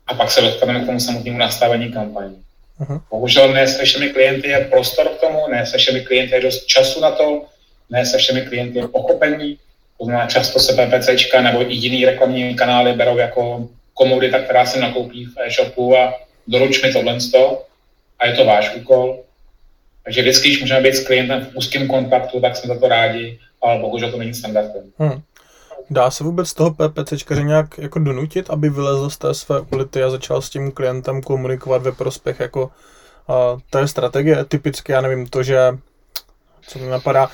A 0.06 0.14
pak 0.14 0.30
se 0.30 0.40
dostaneme 0.40 0.80
k 0.80 0.86
tomu 0.86 1.00
samotnému 1.00 1.38
nastavení 1.38 1.92
kampaní. 1.92 2.42
Uh-huh. 2.80 3.00
Bohužel 3.10 3.52
ne 3.52 3.68
se 3.68 3.84
všemi 3.84 4.08
klienty 4.08 4.48
je 4.48 4.64
prostor 4.64 5.08
k 5.08 5.20
tomu, 5.20 5.48
ne 5.50 5.66
se 5.66 5.78
všemi 5.78 6.00
klienty 6.00 6.34
je 6.34 6.40
dost 6.40 6.66
času 6.66 7.00
na 7.00 7.10
to, 7.10 7.44
ne 7.90 8.06
se 8.06 8.18
všemi 8.18 8.42
klienty 8.42 8.78
je 8.78 8.88
pochopení. 8.88 9.58
To 9.98 10.04
znamená, 10.04 10.26
často 10.26 10.58
se 10.58 10.72
PPCčka 10.72 11.42
nebo 11.42 11.70
i 11.70 11.74
jiný 11.74 12.04
reklamní 12.04 12.54
kanály 12.54 12.92
berou 12.92 13.18
jako 13.18 13.68
komodita, 13.94 14.38
která 14.38 14.66
se 14.66 14.80
nakoupí 14.80 15.24
v 15.24 15.40
e-shopu 15.46 15.96
a 15.96 16.20
doruč 16.46 16.82
mi 16.82 16.92
tohle 16.92 17.18
a 18.18 18.26
je 18.26 18.32
to 18.32 18.44
váš 18.44 18.74
úkol. 18.74 19.24
Takže 20.08 20.22
vždycky, 20.22 20.48
když 20.48 20.60
můžeme 20.60 20.80
být 20.80 20.94
s 20.94 21.06
klientem 21.06 21.44
v 21.44 21.56
úzkém 21.56 21.88
kontaktu, 21.88 22.40
tak 22.40 22.56
jsme 22.56 22.74
za 22.74 22.80
to 22.80 22.88
rádi, 22.88 23.38
ale 23.62 23.80
bohužel 23.80 24.10
to 24.10 24.18
není 24.18 24.34
standardem. 24.34 24.82
Hmm. 24.98 25.20
Dá 25.90 26.10
se 26.10 26.24
vůbec 26.24 26.54
toho 26.54 26.74
PPCčkaře 26.74 27.42
nějak 27.42 27.78
jako 27.78 27.98
donutit, 27.98 28.50
aby 28.50 28.70
vylezl 28.70 29.10
z 29.10 29.18
té 29.18 29.34
své 29.34 29.60
ulity 29.60 30.02
a 30.02 30.10
začal 30.10 30.42
s 30.42 30.50
tím 30.50 30.72
klientem 30.72 31.22
komunikovat 31.22 31.82
ve 31.82 31.92
prospěch 31.92 32.40
jako 32.40 32.62
uh, 32.62 33.60
té 33.70 33.88
strategie? 33.88 34.44
Typicky, 34.44 34.92
já 34.92 35.00
nevím, 35.00 35.26
to, 35.26 35.42
že 35.42 35.58
co 36.68 36.78
mi 36.78 36.86
napadá. 36.86 37.30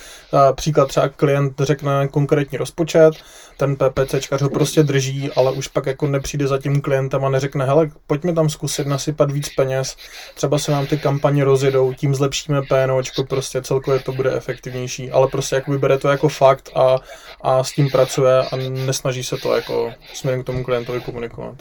Příklad 0.54 0.88
třeba 0.88 1.08
klient 1.08 1.60
řekne 1.60 2.08
konkrétní 2.08 2.58
rozpočet, 2.58 3.14
ten 3.56 3.76
PPCčkař 3.76 4.42
ho 4.42 4.50
prostě 4.50 4.82
drží, 4.82 5.30
ale 5.36 5.52
už 5.52 5.68
pak 5.68 5.86
jako 5.86 6.06
nepřijde 6.06 6.46
za 6.46 6.58
tím 6.58 6.80
klientem 6.80 7.24
a 7.24 7.28
neřekne, 7.28 7.64
hele, 7.64 7.90
pojďme 8.06 8.32
tam 8.32 8.50
zkusit 8.50 8.86
nasypat 8.86 9.30
víc 9.30 9.48
peněz, 9.48 9.96
třeba 10.34 10.58
se 10.58 10.72
nám 10.72 10.86
ty 10.86 10.98
kampaně 10.98 11.44
rozjedou, 11.44 11.94
tím 11.94 12.14
zlepšíme 12.14 12.62
PNOčko, 12.62 13.24
prostě 13.24 13.62
celkově 13.62 14.00
to 14.00 14.12
bude 14.12 14.36
efektivnější, 14.36 15.10
ale 15.10 15.28
prostě 15.28 15.54
jakoby 15.54 15.78
bere 15.78 15.98
to 15.98 16.08
jako 16.08 16.28
fakt 16.28 16.70
a, 16.74 16.96
a 17.40 17.64
s 17.64 17.72
tím 17.72 17.90
pracuje 17.90 18.38
a 18.38 18.56
nesnaží 18.56 19.24
se 19.24 19.36
to 19.36 19.54
jako 19.54 19.92
směrem 20.14 20.42
k 20.42 20.46
tomu 20.46 20.64
klientovi 20.64 21.00
komunikovat. 21.00 21.56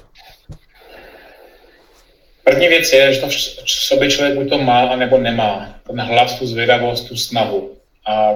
První 2.43 2.67
věc 2.67 2.93
je, 2.93 3.13
že 3.13 3.21
to 3.21 3.27
v 3.27 3.71
sobě 3.71 4.11
člověk 4.11 4.37
buď 4.37 4.49
to 4.49 4.57
má, 4.57 4.81
anebo 4.81 5.17
nemá. 5.17 5.75
Ten 5.87 6.01
hlas, 6.01 6.39
tu 6.39 6.47
zvědavost, 6.47 7.07
tu 7.07 7.17
snahu. 7.17 7.77
A 8.07 8.29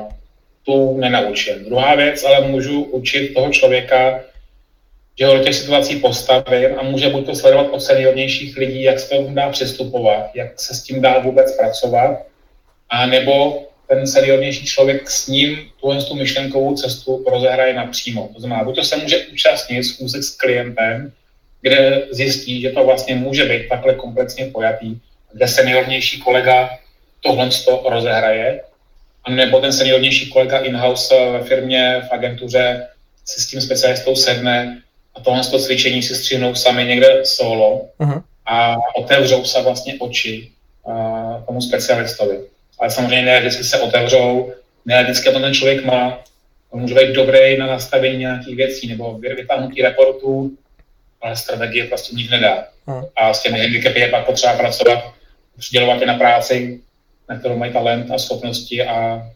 tu 0.68 0.98
nenaučím. 0.98 1.66
Druhá 1.66 1.96
věc, 1.96 2.24
ale 2.24 2.48
můžu 2.48 2.84
učit 2.84 3.34
toho 3.34 3.50
člověka, 3.50 4.20
že 5.20 5.26
ho 5.26 5.38
do 5.38 5.44
těch 5.44 5.56
situací 5.56 5.96
postavím 5.96 6.80
a 6.80 6.84
může 6.84 7.10
buď 7.10 7.26
to 7.26 7.36
sledovat 7.36 7.68
od 7.72 7.80
seniornějších 7.80 8.58
lidí, 8.58 8.84
jak 8.84 9.00
se 9.00 9.10
to 9.10 9.28
dá 9.30 9.50
přistupovat, 9.50 10.36
jak 10.36 10.60
se 10.60 10.76
s 10.76 10.84
tím 10.84 11.02
dá 11.02 11.20
vůbec 11.20 11.58
pracovat, 11.58 12.20
a 12.90 13.06
nebo 13.06 13.64
ten 13.88 14.08
seniornější 14.08 14.66
člověk 14.66 15.10
s 15.10 15.28
ním 15.28 15.58
tuhle 15.82 16.04
tu 16.04 16.16
myšlenkovou 16.16 16.76
cestu 16.76 17.24
rozehraje 17.28 17.74
napřímo. 17.74 18.30
To 18.34 18.40
znamená, 18.40 18.64
buď 18.64 18.76
to 18.76 18.84
se 18.84 18.98
může 18.98 19.18
účastnit 19.34 19.84
schůzek 19.84 20.24
s 20.24 20.36
klientem, 20.36 21.12
kde 21.62 22.08
zjistí, 22.12 22.62
že 22.62 22.70
to 22.70 22.86
vlastně 22.86 23.16
může 23.16 23.46
být 23.46 23.70
takhle 23.70 23.94
komplexně 23.94 24.46
pojatý, 24.46 24.98
kde 25.34 25.48
seniornější 25.48 26.22
kolega 26.22 26.70
tohle 27.22 27.50
to 27.66 27.84
rozehraje, 27.90 28.62
nebo 29.30 29.60
ten 29.60 29.74
seniornější 29.74 30.30
kolega 30.30 30.60
in-house 30.60 31.16
ve 31.32 31.44
firmě, 31.44 32.02
v 32.08 32.14
agentuře 32.14 32.88
si 33.26 33.42
s 33.42 33.48
tím 33.48 33.62
specialistou 33.62 34.16
sedne 34.16 34.82
a 35.16 35.20
tohle 35.22 35.44
to 35.44 35.60
cvičení 35.60 36.04
si 36.04 36.16
střihnou 36.16 36.56
sami 36.56 36.86
někde 36.86 37.26
solo 37.26 37.86
uh-huh. 38.00 38.24
a 38.46 38.76
otevřou 38.96 39.46
se 39.46 39.62
vlastně 39.62 39.96
oči 40.00 40.50
uh, 40.84 41.46
tomu 41.46 41.62
specialistovi. 41.62 42.40
Ale 42.80 42.92
samozřejmě 42.92 43.26
ne 43.26 43.40
vždycky 43.40 43.64
se 43.64 43.80
otevřou, 43.80 44.54
ne 44.86 45.04
vždycky 45.04 45.32
to 45.32 45.40
ten 45.40 45.54
člověk 45.54 45.86
má. 45.86 46.20
On 46.70 46.82
může 46.82 46.96
být 46.96 47.14
dobrý 47.14 47.58
na 47.58 47.68
nastavení 47.68 48.18
nějakých 48.18 48.56
věcí 48.56 48.88
nebo 48.88 49.14
vytáhnutí 49.14 49.82
reportů, 49.82 50.52
ale 51.22 51.36
strategie 51.36 51.86
prostě 51.86 52.16
nic 52.16 52.30
nedá. 52.30 52.68
Hmm. 52.88 53.04
A 53.16 53.34
s 53.34 53.42
těmi 53.42 53.60
handicapy 53.60 54.00
je 54.00 54.08
pak 54.08 54.26
potřeba 54.26 54.54
pracovat, 54.54 55.14
přidělovat 55.58 56.02
je 56.02 56.08
na 56.08 56.18
práci, 56.18 56.80
na 57.30 57.40
kterou 57.40 57.58
mají 57.58 57.74
talent 57.74 58.12
a 58.12 58.18
schopnosti 58.18 58.84
a 58.84 59.28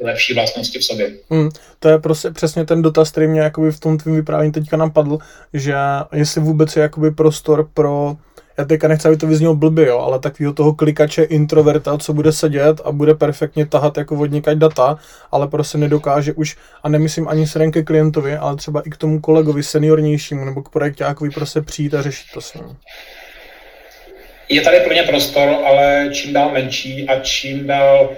lepší 0.00 0.34
vlastnosti 0.34 0.78
v 0.78 0.84
sobě. 0.84 1.12
Hmm, 1.30 1.48
to 1.78 1.88
je 1.88 1.98
prostě 1.98 2.30
přesně 2.30 2.64
ten 2.64 2.82
dotaz, 2.82 3.10
který 3.10 3.26
mě 3.26 3.40
jakoby 3.40 3.72
v 3.72 3.80
tom 3.80 3.98
tvým 3.98 4.14
vyprávění 4.14 4.52
teďka 4.52 4.76
napadl, 4.76 5.18
že 5.52 5.74
jestli 6.12 6.40
vůbec 6.40 6.76
je 6.76 6.82
jakoby 6.82 7.10
prostor 7.10 7.68
pro 7.74 8.16
já 8.58 8.64
teďka 8.64 8.88
nechci, 8.88 9.08
aby 9.08 9.16
to 9.16 9.26
vyznělo 9.26 9.54
blbě, 9.54 9.86
jo, 9.86 9.98
ale 9.98 10.18
takového 10.18 10.52
toho 10.52 10.74
klikače 10.74 11.22
introverta, 11.22 11.98
co 11.98 12.12
bude 12.12 12.32
sedět 12.32 12.80
a 12.84 12.92
bude 12.92 13.14
perfektně 13.14 13.66
tahat 13.66 13.96
jako 13.96 14.16
vodníkať 14.16 14.58
data, 14.58 14.98
ale 15.30 15.48
prostě 15.48 15.78
nedokáže 15.78 16.32
už, 16.32 16.56
a 16.82 16.88
nemyslím 16.88 17.28
ani 17.28 17.46
směrem 17.46 17.72
ke 17.72 17.82
klientovi, 17.82 18.36
ale 18.36 18.56
třeba 18.56 18.80
i 18.80 18.90
k 18.90 18.96
tomu 18.96 19.20
kolegovi 19.20 19.62
seniornějšímu 19.62 20.44
nebo 20.44 20.62
k 20.62 20.68
projektákovi 20.68 21.30
prostě 21.30 21.60
přijít 21.60 21.94
a 21.94 22.02
řešit 22.02 22.26
to 22.34 22.40
s 22.40 22.54
ním. 22.54 22.64
Je 24.54 24.60
tady 24.60 24.80
pro 24.80 24.94
ně 24.94 25.02
prostor, 25.02 25.48
ale 25.64 26.08
čím 26.12 26.32
dál 26.32 26.50
menší 26.50 27.08
a 27.08 27.20
čím 27.20 27.66
dál 27.66 28.16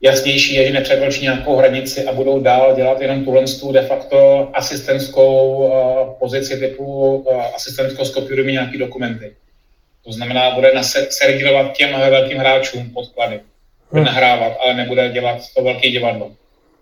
jasnější 0.00 0.54
je, 0.54 0.66
že 0.66 0.72
nepřekročí 0.72 1.22
nějakou 1.22 1.56
hranici 1.56 2.04
a 2.04 2.12
budou 2.12 2.40
dál 2.40 2.76
dělat 2.76 3.00
jenom 3.00 3.24
tuhle 3.24 3.44
tu 3.60 3.72
de 3.72 3.82
facto 3.82 4.50
asistentskou 4.54 5.56
uh, 5.56 6.18
pozici 6.18 6.56
typu 6.60 7.16
uh, 7.16 7.42
asistentko 7.54 8.04
skopíruj 8.04 8.44
mi 8.44 8.52
nějaký 8.52 8.78
dokumenty. 8.78 9.34
To 10.04 10.12
znamená, 10.12 10.50
bude 10.50 10.72
servírovat 11.08 11.72
těm 11.72 11.90
velkým 11.90 12.38
hráčům 12.38 12.90
podklady. 12.90 13.40
Bude 13.90 14.02
hmm. 14.02 14.04
nahrávat, 14.04 14.52
ale 14.64 14.74
nebude 14.74 15.08
dělat 15.08 15.38
to 15.56 15.62
velké 15.64 15.90
divadlo, 15.90 16.32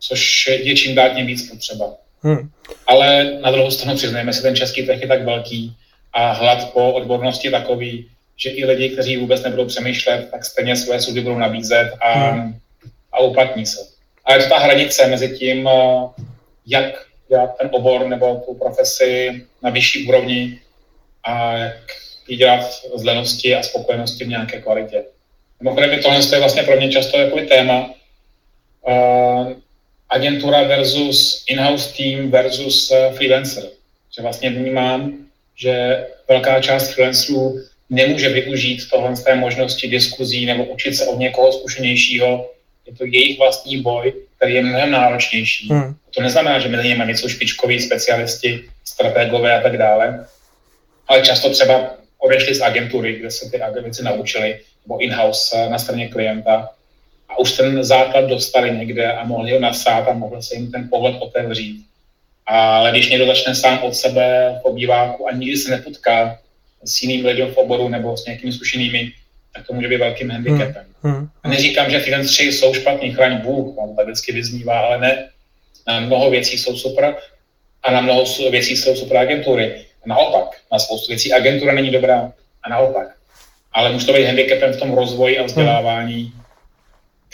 což 0.01 0.47
je 0.47 0.77
čím 0.77 0.95
dál 0.95 1.11
tím 1.15 1.27
víc 1.27 1.51
potřeba. 1.51 1.95
Hmm. 2.21 2.51
Ale 2.87 3.25
na 3.41 3.51
druhou 3.51 3.71
stranu 3.71 3.97
přiznejme 3.97 4.33
si, 4.33 4.43
ten 4.43 4.57
český 4.57 4.87
trh 4.87 5.01
je 5.01 5.09
tak 5.09 5.25
velký 5.25 5.77
a 6.13 6.33
hlad 6.33 6.73
po 6.73 6.93
odbornosti 6.93 7.51
takový, 7.51 8.09
že 8.37 8.51
i 8.51 8.65
lidi, 8.65 8.89
kteří 8.89 9.17
vůbec 9.17 9.43
nebudou 9.43 9.67
přemýšlet, 9.67 10.29
tak 10.31 10.45
stejně 10.45 10.77
své 10.77 11.01
služby 11.01 11.21
budou 11.21 11.39
nabízet 11.39 11.93
a 12.01 12.31
hmm 12.31 12.63
a 13.13 13.21
uplatní 13.21 13.67
se. 13.67 13.81
A 14.25 14.35
je 14.35 14.43
to 14.43 14.49
ta 14.49 14.59
hranice 14.59 15.07
mezi 15.07 15.39
tím, 15.39 15.69
eh, 15.69 16.23
jak 16.67 17.07
dělat 17.29 17.57
ten 17.59 17.69
obor 17.73 18.09
nebo 18.09 18.43
tu 18.47 18.55
profesi 18.55 19.45
na 19.63 19.71
vyšší 19.71 20.09
úrovni 20.09 20.61
a 21.25 21.57
jak 21.57 21.77
ji 22.29 22.37
dělat 22.37 22.65
z 22.95 23.05
lenosti 23.05 23.55
a 23.55 23.63
spokojenosti 23.63 24.25
v 24.25 24.29
nějaké 24.29 24.61
kvalitě. 24.61 25.05
Mimochodem, 25.61 26.03
tohle 26.03 26.21
je 26.33 26.39
vlastně 26.39 26.63
pro 26.63 26.77
mě 26.77 26.93
často 26.93 27.19
jako 27.19 27.41
téma. 27.41 27.95
Uh, 28.89 29.53
agentura 30.09 30.63
versus 30.63 31.45
in-house 31.49 31.97
team 31.97 32.31
versus 32.31 32.91
uh, 32.91 33.17
freelancer. 33.17 33.65
Že 34.17 34.23
vlastně 34.23 34.51
vnímám, 34.51 35.19
že 35.57 36.07
velká 36.29 36.61
část 36.61 36.91
freelancerů 36.91 37.61
nemůže 37.91 38.29
využít 38.29 38.91
tohle 38.91 39.17
z 39.17 39.25
té 39.25 39.35
možnosti 39.35 39.89
diskuzí 39.89 40.47
nebo 40.47 40.65
učit 40.65 40.97
se 40.97 41.07
od 41.07 41.19
někoho 41.19 41.53
zkušenějšího 41.53 42.51
je 42.87 42.95
to 42.95 43.05
jejich 43.05 43.39
vlastní 43.39 43.83
boj, 43.83 44.13
který 44.37 44.55
je 44.55 44.63
mnohem 44.63 44.91
náročnější. 44.91 45.69
Hmm. 45.69 45.95
To 46.15 46.23
neznamená, 46.23 46.59
že 46.59 46.69
mezi 46.69 46.89
nimi 46.89 47.17
jsou 47.17 47.29
špičkoví 47.29 47.81
specialisti, 47.81 48.65
strategové 48.85 49.59
a 49.59 49.63
tak 49.63 49.79
dále, 49.79 50.27
ale 51.09 51.23
často 51.23 51.51
třeba 51.51 51.95
odešli 52.19 52.55
z 52.55 52.61
agentury, 52.61 53.13
kde 53.19 53.31
se 53.31 53.51
ty 53.51 53.61
věci 53.83 54.03
naučili, 54.03 54.61
nebo 54.87 54.99
in-house 54.99 55.57
eh, 55.57 55.71
na 55.71 55.79
straně 55.79 56.09
klienta 56.09 56.69
a 57.29 57.39
už 57.39 57.53
ten 57.53 57.85
základ 57.85 58.25
dostali 58.25 58.71
někde 58.71 59.13
a 59.13 59.25
mohli 59.25 59.53
ho 59.53 59.61
nasát 59.61 60.09
a 60.09 60.13
mohl 60.13 60.43
se 60.43 60.55
jim 60.55 60.71
ten 60.71 60.89
pohled 60.89 61.17
otevřít. 61.21 61.85
Ale 62.47 62.91
když 62.91 63.09
někdo 63.09 63.27
začne 63.27 63.55
sám 63.55 63.79
od 63.83 63.95
sebe 63.95 64.59
v 64.63 64.65
obýváku 64.65 65.29
a 65.29 65.33
nikdy 65.33 65.57
se 65.57 65.71
nepotká 65.71 66.39
s 66.85 67.03
jiným 67.03 67.27
lidem 67.27 67.51
v 67.51 67.57
oboru 67.57 67.89
nebo 67.89 68.17
s 68.17 68.25
nějakými 68.25 68.53
zkušenými, 68.53 69.13
tak 69.55 69.67
to 69.67 69.73
může 69.73 69.89
být 69.89 69.97
velkým 69.97 70.31
handicapem. 70.31 70.85
Hmm. 71.03 71.15
Hmm. 71.15 71.29
A 71.43 71.49
neříkám, 71.49 71.91
že 71.91 72.01
freelanceri 72.01 72.53
jsou 72.53 72.75
špatní, 72.75 73.13
chraň 73.13 73.41
Bůh, 73.41 73.79
on 73.79 73.97
to 73.97 74.05
vždycky 74.05 74.33
vyznívá, 74.33 74.81
ale 74.81 74.99
ne. 74.99 75.29
Na 75.87 76.01
mnoho 76.01 76.31
věcí 76.31 76.59
jsou 76.59 76.77
super 76.77 77.17
a 77.83 77.93
na 77.93 78.01
mnoho 78.01 78.25
věcí 78.51 78.77
jsou 78.77 78.97
super 78.97 79.17
agentury. 79.17 79.85
A 80.05 80.09
naopak, 80.09 80.61
na 80.73 80.79
spoustu 80.79 81.09
věcí 81.09 81.33
agentura 81.33 81.73
není 81.73 81.91
dobrá 81.91 82.33
a 82.63 82.69
naopak. 82.69 83.17
Ale 83.73 83.93
může 83.93 84.07
to 84.07 84.13
být 84.13 84.25
handicapem 84.25 84.73
v 84.73 84.77
tom 84.77 84.95
rozvoji 84.95 85.39
a 85.39 85.43
vzdělávání, 85.43 86.33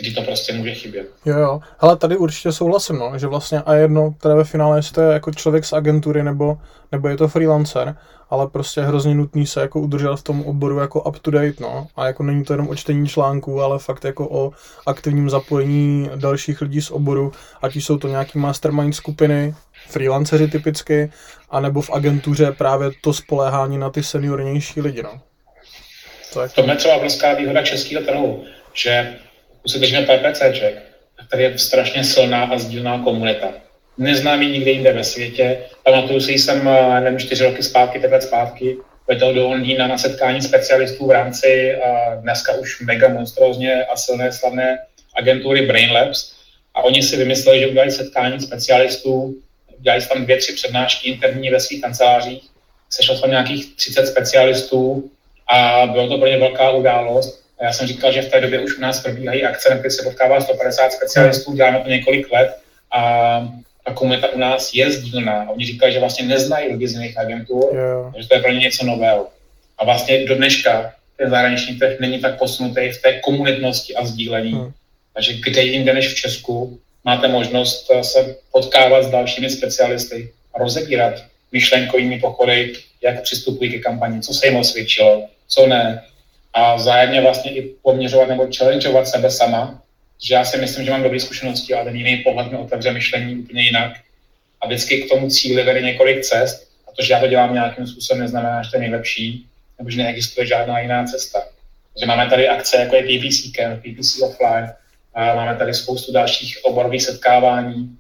kdy 0.01 0.11
to 0.11 0.23
prostě 0.23 0.53
může 0.53 0.75
chybět. 0.75 1.11
Jo, 1.25 1.39
jo. 1.39 1.61
Ale 1.79 1.97
tady 1.97 2.17
určitě 2.17 2.53
souhlasím, 2.53 2.97
no, 2.97 3.19
že 3.19 3.27
vlastně 3.27 3.61
a 3.61 3.75
jedno, 3.75 4.15
které 4.19 4.35
ve 4.35 4.45
finále, 4.45 4.81
je 5.01 5.13
jako 5.13 5.33
člověk 5.33 5.65
z 5.65 5.73
agentury 5.73 6.23
nebo, 6.23 6.59
nebo 6.93 7.09
je 7.09 7.17
to 7.17 7.29
freelancer, 7.29 7.97
ale 8.31 8.47
prostě 8.47 8.81
hrozně 8.81 9.15
nutný 9.15 9.47
se 9.47 9.61
jako 9.61 9.81
udržet 9.81 10.17
v 10.17 10.23
tom 10.23 10.43
oboru 10.43 10.79
jako 10.79 11.03
up 11.03 11.19
to 11.19 11.31
date, 11.31 11.55
no. 11.61 11.87
A 11.97 12.07
jako 12.07 12.23
není 12.23 12.45
to 12.45 12.53
jenom 12.53 12.69
o 12.69 12.77
čtení 12.77 13.09
článků, 13.09 13.63
ale 13.63 13.79
fakt 13.79 14.05
jako 14.05 14.29
o 14.31 14.53
aktivním 14.87 15.31
zapojení 15.31 16.11
dalších 16.17 16.61
lidí 16.61 16.83
z 16.83 16.91
oboru, 16.91 17.33
ať 17.63 17.77
jsou 17.77 17.99
to 17.99 18.09
nějaký 18.09 18.39
mastermind 18.39 18.95
skupiny, 18.95 19.55
freelanceři 19.89 20.49
typicky, 20.49 21.13
anebo 21.51 21.81
v 21.81 21.91
agentuře 21.91 22.53
právě 22.53 22.91
to 23.01 23.13
spoléhání 23.13 23.79
na 23.79 23.91
ty 23.91 24.03
seniornější 24.03 24.81
lidi, 24.81 25.03
no. 25.03 25.21
To 26.33 26.43
je, 26.43 26.49
to 26.49 26.71
je 26.71 26.77
třeba 26.77 26.95
obrovská 26.95 27.35
výhoda 27.35 27.63
českého 27.63 28.05
trhu, 28.05 28.45
že 28.75 29.19
si 29.69 29.79
držíme 29.79 30.07
PPCček, 30.07 30.83
tady 31.31 31.43
je 31.43 31.59
strašně 31.59 32.05
silná 32.05 32.45
a 32.45 32.59
sdílná 32.59 32.99
komunita 33.05 33.53
neznámý 33.99 34.47
nikde 34.47 34.71
jinde 34.71 34.93
ve 34.93 35.05
světě. 35.05 35.59
Pamatuju 35.85 36.21
si, 36.21 36.33
jsem, 36.33 36.69
eh, 36.69 37.01
nevím, 37.01 37.19
čtyři 37.19 37.45
roky 37.45 37.63
zpátky, 37.63 37.99
pět 37.99 38.13
let 38.13 38.23
zpátky, 38.23 38.77
letěl 39.09 39.35
do 39.35 39.49
Londýna 39.49 39.87
na 39.87 39.99
setkání 39.99 40.43
specialistů 40.43 41.07
v 41.07 41.11
rámci 41.11 41.77
a 41.77 42.15
dneska 42.15 42.53
už 42.53 42.81
mega 42.81 43.09
monstrózně 43.09 43.85
a 43.85 43.97
silné 43.97 44.33
slavné 44.33 44.79
agentury 45.15 45.67
Brain 45.67 45.93
Labs. 45.93 46.33
A 46.75 46.83
oni 46.83 47.03
si 47.03 47.17
vymysleli, 47.17 47.61
že 47.61 47.67
udělají 47.67 47.91
setkání 47.91 48.41
specialistů, 48.41 49.35
udělali 49.79 50.07
tam 50.07 50.25
dvě, 50.25 50.37
tři 50.37 50.53
přednášky 50.53 51.09
interní 51.09 51.51
ve 51.51 51.61
svých 51.61 51.83
kancelářích, 51.83 52.43
sešlo 52.91 53.21
tam 53.21 53.31
nějakých 53.31 53.77
30 53.77 54.07
specialistů 54.07 55.11
a 55.53 55.87
bylo 55.87 56.09
to 56.09 56.19
pro 56.19 56.27
ně 56.29 56.39
velká 56.39 56.71
událost. 56.71 57.48
A 57.61 57.65
já 57.65 57.73
jsem 57.73 57.87
říkal, 57.87 58.13
že 58.13 58.23
v 58.23 58.31
té 58.31 58.41
době 58.41 58.61
už 58.61 58.79
u 58.79 58.81
nás 58.81 59.01
probíhají 59.01 59.45
akce, 59.45 59.71
na 59.71 59.77
které 59.77 59.91
se 59.91 60.03
potkává 60.03 60.41
150 60.41 60.93
specialistů, 60.93 61.55
děláme 61.55 61.81
to 61.81 61.89
několik 61.89 62.33
let 62.33 62.59
a 62.91 63.01
ta 63.85 63.95
komunita 63.95 64.29
u 64.29 64.39
nás 64.39 64.75
je 64.75 64.93
sdílná. 64.93 65.51
Oni 65.51 65.67
říkají, 65.67 65.93
že 65.93 66.01
vlastně 66.01 66.27
neznají 66.27 66.73
lidi 66.73 66.89
z 66.89 66.93
jiných 66.93 67.19
agentů, 67.19 67.71
yeah. 67.73 68.15
že 68.19 68.29
to 68.29 68.35
je 68.35 68.41
pro 68.41 68.53
ně 68.53 68.59
něco 68.59 68.85
nového. 68.87 69.29
A 69.79 69.85
vlastně 69.85 70.27
do 70.27 70.35
dneška 70.35 70.93
ten 71.17 71.31
zahraniční 71.31 71.79
trh 71.79 72.01
není 72.01 72.21
tak 72.21 72.39
posunutý 72.39 72.89
v 72.89 73.03
té 73.03 73.21
komunitnosti 73.21 73.95
a 73.95 74.05
sdílení. 74.05 74.53
Hmm. 74.53 74.73
Takže 75.15 75.33
kde 75.33 75.63
jinde 75.63 75.95
než 75.95 76.09
v 76.09 76.15
Česku 76.15 76.81
máte 77.05 77.29
možnost 77.29 77.91
se 78.03 78.37
potkávat 78.53 79.05
s 79.05 79.11
dalšími 79.11 79.51
specialisty 79.51 80.33
a 80.55 80.59
rozebírat 80.59 81.25
myšlenkovými 81.53 82.21
pochody, 82.21 82.73
jak 83.03 83.23
přistupují 83.23 83.73
ke 83.73 83.79
kampani, 83.79 84.21
co 84.21 84.35
se 84.35 84.47
jim 84.47 84.57
osvědčilo, 84.57 85.27
co 85.49 85.67
ne. 85.67 86.03
A 86.55 86.75
vzájemně 86.75 87.21
vlastně 87.21 87.55
i 87.55 87.75
poměřovat 87.83 88.29
nebo 88.29 88.49
challengeovat 88.59 89.09
sebe 89.09 89.31
sama 89.31 89.83
že 90.23 90.35
já 90.35 90.45
si 90.45 90.57
myslím, 90.59 90.85
že 90.85 90.91
mám 90.91 91.03
dobré 91.03 91.21
zkušenosti, 91.21 91.75
ale 91.75 91.85
ten 91.85 91.97
jiný 91.97 92.17
pohled 92.17 92.51
mi 92.51 92.59
otevře 92.59 92.93
myšlení 92.93 93.37
úplně 93.37 93.63
jinak. 93.63 93.93
A 94.61 94.67
vždycky 94.67 95.03
k 95.03 95.09
tomu 95.09 95.31
cíli 95.31 95.65
vede 95.65 95.81
několik 95.81 96.21
cest. 96.25 96.69
A 96.89 96.93
to, 96.97 97.05
že 97.05 97.13
já 97.13 97.21
to 97.21 97.27
dělám 97.27 97.55
nějakým 97.55 97.87
způsobem, 97.87 98.23
neznamená, 98.23 98.63
že 98.63 98.71
to 98.71 98.77
je 98.77 98.81
nejlepší, 98.81 99.47
nebo 99.79 99.91
že 99.91 100.03
neexistuje 100.03 100.47
žádná 100.47 100.81
jiná 100.81 101.05
cesta. 101.05 101.43
Takže 101.93 102.07
máme 102.07 102.31
tady 102.31 102.49
akce, 102.49 102.77
jako 102.77 102.97
je 102.97 103.03
PPC 103.03 103.53
Camp, 103.57 103.81
PPC 103.81 104.23
Offline, 104.23 104.75
a 105.15 105.35
máme 105.35 105.57
tady 105.57 105.75
spoustu 105.75 106.13
dalších 106.13 106.59
oborových 106.63 107.03
setkávání. 107.03 107.99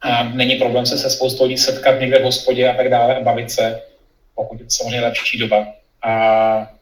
A 0.00 0.22
není 0.22 0.56
problém 0.56 0.86
se 0.86 0.98
se 0.98 1.10
spoustou 1.10 1.44
lidí 1.44 1.58
setkat 1.58 2.00
někde 2.00 2.18
v 2.18 2.24
hospodě 2.24 2.68
a 2.68 2.76
tak 2.76 2.88
dále 2.88 3.16
a 3.16 3.20
bavit 3.20 3.50
se, 3.50 3.82
pokud 4.34 4.60
je 4.60 4.66
samozřejmě 4.68 5.00
lepší 5.00 5.38
doba. 5.38 5.66
A 6.02 6.72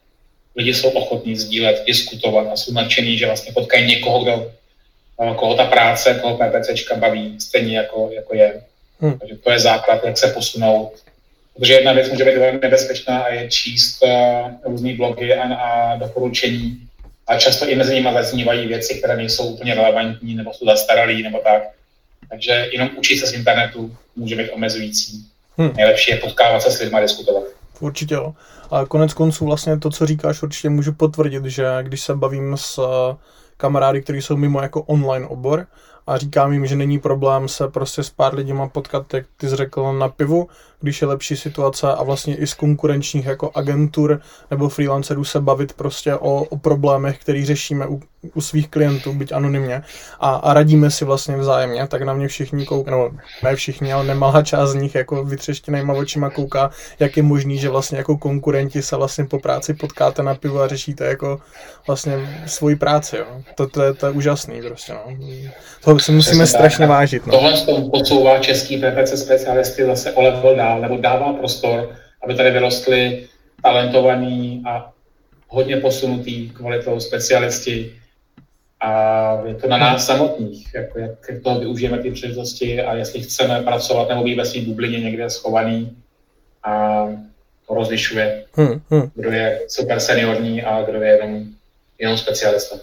lidi 0.59 0.73
jsou 0.73 0.89
ochotní 0.89 1.35
sdílet, 1.35 1.83
diskutovat 1.87 2.47
a 2.51 2.55
jsou 2.55 2.73
nadšení, 2.73 3.17
že 3.17 3.25
vlastně 3.25 3.53
potkají 3.53 3.87
někoho, 3.87 4.23
kdo, 4.23 4.51
eh, 5.21 5.33
koho 5.35 5.55
ta 5.55 5.65
práce, 5.65 6.19
koho 6.21 6.37
PPCčka 6.37 6.95
baví, 6.95 7.39
stejně 7.39 7.77
jako, 7.77 8.09
jako 8.13 8.35
je. 8.35 8.61
Hmm. 8.99 9.19
Takže 9.19 9.35
to 9.35 9.51
je 9.51 9.59
základ, 9.59 10.03
jak 10.03 10.17
se 10.17 10.27
posunout. 10.27 10.91
Protože 11.55 11.73
jedna 11.73 11.93
věc 11.93 12.09
může 12.11 12.25
být 12.25 12.37
velmi 12.37 12.59
nebezpečná 12.61 13.19
a 13.19 13.33
je 13.33 13.49
číst 13.49 14.03
uh, 14.03 14.11
různý 14.63 14.93
blogy 14.93 15.33
a, 15.33 15.55
a 15.55 15.95
doporučení. 15.95 16.77
A 17.27 17.39
často 17.39 17.69
i 17.69 17.75
mezi 17.75 17.95
nimi 17.95 18.09
zaznívají 18.13 18.67
věci, 18.67 18.95
které 18.95 19.17
nejsou 19.17 19.43
úplně 19.47 19.75
relevantní 19.75 20.35
nebo 20.35 20.53
jsou 20.53 20.65
zastaralý 20.65 21.23
nebo 21.23 21.39
tak. 21.39 21.63
Takže 22.29 22.69
jenom 22.71 22.89
učit 22.97 23.19
se 23.19 23.27
z 23.27 23.33
internetu 23.33 23.95
může 24.15 24.35
být 24.35 24.51
omezující. 24.51 25.25
Hmm. 25.57 25.71
Nejlepší 25.75 26.11
je 26.11 26.17
potkávat 26.17 26.61
se 26.61 26.71
s 26.71 26.79
lidmi 26.79 26.97
a 26.97 27.01
diskutovat. 27.01 27.58
Určitě 27.79 28.15
jo. 28.15 28.33
A 28.71 28.85
konec 28.85 29.13
konců 29.13 29.45
vlastně 29.45 29.79
to, 29.79 29.89
co 29.89 30.05
říkáš, 30.05 30.43
určitě 30.43 30.69
můžu 30.69 30.93
potvrdit, 30.93 31.45
že 31.45 31.77
když 31.81 32.01
se 32.01 32.15
bavím 32.15 32.57
s 32.57 32.77
eh, 32.77 33.15
kamarády, 33.57 34.01
kteří 34.01 34.21
jsou 34.21 34.37
mimo 34.37 34.61
jako 34.61 34.81
online 34.81 35.27
obor 35.27 35.67
a 36.07 36.17
říkám 36.17 36.53
jim, 36.53 36.65
že 36.65 36.75
není 36.75 36.99
problém 36.99 37.47
se 37.47 37.67
prostě 37.67 38.03
s 38.03 38.09
pár 38.09 38.35
lidima 38.35 38.67
potkat, 38.67 39.13
jak 39.13 39.25
ty 39.37 39.49
jsi 39.49 39.55
řekl, 39.55 39.93
na 39.93 40.09
pivu, 40.09 40.47
když 40.81 41.01
je 41.01 41.07
lepší 41.07 41.37
situace 41.37 41.87
a 41.87 42.03
vlastně 42.03 42.35
i 42.35 42.47
z 42.47 42.53
konkurenčních 42.53 43.25
jako 43.25 43.51
agentur 43.55 44.21
nebo 44.51 44.69
freelancerů 44.69 45.23
se 45.23 45.41
bavit 45.41 45.73
prostě 45.73 46.15
o, 46.15 46.43
o 46.43 46.57
problémech, 46.57 47.17
který 47.17 47.45
řešíme 47.45 47.87
u 48.35 48.41
svých 48.41 48.69
klientů, 48.69 49.13
byť 49.13 49.31
anonymně, 49.31 49.81
a, 50.19 50.35
a 50.35 50.53
radíme 50.53 50.91
si 50.91 51.05
vlastně 51.05 51.37
vzájemně, 51.37 51.87
tak 51.87 52.01
na 52.01 52.13
mě 52.13 52.27
všichni 52.27 52.65
koukají, 52.65 52.97
nebo 52.97 53.11
ne 53.43 53.55
všichni, 53.55 53.93
ale 53.93 54.03
nemalá 54.03 54.41
část 54.41 54.69
z 54.69 54.75
nich 54.75 54.95
jako 54.95 55.25
vytřeštěnýma 55.25 55.93
očima 55.93 56.29
kouká, 56.29 56.71
jak 56.99 57.17
je 57.17 57.23
možný, 57.23 57.57
že 57.57 57.69
vlastně 57.69 57.97
jako 57.97 58.17
konkurenti 58.17 58.81
se 58.81 58.95
vlastně 58.95 59.25
po 59.25 59.39
práci 59.39 59.73
potkáte 59.73 60.23
na 60.23 60.35
pivu 60.35 60.61
a 60.61 60.67
řešíte 60.67 61.05
jako 61.05 61.39
vlastně 61.87 62.43
svoji 62.45 62.75
práci, 62.75 63.17
jo. 63.17 63.25
To, 63.55 63.67
to, 63.67 63.81
je, 63.81 63.93
to 63.93 64.05
je 64.05 64.11
úžasný 64.11 64.61
prostě, 64.61 64.93
no. 64.93 65.17
To 65.83 65.99
si 65.99 66.11
musíme 66.11 66.43
Přesně 66.43 66.57
strašně 66.57 66.83
tak. 66.83 66.89
vážit, 66.89 67.27
no. 67.27 67.33
Tohle 67.33 67.57
z 67.57 67.63
toho 67.63 67.89
posouvá 67.89 68.39
český 68.39 68.77
PPC 68.77 69.19
specialisty 69.19 69.85
zase 69.85 70.11
o 70.11 70.21
level 70.21 70.55
dál, 70.55 70.68
nebo 70.75 70.97
dává 70.97 71.33
prostor, 71.33 71.95
aby 72.23 72.35
tady 72.35 72.51
vyrostly 72.51 73.27
talentovaný 73.63 74.63
a 74.65 74.91
hodně 75.47 75.77
posunutý 75.77 76.49
kvalitou 76.49 76.99
specialisti, 76.99 77.99
a 78.81 79.31
je 79.45 79.55
to 79.55 79.67
na 79.67 79.77
nás 79.77 80.05
samotných, 80.05 80.73
jako 80.73 80.99
jak 80.99 81.43
toho 81.43 81.59
využijeme 81.59 81.97
ty 81.97 82.11
příležitosti 82.11 82.81
a 82.81 82.93
jestli 82.95 83.21
chceme 83.21 83.61
pracovat 83.61 84.09
nebo 84.09 84.23
být 84.23 84.35
ve 84.35 84.45
své 84.45 84.61
bublině 84.61 84.99
někde 84.99 85.29
schovaný 85.29 85.97
a 86.63 87.05
to 87.67 87.73
rozlišuje, 87.73 88.45
hmm, 88.53 88.81
hmm. 88.89 89.11
kdo 89.15 89.31
je 89.31 89.59
super 89.67 89.99
seniorní 89.99 90.63
a 90.63 90.81
kdo 90.81 91.01
je 91.01 91.11
jenom, 91.11 91.45
jenom 91.99 92.17
specialista. 92.17 92.75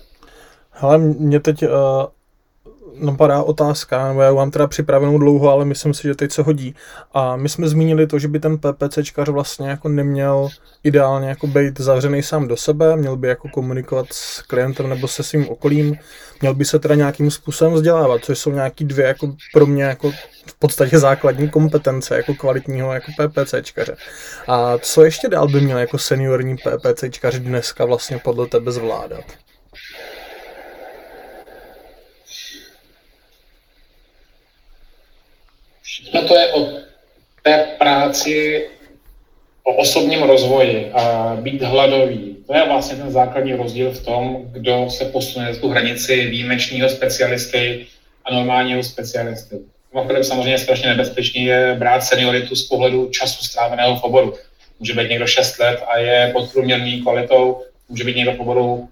Hele, 0.70 0.99
mě 0.99 1.41
teď 1.41 1.62
uh, 1.62 1.68
napadá 2.95 3.43
otázka, 3.43 4.09
nebo 4.09 4.20
já 4.20 4.32
mám 4.32 4.51
teda 4.51 4.66
připravenou 4.66 5.18
dlouho, 5.18 5.51
ale 5.51 5.64
myslím 5.64 5.95
si, 5.95 6.03
že 6.03 6.14
teď 6.14 6.32
se 6.32 6.43
hodí. 6.43 6.74
A 7.12 7.37
my 7.37 7.49
jsme 7.49 7.68
zmínili 7.68 8.07
to, 8.07 8.18
že 8.18 8.28
by 8.28 8.41
ten 8.41 8.59
PPCčkař 8.59 9.28
vlastně 9.28 9.68
jako 9.68 9.89
neměl 9.89 10.49
ideálně 10.84 11.28
jako 11.28 11.47
být 11.47 11.80
zavřený 11.80 12.22
sám 12.22 12.49
do 12.49 12.57
sebe, 12.57 12.97
měl 12.97 13.16
by 13.16 13.28
jako 13.28 13.49
komunikovat 13.49 14.07
s 14.11 14.43
klientem 14.43 14.89
nebo 14.89 15.09
se 15.09 15.22
svým 15.22 15.49
okolím, 15.49 15.97
měl 16.41 16.55
by 16.55 16.64
se 16.64 16.78
teda 16.78 16.95
nějakým 16.95 17.30
způsobem 17.30 17.74
vzdělávat, 17.74 18.24
což 18.24 18.39
jsou 18.39 18.51
nějaký 18.51 18.84
dvě 18.84 19.07
jako 19.07 19.34
pro 19.53 19.66
mě 19.66 19.84
jako 19.84 20.11
v 20.47 20.59
podstatě 20.59 20.99
základní 20.99 21.49
kompetence 21.49 22.16
jako 22.16 22.34
kvalitního 22.34 22.95
jako 22.95 23.12
PPCčkaře. 23.18 23.97
A 24.49 24.78
co 24.78 25.05
ještě 25.05 25.28
dál 25.28 25.49
by 25.49 25.61
měl 25.61 25.78
jako 25.78 25.99
seniorní 25.99 26.57
PPCčkař 26.57 27.34
dneska 27.39 27.84
vlastně 27.84 28.18
podle 28.18 28.47
tebe 28.47 28.72
zvládat? 28.72 29.24
Všechno 36.03 36.22
to 36.22 36.38
je 36.38 36.53
o 36.53 36.66
té 37.42 37.66
práci, 37.78 38.66
o 39.64 39.74
osobním 39.74 40.22
rozvoji 40.22 40.90
a 40.92 41.36
být 41.40 41.62
hladový. 41.62 42.36
To 42.47 42.55
je 42.55 42.68
vlastně 42.68 42.97
ten 42.97 43.11
základní 43.11 43.55
rozdíl 43.55 43.90
v 43.90 44.05
tom, 44.05 44.42
kdo 44.53 44.90
se 44.90 45.05
posune 45.05 45.55
z 45.55 45.59
tu 45.59 45.68
hranici 45.68 46.26
výjimečného 46.26 46.88
specialisty 46.88 47.86
a 48.24 48.34
normálního 48.34 48.84
specialisty. 48.84 49.57
Mimochodem 49.94 50.24
samozřejmě 50.24 50.59
strašně 50.59 50.88
nebezpečný 50.88 51.44
je 51.44 51.74
brát 51.78 52.01
senioritu 52.01 52.57
z 52.57 52.68
pohledu 52.68 53.11
času 53.11 53.44
stráveného 53.44 53.97
v 53.97 54.03
oboru. 54.03 54.34
Může 54.78 54.94
být 54.94 55.11
někdo 55.11 55.26
6 55.26 55.59
let 55.59 55.82
a 55.88 55.99
je 55.99 56.30
podprůměrný 56.32 57.03
kvalitou, 57.03 57.62
může 57.88 58.05
být 58.05 58.16
někdo 58.16 58.32
v 58.32 58.40
oboru 58.40 58.88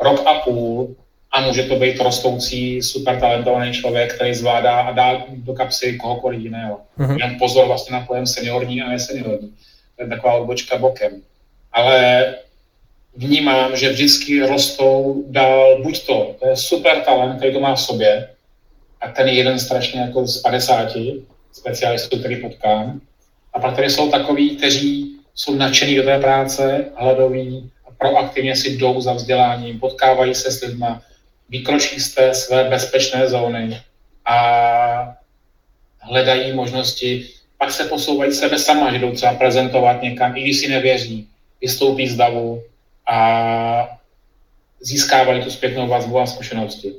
rok 0.00 0.26
a 0.26 0.34
půl 0.34 0.96
a 1.36 1.40
může 1.40 1.62
to 1.62 1.76
být 1.76 2.00
rostoucí, 2.00 2.82
super 2.82 3.20
talentovaný 3.20 3.72
člověk, 3.72 4.14
který 4.14 4.34
zvládá 4.34 4.80
a 4.80 4.92
dá 4.92 5.24
do 5.28 5.52
kapsy 5.52 5.96
kohokoliv 5.96 6.40
jiného. 6.40 6.80
Mm-hmm. 6.98 7.18
Jenom 7.18 7.38
pozor 7.38 7.66
vlastně 7.66 7.96
na 7.96 8.06
pojem 8.06 8.26
seniorní 8.26 8.82
a 8.82 8.88
neseniorní. 8.88 9.54
To 9.96 10.02
je 10.02 10.08
taková 10.08 10.34
odbočka 10.34 10.78
bokem. 10.78 11.12
Ale 11.72 12.34
vnímám, 13.16 13.76
že 13.76 13.92
vždycky 13.92 14.46
rostou 14.46 15.24
dál 15.28 15.82
buď 15.82 16.06
to, 16.06 16.36
to 16.40 16.48
je 16.48 16.56
super 16.56 17.00
talent, 17.00 17.36
který 17.36 17.52
to 17.52 17.60
má 17.60 17.74
v 17.74 17.80
sobě, 17.80 18.28
a 19.00 19.08
ten 19.08 19.28
je 19.28 19.34
jeden 19.34 19.58
strašně 19.58 20.00
jako 20.00 20.26
z 20.26 20.42
50 20.42 20.92
specialistů, 21.52 22.18
který 22.18 22.36
potkám. 22.36 23.00
A 23.52 23.60
pak 23.60 23.76
tady 23.76 23.90
jsou 23.90 24.10
takový, 24.10 24.56
kteří 24.56 25.16
jsou 25.34 25.54
nadšený 25.54 25.96
do 25.96 26.02
té 26.02 26.18
práce, 26.18 26.84
hladoví, 26.94 27.70
a 27.88 27.90
proaktivně 27.98 28.56
si 28.56 28.76
jdou 28.76 29.00
za 29.00 29.12
vzděláním, 29.12 29.80
potkávají 29.80 30.34
se 30.34 30.52
s 30.52 30.60
lidmi, 30.60 30.86
vykročí 31.48 32.00
z 32.00 32.14
té 32.14 32.34
své 32.34 32.64
bezpečné 32.64 33.28
zóny 33.28 33.80
a 34.24 35.16
hledají 35.98 36.52
možnosti, 36.52 37.28
pak 37.58 37.72
se 37.72 37.84
posouvají 37.84 38.32
sebe 38.32 38.58
sama, 38.58 38.92
že 38.92 38.98
jdou 38.98 39.12
třeba 39.12 39.34
prezentovat 39.34 40.02
někam, 40.02 40.36
i 40.36 40.42
když 40.42 40.58
si 40.58 40.68
nevěří, 40.68 41.28
vystoupí 41.60 42.08
z 42.08 42.16
davu 42.16 42.62
a 43.08 43.98
získávají 44.80 45.42
tu 45.42 45.50
zpětnou 45.50 45.88
vazbu 45.88 46.20
a 46.20 46.26
zkušenosti. 46.26 46.92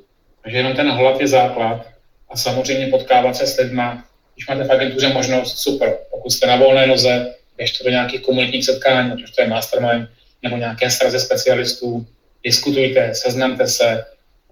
Takže 0.43 0.57
jenom 0.57 0.75
ten 0.75 0.91
hlad 0.91 1.21
je 1.21 1.27
základ 1.27 1.85
a 2.29 2.37
samozřejmě 2.37 2.87
potkávat 2.87 3.35
se 3.35 3.47
s 3.47 3.57
lidma, 3.57 4.05
když 4.35 4.47
máte 4.47 4.63
v 4.63 4.71
agentuře 4.71 5.09
možnost, 5.09 5.57
super, 5.57 5.97
pokud 6.11 6.29
jste 6.29 6.47
na 6.47 6.55
volné 6.55 6.87
noze, 6.87 7.33
běžte 7.57 7.83
do 7.83 7.89
nějakých 7.89 8.21
komunitních 8.21 8.65
setkání, 8.65 9.11
ať 9.11 9.35
to 9.35 9.41
je 9.41 9.47
mastermind 9.47 10.09
nebo 10.43 10.57
nějaké 10.57 10.89
srazy 10.89 11.19
specialistů, 11.19 12.05
diskutujte, 12.43 13.15
seznamte 13.15 13.67
se, 13.67 14.05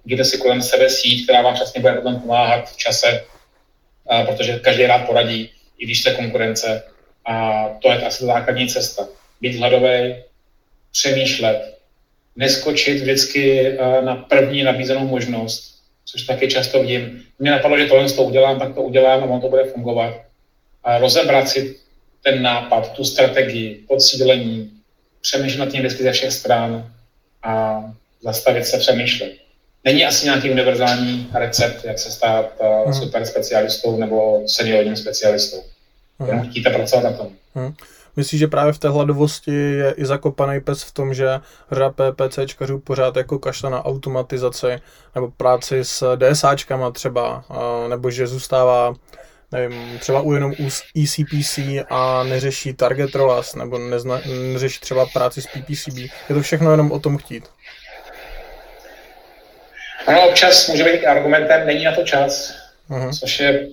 jděte 0.05 0.25
si 0.25 0.37
kolem 0.37 0.61
sebe 0.61 0.89
síť, 0.89 1.23
která 1.23 1.41
vám 1.41 1.53
přesně 1.53 1.81
bude 1.81 1.93
potom 1.93 2.19
pomáhat 2.19 2.69
v 2.69 2.77
čase, 2.77 3.23
protože 4.25 4.59
každý 4.59 4.85
rád 4.85 5.05
poradí, 5.05 5.49
i 5.77 5.85
když 5.85 6.01
jste 6.01 6.13
konkurence. 6.13 6.83
A 7.25 7.65
to 7.81 7.91
je 7.91 8.05
asi 8.05 8.25
základní 8.25 8.67
cesta. 8.67 9.07
Být 9.41 9.57
hladový, 9.57 10.15
přemýšlet, 10.91 11.77
neskočit 12.35 13.01
vždycky 13.01 13.77
na 14.01 14.15
první 14.15 14.63
nabízenou 14.63 15.07
možnost, 15.07 15.75
což 16.05 16.21
taky 16.21 16.47
často 16.47 16.81
vidím. 16.81 17.23
Mě 17.39 17.51
napadlo, 17.51 17.77
že 17.77 17.85
tohle 17.85 18.09
to 18.09 18.23
udělám, 18.23 18.59
tak 18.59 18.75
to 18.75 18.81
udělám 18.81 19.23
a 19.23 19.25
on 19.25 19.41
to 19.41 19.49
bude 19.49 19.63
fungovat. 19.63 20.21
A 20.83 20.97
rozebrat 20.97 21.49
si 21.49 21.79
ten 22.23 22.41
nápad, 22.41 22.93
tu 22.93 23.03
strategii, 23.03 23.75
podcílení, 23.87 24.71
přemýšlet 25.21 25.65
nad 25.65 25.71
tím 25.71 25.79
vždycky 25.79 26.03
ze 26.03 26.11
všech 26.11 26.31
stran 26.31 26.93
a 27.43 27.83
zastavit 28.21 28.65
se 28.65 28.77
přemýšlet 28.77 29.44
není 29.85 30.05
asi 30.05 30.25
nějaký 30.25 30.51
univerzální 30.51 31.29
recept, 31.33 31.85
jak 31.85 31.99
se 31.99 32.11
stát 32.11 32.45
uh, 32.59 32.67
hmm. 32.83 32.93
super 32.93 33.25
specialistou 33.25 33.97
nebo 33.97 34.41
seniorním 34.47 34.95
specialistou. 34.95 35.63
Hmm. 36.19 36.29
Jenom 36.29 36.49
chtíte 36.49 36.69
pracovat 36.69 37.03
na 37.03 37.17
tom. 37.17 37.27
Hmm. 37.55 37.73
Myslíš, 38.15 38.39
že 38.39 38.47
právě 38.47 38.73
v 38.73 38.79
té 38.79 38.89
hladovosti 38.89 39.51
je 39.51 39.91
i 39.91 40.05
zakopaný 40.05 40.61
pes 40.61 40.83
v 40.83 40.91
tom, 40.91 41.13
že 41.13 41.39
řada 41.71 41.89
PPCčkařů 41.89 42.79
pořád 42.79 43.15
jako 43.15 43.39
kašle 43.39 43.69
na 43.69 43.85
automatizaci 43.85 44.67
nebo 45.15 45.31
práci 45.37 45.79
s 45.81 46.15
DSAčkama 46.15 46.91
třeba, 46.91 47.45
nebo 47.89 48.11
že 48.11 48.27
zůstává 48.27 48.93
nevím, 49.51 49.99
třeba 49.99 50.21
u 50.21 50.33
jenom 50.33 50.51
u 50.59 50.67
ECPC 51.03 51.59
a 51.89 52.23
neřeší 52.23 52.73
target 52.73 53.15
ROAS, 53.15 53.55
nebo 53.55 53.77
nezna, 53.77 54.21
neřeší 54.53 54.79
třeba 54.79 55.05
práci 55.05 55.41
s 55.41 55.47
PPCB. 55.47 55.97
Je 56.29 56.35
to 56.35 56.41
všechno 56.41 56.71
jenom 56.71 56.91
o 56.91 56.99
tom 56.99 57.17
chtít. 57.17 57.43
Ono 60.07 60.29
občas 60.29 60.67
může 60.67 60.83
být 60.83 61.05
argumentem, 61.05 61.67
není 61.67 61.83
na 61.83 61.95
to 61.95 62.03
čas, 62.03 62.55
uh-huh. 62.89 63.19
což 63.19 63.39
je 63.39 63.67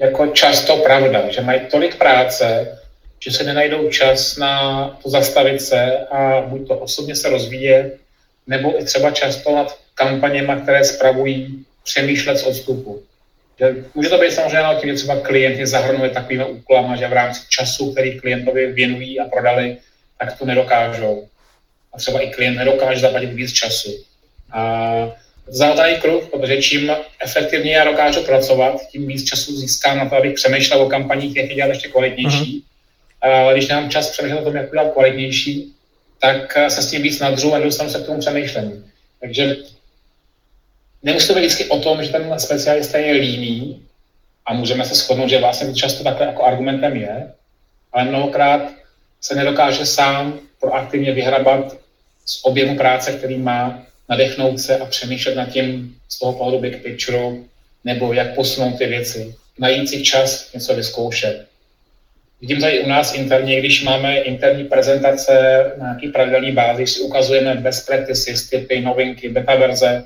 jako 0.00 0.26
často 0.26 0.76
pravda, 0.76 1.30
že 1.30 1.40
mají 1.40 1.60
tolik 1.70 1.96
práce, 1.96 2.78
že 3.20 3.30
se 3.30 3.44
nenajdou 3.44 3.90
čas 3.90 4.36
na 4.36 4.88
to 5.02 5.10
zastavit 5.10 5.62
se 5.62 5.98
a 5.98 6.40
buď 6.40 6.68
to 6.68 6.78
osobně 6.78 7.16
se 7.16 7.30
rozvíjet, 7.30 7.96
nebo 8.46 8.80
i 8.80 8.84
třeba 8.84 9.10
často 9.10 9.56
nad 9.56 9.78
kampaněma, 9.94 10.56
které 10.56 10.84
spravují, 10.84 11.64
přemýšlet 11.84 12.38
z 12.38 12.42
odstupu. 12.42 13.02
Že 13.58 13.74
může 13.94 14.08
to 14.08 14.18
být 14.18 14.32
samozřejmě 14.32 14.62
na 14.62 14.80
tím, 14.80 14.90
že 14.90 14.96
třeba 14.96 15.20
klient 15.20 15.58
je 15.58 15.66
zahrnuje 15.66 16.10
takovými 16.10 16.44
úkolama, 16.44 16.96
že 16.96 17.08
v 17.08 17.12
rámci 17.12 17.40
času, 17.48 17.92
který 17.92 18.20
klientovi 18.20 18.72
věnují 18.72 19.20
a 19.20 19.28
prodali, 19.28 19.76
tak 20.18 20.38
to 20.38 20.44
nedokážou. 20.44 21.28
A 21.92 21.98
třeba 21.98 22.20
i 22.20 22.30
klient 22.30 22.56
nedokáže 22.56 23.00
zaplatit 23.00 23.32
víc 23.32 23.52
času. 23.52 24.04
A 24.52 25.12
zahltaný 25.46 25.96
kruh, 25.96 26.28
protože 26.30 26.62
čím 26.62 26.96
efektivněji 27.24 27.74
já 27.74 27.84
dokážu 27.84 28.22
pracovat, 28.22 28.88
tím 28.90 29.06
víc 29.06 29.24
času 29.24 29.56
získám 29.56 29.98
na 29.98 30.08
to, 30.08 30.16
abych 30.16 30.34
přemýšlel 30.34 30.82
o 30.82 30.88
kampaních, 30.88 31.36
jak 31.36 31.48
je 31.48 31.54
dělat 31.54 31.68
ještě 31.68 31.88
kvalitnější. 31.88 32.64
Uh-huh. 33.22 33.30
Ale 33.30 33.52
když 33.52 33.68
nemám 33.68 33.90
čas 33.90 34.10
přemýšlet 34.10 34.40
o 34.40 34.44
tom, 34.44 34.56
jak 34.56 34.70
udělat 34.70 34.92
kvalitnější, 34.92 35.72
tak 36.20 36.58
se 36.68 36.82
s 36.82 36.90
tím 36.90 37.02
víc 37.02 37.20
nadřu 37.20 37.54
a 37.54 37.58
dostanu 37.58 37.90
se 37.90 37.98
k 37.98 38.06
tomu 38.06 38.20
přemýšlení. 38.20 38.84
Takže 39.20 39.56
nemusí 41.02 41.28
to 41.28 41.34
být 41.34 41.40
vždycky 41.40 41.64
o 41.64 41.80
tom, 41.80 42.02
že 42.02 42.12
ten 42.12 42.34
specialista 42.38 42.98
je 42.98 43.12
líný 43.12 43.82
a 44.46 44.54
můžeme 44.54 44.84
se 44.84 44.94
shodnout, 44.94 45.28
že 45.28 45.38
vlastně 45.38 45.74
často 45.74 46.04
takhle 46.04 46.26
jako 46.26 46.44
argumentem 46.44 46.96
je, 46.96 47.32
ale 47.92 48.04
mnohokrát 48.04 48.72
se 49.20 49.34
nedokáže 49.34 49.86
sám 49.86 50.40
proaktivně 50.60 51.12
vyhrabat 51.12 51.76
z 52.26 52.40
objemu 52.44 52.76
práce, 52.76 53.12
který 53.12 53.38
má 53.38 53.82
nadechnout 54.08 54.60
se 54.60 54.78
a 54.78 54.86
přemýšlet 54.86 55.34
nad 55.34 55.48
tím 55.48 55.96
z 56.08 56.18
toho 56.18 56.32
pohledu 56.32 56.58
big 56.58 56.82
picture, 56.82 57.36
nebo 57.84 58.12
jak 58.12 58.34
posunout 58.34 58.78
ty 58.78 58.86
věci, 58.86 59.34
najít 59.58 59.88
si 59.88 60.02
čas 60.02 60.52
něco 60.52 60.74
vyzkoušet. 60.74 61.46
Vidím 62.40 62.60
tady 62.60 62.80
u 62.80 62.88
nás 62.88 63.14
interně, 63.14 63.58
když 63.60 63.82
máme 63.82 64.18
interní 64.18 64.64
prezentace 64.64 65.64
na 65.78 65.86
nějaký 65.86 66.08
pravidelný 66.08 66.52
bázi, 66.52 66.86
si 66.86 67.00
ukazujeme 67.00 67.54
best 67.54 67.86
practices, 67.86 68.48
typy, 68.48 68.80
novinky, 68.80 69.28
beta 69.28 69.54
verze, 69.54 70.04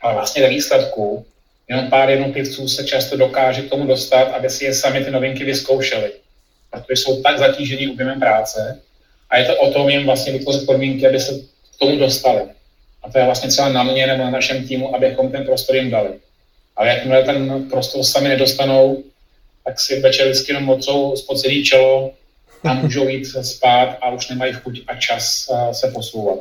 ale 0.00 0.14
vlastně 0.14 0.42
ve 0.42 0.48
výsledku 0.48 1.26
jenom 1.68 1.90
pár 1.90 2.10
jednotlivců 2.10 2.68
se 2.68 2.84
často 2.84 3.16
dokáže 3.16 3.62
k 3.62 3.70
tomu 3.70 3.86
dostat, 3.86 4.24
aby 4.24 4.50
si 4.50 4.64
je 4.64 4.74
sami 4.74 5.04
ty 5.04 5.10
novinky 5.10 5.44
vyzkoušeli. 5.44 6.12
Protože 6.70 6.96
jsou 6.96 7.22
tak 7.22 7.38
zatížení 7.38 7.88
objemem 7.88 8.20
práce 8.20 8.80
a 9.30 9.38
je 9.38 9.44
to 9.44 9.56
o 9.56 9.72
tom 9.72 9.88
jim 9.88 10.06
vlastně 10.06 10.32
vytvořit 10.32 10.66
podmínky, 10.66 11.06
aby 11.06 11.20
se 11.20 11.32
k 11.74 11.78
tomu 11.78 11.98
dostali. 11.98 12.42
A 13.08 13.10
to 13.10 13.18
je 13.18 13.24
vlastně 13.24 13.48
třeba 13.48 13.68
na 13.68 13.82
mě 13.82 14.06
nebo 14.06 14.24
na 14.24 14.30
našem 14.30 14.68
týmu, 14.68 14.96
abychom 14.96 15.32
ten 15.32 15.44
prostor 15.44 15.76
jim 15.76 15.90
dali. 15.90 16.08
Ale 16.76 16.88
jakmile 16.88 17.22
ten 17.22 17.70
prostor 17.70 18.04
sami 18.04 18.28
nedostanou, 18.28 19.02
tak 19.64 19.80
si 19.80 20.00
večer 20.00 20.26
vždycky 20.26 20.52
jenom 20.52 20.64
mocou 20.64 21.16
spocený 21.16 21.64
čelo 21.64 22.10
a 22.64 22.74
můžou 22.74 23.08
jít 23.08 23.24
spát 23.24 23.98
a 24.00 24.10
už 24.10 24.28
nemají 24.28 24.52
chuť 24.52 24.80
a 24.86 24.94
čas 24.94 25.50
se 25.72 25.88
posouvat. 25.88 26.38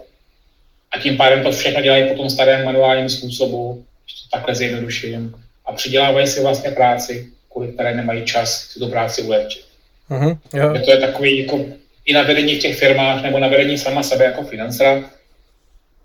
A 0.92 1.00
tím 1.00 1.18
pádem 1.18 1.44
to 1.44 1.52
všechno 1.52 1.82
dělají 1.82 2.10
po 2.10 2.16
tom 2.16 2.30
starém 2.30 2.66
manuálním 2.66 3.10
způsobu, 3.10 3.84
to 4.06 4.38
takhle 4.38 4.56
zjednoduším, 4.56 5.36
a 5.66 5.74
přidělávají 5.74 6.28
si 6.28 6.42
vlastně 6.42 6.72
práci, 6.72 7.28
kvůli 7.52 7.68
které 7.68 7.96
nemají 7.96 8.26
čas 8.26 8.62
si 8.62 8.80
tu 8.80 8.90
práci 8.90 9.22
ulehčit. 9.22 9.66
Uh-huh, 10.10 10.38
yeah. 10.54 10.86
To 10.86 10.92
je 10.92 10.98
takový 10.98 11.40
jako 11.40 11.66
i 12.06 12.14
na 12.14 12.22
vedení 12.22 12.56
v 12.56 12.60
těch 12.60 12.80
firmách 12.80 13.24
nebo 13.24 13.40
na 13.40 13.48
vedení 13.48 13.78
sama 13.78 14.04
sebe 14.04 14.26
jako 14.26 14.44
financera, 14.44 15.04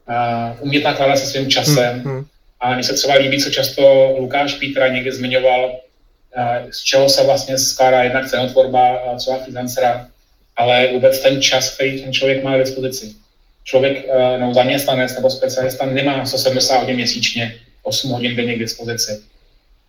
uh, 0.09 0.67
umět 0.67 0.85
nakládat 0.85 1.17
se 1.17 1.27
svým 1.27 1.51
časem. 1.51 2.03
Uh-huh. 2.03 2.25
A 2.61 2.75
mně 2.75 2.85
se 2.85 2.95
třeba 2.95 3.15
líbí, 3.15 3.43
co 3.43 3.51
často 3.51 4.15
Lukáš 4.19 4.55
Pítra 4.55 4.89
někdy 4.89 5.13
zmiňoval, 5.13 5.81
z 6.71 6.83
čeho 6.83 7.09
se 7.09 7.25
vlastně 7.25 7.59
skládá 7.59 8.03
jednak 8.03 8.31
cenotvorba 8.31 8.99
třeba 9.19 9.39
financera, 9.39 10.09
ale 10.57 10.89
vůbec 10.93 11.19
ten 11.19 11.43
čas, 11.43 11.75
který 11.75 12.03
ten 12.03 12.13
člověk 12.13 12.45
má 12.45 12.57
k 12.57 12.61
dispozici. 12.61 13.15
Člověk, 13.65 14.07
no 14.41 14.55
zaměstnanec 14.55 15.15
nebo 15.15 15.31
specialista 15.31 15.87
nemá 15.87 16.27
170 16.27 16.77
hodin 16.77 16.97
měsíčně, 16.97 17.55
8 17.83 18.11
hodin 18.11 18.37
denně 18.37 18.55
k 18.55 18.59
dispozici. 18.59 19.23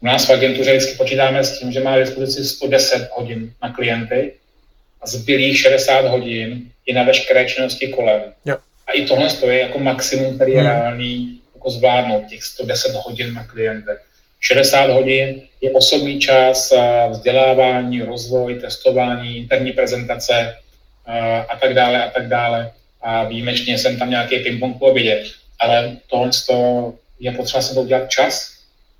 U 0.01 0.05
nás 0.05 0.27
v 0.27 0.29
agentuře 0.29 0.77
vždycky 0.77 0.97
počítáme 0.97 1.43
s 1.43 1.59
tím, 1.59 1.71
že 1.71 1.79
má 1.79 1.97
k 1.97 1.99
dispozici 1.99 2.45
110 2.45 3.09
hodin 3.11 3.53
na 3.63 3.73
klienty 3.73 4.33
a 5.01 5.07
zbylých 5.07 5.59
60 5.59 6.05
hodin 6.05 6.71
je 6.85 6.93
na 6.93 7.03
veškeré 7.03 7.45
činnosti 7.45 7.87
kolem. 7.87 8.21
Jo. 8.45 8.57
A 8.93 8.95
i 8.95 9.05
tohle 9.05 9.27
je 9.45 9.59
jako 9.59 9.79
maximum, 9.79 10.35
který 10.35 10.51
je 10.51 10.61
hmm. 10.61 10.69
reálný 10.69 11.39
jako 11.55 11.69
zvládnout, 11.69 12.27
těch 12.27 12.43
110 12.43 12.95
hodin 12.95 13.33
na 13.33 13.47
klientech. 13.47 14.01
60 14.39 14.89
hodin 14.89 15.41
je 15.61 15.71
osobní 15.71 16.19
čas, 16.19 16.73
vzdělávání, 17.09 18.01
rozvoj, 18.01 18.55
testování, 18.55 19.37
interní 19.37 19.71
prezentace 19.71 20.55
a 21.49 21.57
tak 21.61 21.73
dále 21.73 22.05
a 22.05 22.09
tak 22.09 22.27
dále. 22.27 22.71
A 23.01 23.23
výjimečně 23.23 23.77
jsem 23.77 23.99
tam 23.99 24.09
nějaký 24.09 24.35
ping-pong 24.35 24.79
po 24.79 24.85
obědě. 24.85 25.23
Ale 25.59 25.97
tohle 26.07 26.29
je 27.19 27.31
potřeba 27.31 27.61
se 27.61 27.73
to 27.73 27.81
udělat 27.81 28.09
čas, 28.09 28.53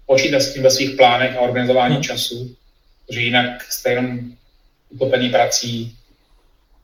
počítat 0.06 0.40
s 0.40 0.54
tím 0.54 0.64
ve 0.64 0.72
svých 0.72 0.96
plánech 0.96 1.38
a 1.38 1.40
organizování 1.40 1.96
hmm. 1.96 2.04
času, 2.04 2.56
protože 3.08 3.22
jinak 3.22 3.64
jste 3.64 3.90
jenom 3.90 4.20
utopený 4.90 5.30
prací 5.30 5.96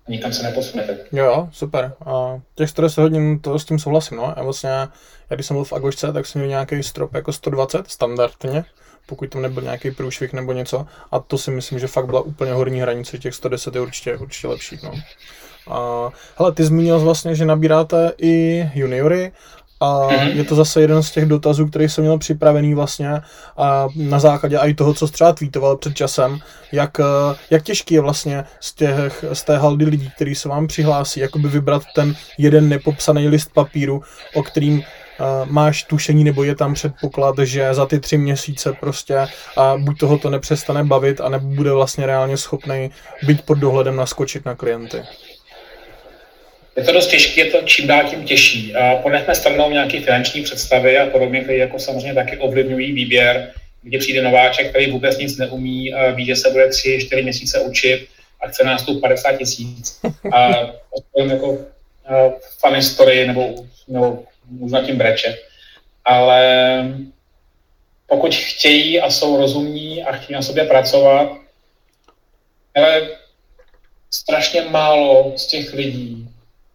nikam 0.09 0.33
se 0.33 0.43
neposunete. 0.43 0.97
Jo, 1.11 1.49
super. 1.51 1.93
A 2.05 2.39
těch 2.55 2.69
110 2.69 3.01
hodin, 3.01 3.39
to 3.39 3.59
s 3.59 3.65
tím 3.65 3.79
souhlasím, 3.79 4.17
no. 4.17 4.33
Já 4.37 4.43
vlastně 4.43 4.69
já 4.69 5.35
když 5.35 5.45
jsem 5.45 5.55
byl 5.55 5.63
v 5.63 5.73
Agošce, 5.73 6.13
tak 6.13 6.25
jsem 6.25 6.39
měl 6.39 6.49
nějaký 6.49 6.83
strop 6.83 7.13
jako 7.13 7.33
120 7.33 7.87
standardně, 7.87 8.65
pokud 9.05 9.29
tam 9.29 9.41
nebyl 9.41 9.63
nějaký 9.63 9.91
průšvih 9.91 10.33
nebo 10.33 10.53
něco. 10.53 10.85
A 11.11 11.19
to 11.19 11.37
si 11.37 11.51
myslím, 11.51 11.79
že 11.79 11.87
fakt 11.87 12.05
byla 12.05 12.21
úplně 12.21 12.53
horní 12.53 12.81
hranice, 12.81 13.17
těch 13.17 13.35
110 13.35 13.75
je 13.75 13.81
určitě, 13.81 14.17
určitě 14.17 14.47
lepší. 14.47 14.79
No. 14.83 14.91
A, 15.67 16.09
hele, 16.37 16.51
ty 16.51 16.63
zmínil 16.63 16.99
vlastně, 16.99 17.35
že 17.35 17.45
nabíráte 17.45 18.11
i 18.17 18.65
juniory 18.73 19.31
a 19.79 20.07
mhm. 20.07 20.27
je 20.27 20.43
to 20.43 20.55
zase 20.55 20.81
jeden 20.81 21.03
z 21.03 21.11
těch 21.11 21.25
dotazů, 21.25 21.67
který 21.67 21.89
jsem 21.89 22.03
měl 22.03 22.17
připravený 22.17 22.73
vlastně 22.73 23.21
a 23.57 23.87
na 23.95 24.19
základě 24.19 24.57
i 24.57 24.73
toho, 24.73 24.93
co 24.93 25.07
třeba 25.07 25.33
tweetoval 25.33 25.77
před 25.77 25.95
časem, 25.95 26.39
jak, 26.71 26.97
jak 27.49 27.63
těžký 27.63 27.93
je 27.93 28.01
vlastně 28.01 28.43
z, 28.59 28.73
těch, 28.73 29.25
z 29.33 29.43
té 29.43 29.57
haldy 29.57 29.85
lidí, 29.85 30.11
který 30.15 30.35
se 30.35 30.49
vám 30.49 30.67
přihlásí, 30.67 31.19
jakoby 31.19 31.47
vybrat 31.47 31.83
ten 31.95 32.15
jeden 32.37 32.69
nepopsaný 32.69 33.27
list 33.27 33.53
papíru, 33.53 34.01
o 34.35 34.43
kterým 34.43 34.83
máš 35.45 35.83
tušení, 35.83 36.23
nebo 36.23 36.43
je 36.43 36.55
tam 36.55 36.73
předpoklad, 36.73 37.35
že 37.39 37.73
za 37.73 37.85
ty 37.85 37.99
tři 37.99 38.17
měsíce 38.17 38.73
prostě 38.73 39.27
a 39.57 39.77
buď 39.77 39.99
toho 39.99 40.17
to 40.17 40.29
nepřestane 40.29 40.83
bavit, 40.83 41.21
anebo 41.21 41.47
bude 41.47 41.71
vlastně 41.71 42.05
reálně 42.05 42.37
schopný 42.37 42.91
být 43.27 43.41
pod 43.45 43.57
dohledem 43.57 43.95
naskočit 43.95 44.45
na 44.45 44.55
klienty. 44.55 45.03
Je 46.79 46.85
to 46.85 46.91
dost 46.91 47.07
těžké, 47.07 47.41
je 47.41 47.51
to 47.51 47.61
čím 47.61 47.87
dál 47.87 48.03
tím 48.09 48.23
těžší. 48.23 48.75
A 48.75 48.95
ponechme 48.95 49.35
stranou 49.35 49.71
nějaké 49.71 50.01
finanční 50.01 50.43
představy 50.43 50.97
a 50.97 51.05
podobně, 51.05 51.41
které 51.41 51.57
jako 51.57 51.79
samozřejmě 51.79 52.13
taky 52.13 52.37
ovlivňují 52.37 52.91
výběr, 52.91 53.51
kdy 53.81 53.97
přijde 53.97 54.21
nováček, 54.21 54.69
který 54.69 54.91
vůbec 54.91 55.17
nic 55.17 55.37
neumí, 55.37 55.93
a 55.93 56.11
ví, 56.11 56.25
že 56.25 56.35
se 56.35 56.49
bude 56.49 56.69
tři, 56.69 56.99
čtyři 57.01 57.23
měsíce 57.23 57.59
učit 57.59 58.07
a 58.41 58.47
chce 58.47 58.63
nás 58.63 58.83
tu 58.83 58.99
50 58.99 59.31
tisíc. 59.37 59.99
A 60.33 60.49
jako 61.29 61.49
uh, 61.49 61.59
funny 62.59 62.81
story 62.81 63.27
nebo, 63.27 63.55
nebo 63.87 64.23
možná 64.49 64.81
tím 64.81 64.97
breče. 64.97 65.37
Ale 66.05 66.43
pokud 68.07 68.35
chtějí 68.35 69.01
a 69.01 69.09
jsou 69.09 69.37
rozumní 69.37 70.03
a 70.03 70.11
chtějí 70.11 70.35
na 70.35 70.41
sobě 70.41 70.65
pracovat, 70.65 71.31
ale 72.75 73.09
strašně 74.11 74.61
málo 74.61 75.33
z 75.35 75.47
těch 75.47 75.73
lidí 75.73 76.28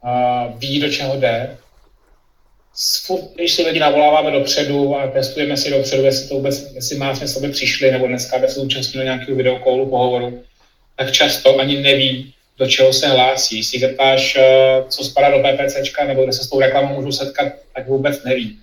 uh, 0.04 0.58
ví, 0.58 0.80
do 0.80 0.90
čeho 0.90 1.16
jde. 1.16 1.56
Když 3.34 3.52
si 3.52 3.62
lidi 3.62 3.80
navoláváme 3.80 4.30
dopředu 4.30 4.96
a 4.96 5.06
testujeme 5.06 5.56
si 5.56 5.70
dopředu, 5.70 6.04
jestli 6.04 6.28
to 6.28 6.34
vůbec, 6.34 6.72
jestli 6.74 6.96
má 6.96 7.14
smysl, 7.14 7.38
aby 7.38 7.48
přišli, 7.48 7.90
nebo 7.90 8.06
dneska, 8.06 8.36
aby 8.36 8.48
se 8.48 8.60
zúčastnili 8.60 9.04
nějakého 9.04 9.36
videokolu, 9.36 9.90
pohovoru, 9.90 10.42
tak 10.96 11.12
často 11.12 11.58
ani 11.58 11.80
neví, 11.80 12.34
do 12.58 12.66
čeho 12.66 12.92
se 12.92 13.08
hlásí. 13.08 13.56
Když 13.56 13.66
si 13.66 13.78
zeptáš, 13.78 14.36
eh, 14.36 14.84
co 14.88 15.04
spadá 15.04 15.30
do 15.30 15.38
PPCčka, 15.38 16.04
nebo 16.04 16.22
kde 16.22 16.32
se 16.32 16.44
s 16.44 16.50
tou 16.50 16.60
reklamou 16.60 16.94
můžu 16.94 17.12
setkat, 17.12 17.52
tak 17.74 17.88
vůbec 17.88 18.24
neví. 18.24 18.58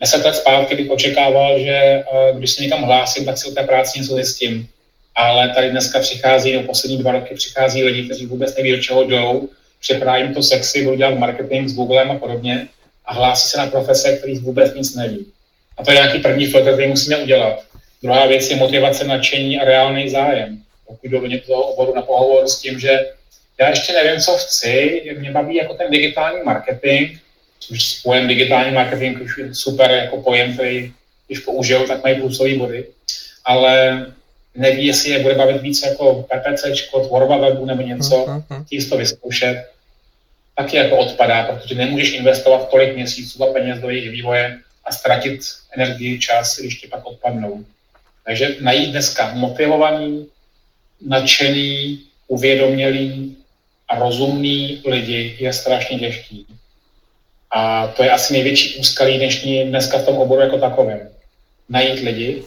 Deset 0.00 0.24
let 0.24 0.36
zpátky 0.36 0.74
bych 0.74 0.90
očekával, 0.90 1.58
že 1.58 1.72
eh, 1.72 2.04
když 2.34 2.50
se 2.50 2.62
někam 2.62 2.82
hlásím, 2.82 3.24
tak 3.24 3.38
si 3.38 3.48
o 3.48 3.54
té 3.54 3.62
práci 3.62 4.00
něco 4.00 4.14
zjistím. 4.14 4.68
Ale 5.14 5.48
tady 5.48 5.70
dneska 5.70 6.00
přichází, 6.00 6.52
no 6.52 6.62
poslední 6.62 6.98
dva 6.98 7.12
roky 7.12 7.34
přichází 7.34 7.84
lidi, 7.84 8.04
kteří 8.04 8.26
vůbec 8.26 8.56
neví, 8.56 8.70
do 8.70 8.82
čeho 8.82 9.04
jdou, 9.04 9.48
jim 10.16 10.34
to 10.34 10.42
sexy, 10.42 10.84
budou 10.84 10.96
dělat 10.96 11.18
marketing 11.18 11.68
s 11.68 11.74
Googlem 11.74 12.10
a 12.10 12.18
podobně 12.18 12.68
a 13.04 13.14
hlásí 13.14 13.48
se 13.48 13.58
na 13.58 13.66
profese, 13.66 14.16
který 14.16 14.38
vůbec 14.38 14.74
nic 14.74 14.94
neví. 14.94 15.26
A 15.78 15.84
to 15.84 15.90
je 15.90 15.94
nějaký 15.94 16.18
první 16.18 16.46
filtr, 16.46 16.72
který 16.72 16.88
musíme 16.88 17.16
udělat. 17.16 17.62
Druhá 18.02 18.26
věc 18.26 18.50
je 18.50 18.56
motivace, 18.56 19.04
nadšení 19.04 19.60
a 19.60 19.64
reálný 19.64 20.08
zájem 20.08 20.62
pokud 20.92 21.10
jdu 21.10 21.28
do 21.28 21.40
toho 21.46 21.62
oboru 21.62 21.94
na 21.94 22.02
pohovor 22.02 22.48
s 22.48 22.60
tím, 22.60 22.80
že 22.80 23.06
já 23.60 23.68
ještě 23.68 23.92
nevím, 23.92 24.20
co 24.20 24.36
chci, 24.36 25.02
mě 25.18 25.30
baví 25.30 25.56
jako 25.56 25.74
ten 25.74 25.90
digitální 25.90 26.42
marketing, 26.44 27.18
což 27.58 28.00
pojem 28.00 28.28
digitální 28.28 28.74
marketing 28.74 29.22
už 29.22 29.38
je 29.38 29.54
super 29.54 29.90
jako 29.90 30.22
pojem, 30.22 30.54
který 30.54 30.92
když 31.26 31.38
použijou, 31.38 31.86
tak 31.86 32.02
mají 32.02 32.20
plusové 32.20 32.54
body, 32.54 32.86
ale 33.44 34.06
neví, 34.54 34.86
jestli 34.86 35.10
je 35.10 35.18
bude 35.18 35.34
bavit 35.34 35.62
víc 35.62 35.82
jako 35.82 36.22
PPC, 36.22 36.64
tvorba 37.06 37.36
webu 37.36 37.66
nebo 37.66 37.82
něco, 37.82 38.26
mm-hmm. 38.26 38.64
chtějí 38.64 38.88
to 38.88 38.96
vyzkoušet, 38.96 39.68
taky 40.56 40.76
jako 40.76 40.96
odpadá, 40.96 41.42
protože 41.42 41.74
nemůžeš 41.74 42.12
investovat 42.12 42.70
tolik 42.70 42.94
měsíců 42.94 43.44
a 43.44 43.52
peněz 43.52 43.78
do 43.78 43.90
jejich 43.90 44.10
vývoje 44.10 44.58
a 44.84 44.92
ztratit 44.92 45.40
energii, 45.76 46.18
čas, 46.18 46.58
když 46.58 46.78
ti 46.78 46.86
pak 46.86 47.06
odpadnou. 47.06 47.64
Takže 48.24 48.56
najít 48.60 48.90
dneska 48.90 49.34
motivovaný, 49.34 50.26
nadšený, 51.06 52.00
uvědomělý 52.28 53.36
a 53.88 53.98
rozumný 53.98 54.82
lidi 54.84 55.36
je 55.40 55.52
strašně 55.52 55.98
těžký. 55.98 56.46
A 57.54 57.86
to 57.86 58.04
je 58.04 58.10
asi 58.10 58.32
největší 58.32 58.78
úskalí 58.78 59.18
dnešní 59.18 59.64
dneska 59.64 59.98
v 59.98 60.04
tom 60.04 60.16
oboru 60.16 60.40
jako 60.40 60.58
takovém. 60.58 61.08
Najít 61.68 62.00
lidi. 62.00 62.42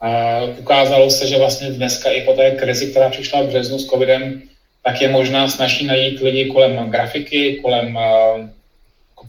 A 0.00 0.40
ukázalo 0.42 1.10
se, 1.10 1.26
že 1.26 1.38
vlastně 1.38 1.70
dneska 1.70 2.10
i 2.10 2.20
po 2.20 2.32
té 2.32 2.50
krizi, 2.50 2.90
která 2.90 3.10
přišla 3.10 3.42
v 3.42 3.46
březnu 3.46 3.78
s 3.78 3.86
covidem, 3.86 4.42
tak 4.82 5.00
je 5.00 5.08
možná 5.08 5.48
snaží 5.48 5.86
najít 5.86 6.20
lidi 6.20 6.50
kolem 6.50 6.90
grafiky, 6.90 7.60
kolem 7.62 7.96
uh, 7.96 8.48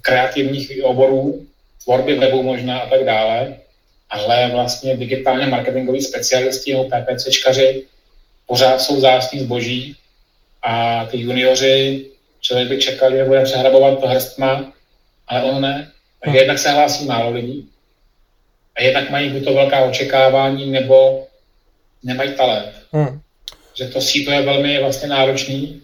kreativních 0.01 0.83
oborů, 0.83 1.45
tvorby 1.83 2.15
webu 2.15 2.43
možná 2.43 2.79
a 2.79 2.89
tak 2.89 3.05
dále, 3.05 3.55
ale 4.09 4.49
vlastně 4.51 4.97
digitálně 4.97 5.45
marketingoví 5.45 6.01
specialisti 6.01 6.71
nebo 6.71 6.89
PPCčkaři 6.89 7.83
pořád 8.47 8.81
jsou 8.81 8.99
zásný 8.99 9.39
zboží 9.39 9.95
a 10.63 11.05
ty 11.05 11.17
junioři, 11.17 12.05
člověk 12.41 12.67
by 12.67 12.77
čekal, 12.77 13.15
že 13.15 13.25
bude 13.25 13.43
přehrabovat 13.43 13.99
to 13.99 14.07
hrstma, 14.07 14.73
ale 15.27 15.43
on 15.43 15.61
ne. 15.61 15.91
Takže 16.19 16.31
hmm. 16.31 16.39
jednak 16.39 16.59
se 16.59 16.69
hlásí 16.69 17.05
málo 17.05 17.31
lidí 17.31 17.69
a 18.75 18.81
jednak 18.81 19.09
mají 19.09 19.29
buď 19.29 19.43
to 19.43 19.53
velká 19.53 19.79
očekávání, 19.79 20.71
nebo 20.71 21.27
nemají 22.03 22.33
talent. 22.33 22.73
Hmm. 22.91 23.21
Že 23.73 23.87
to 23.87 24.01
síto 24.01 24.31
je 24.31 24.41
velmi 24.41 24.81
vlastně 24.81 25.07
náročný 25.07 25.81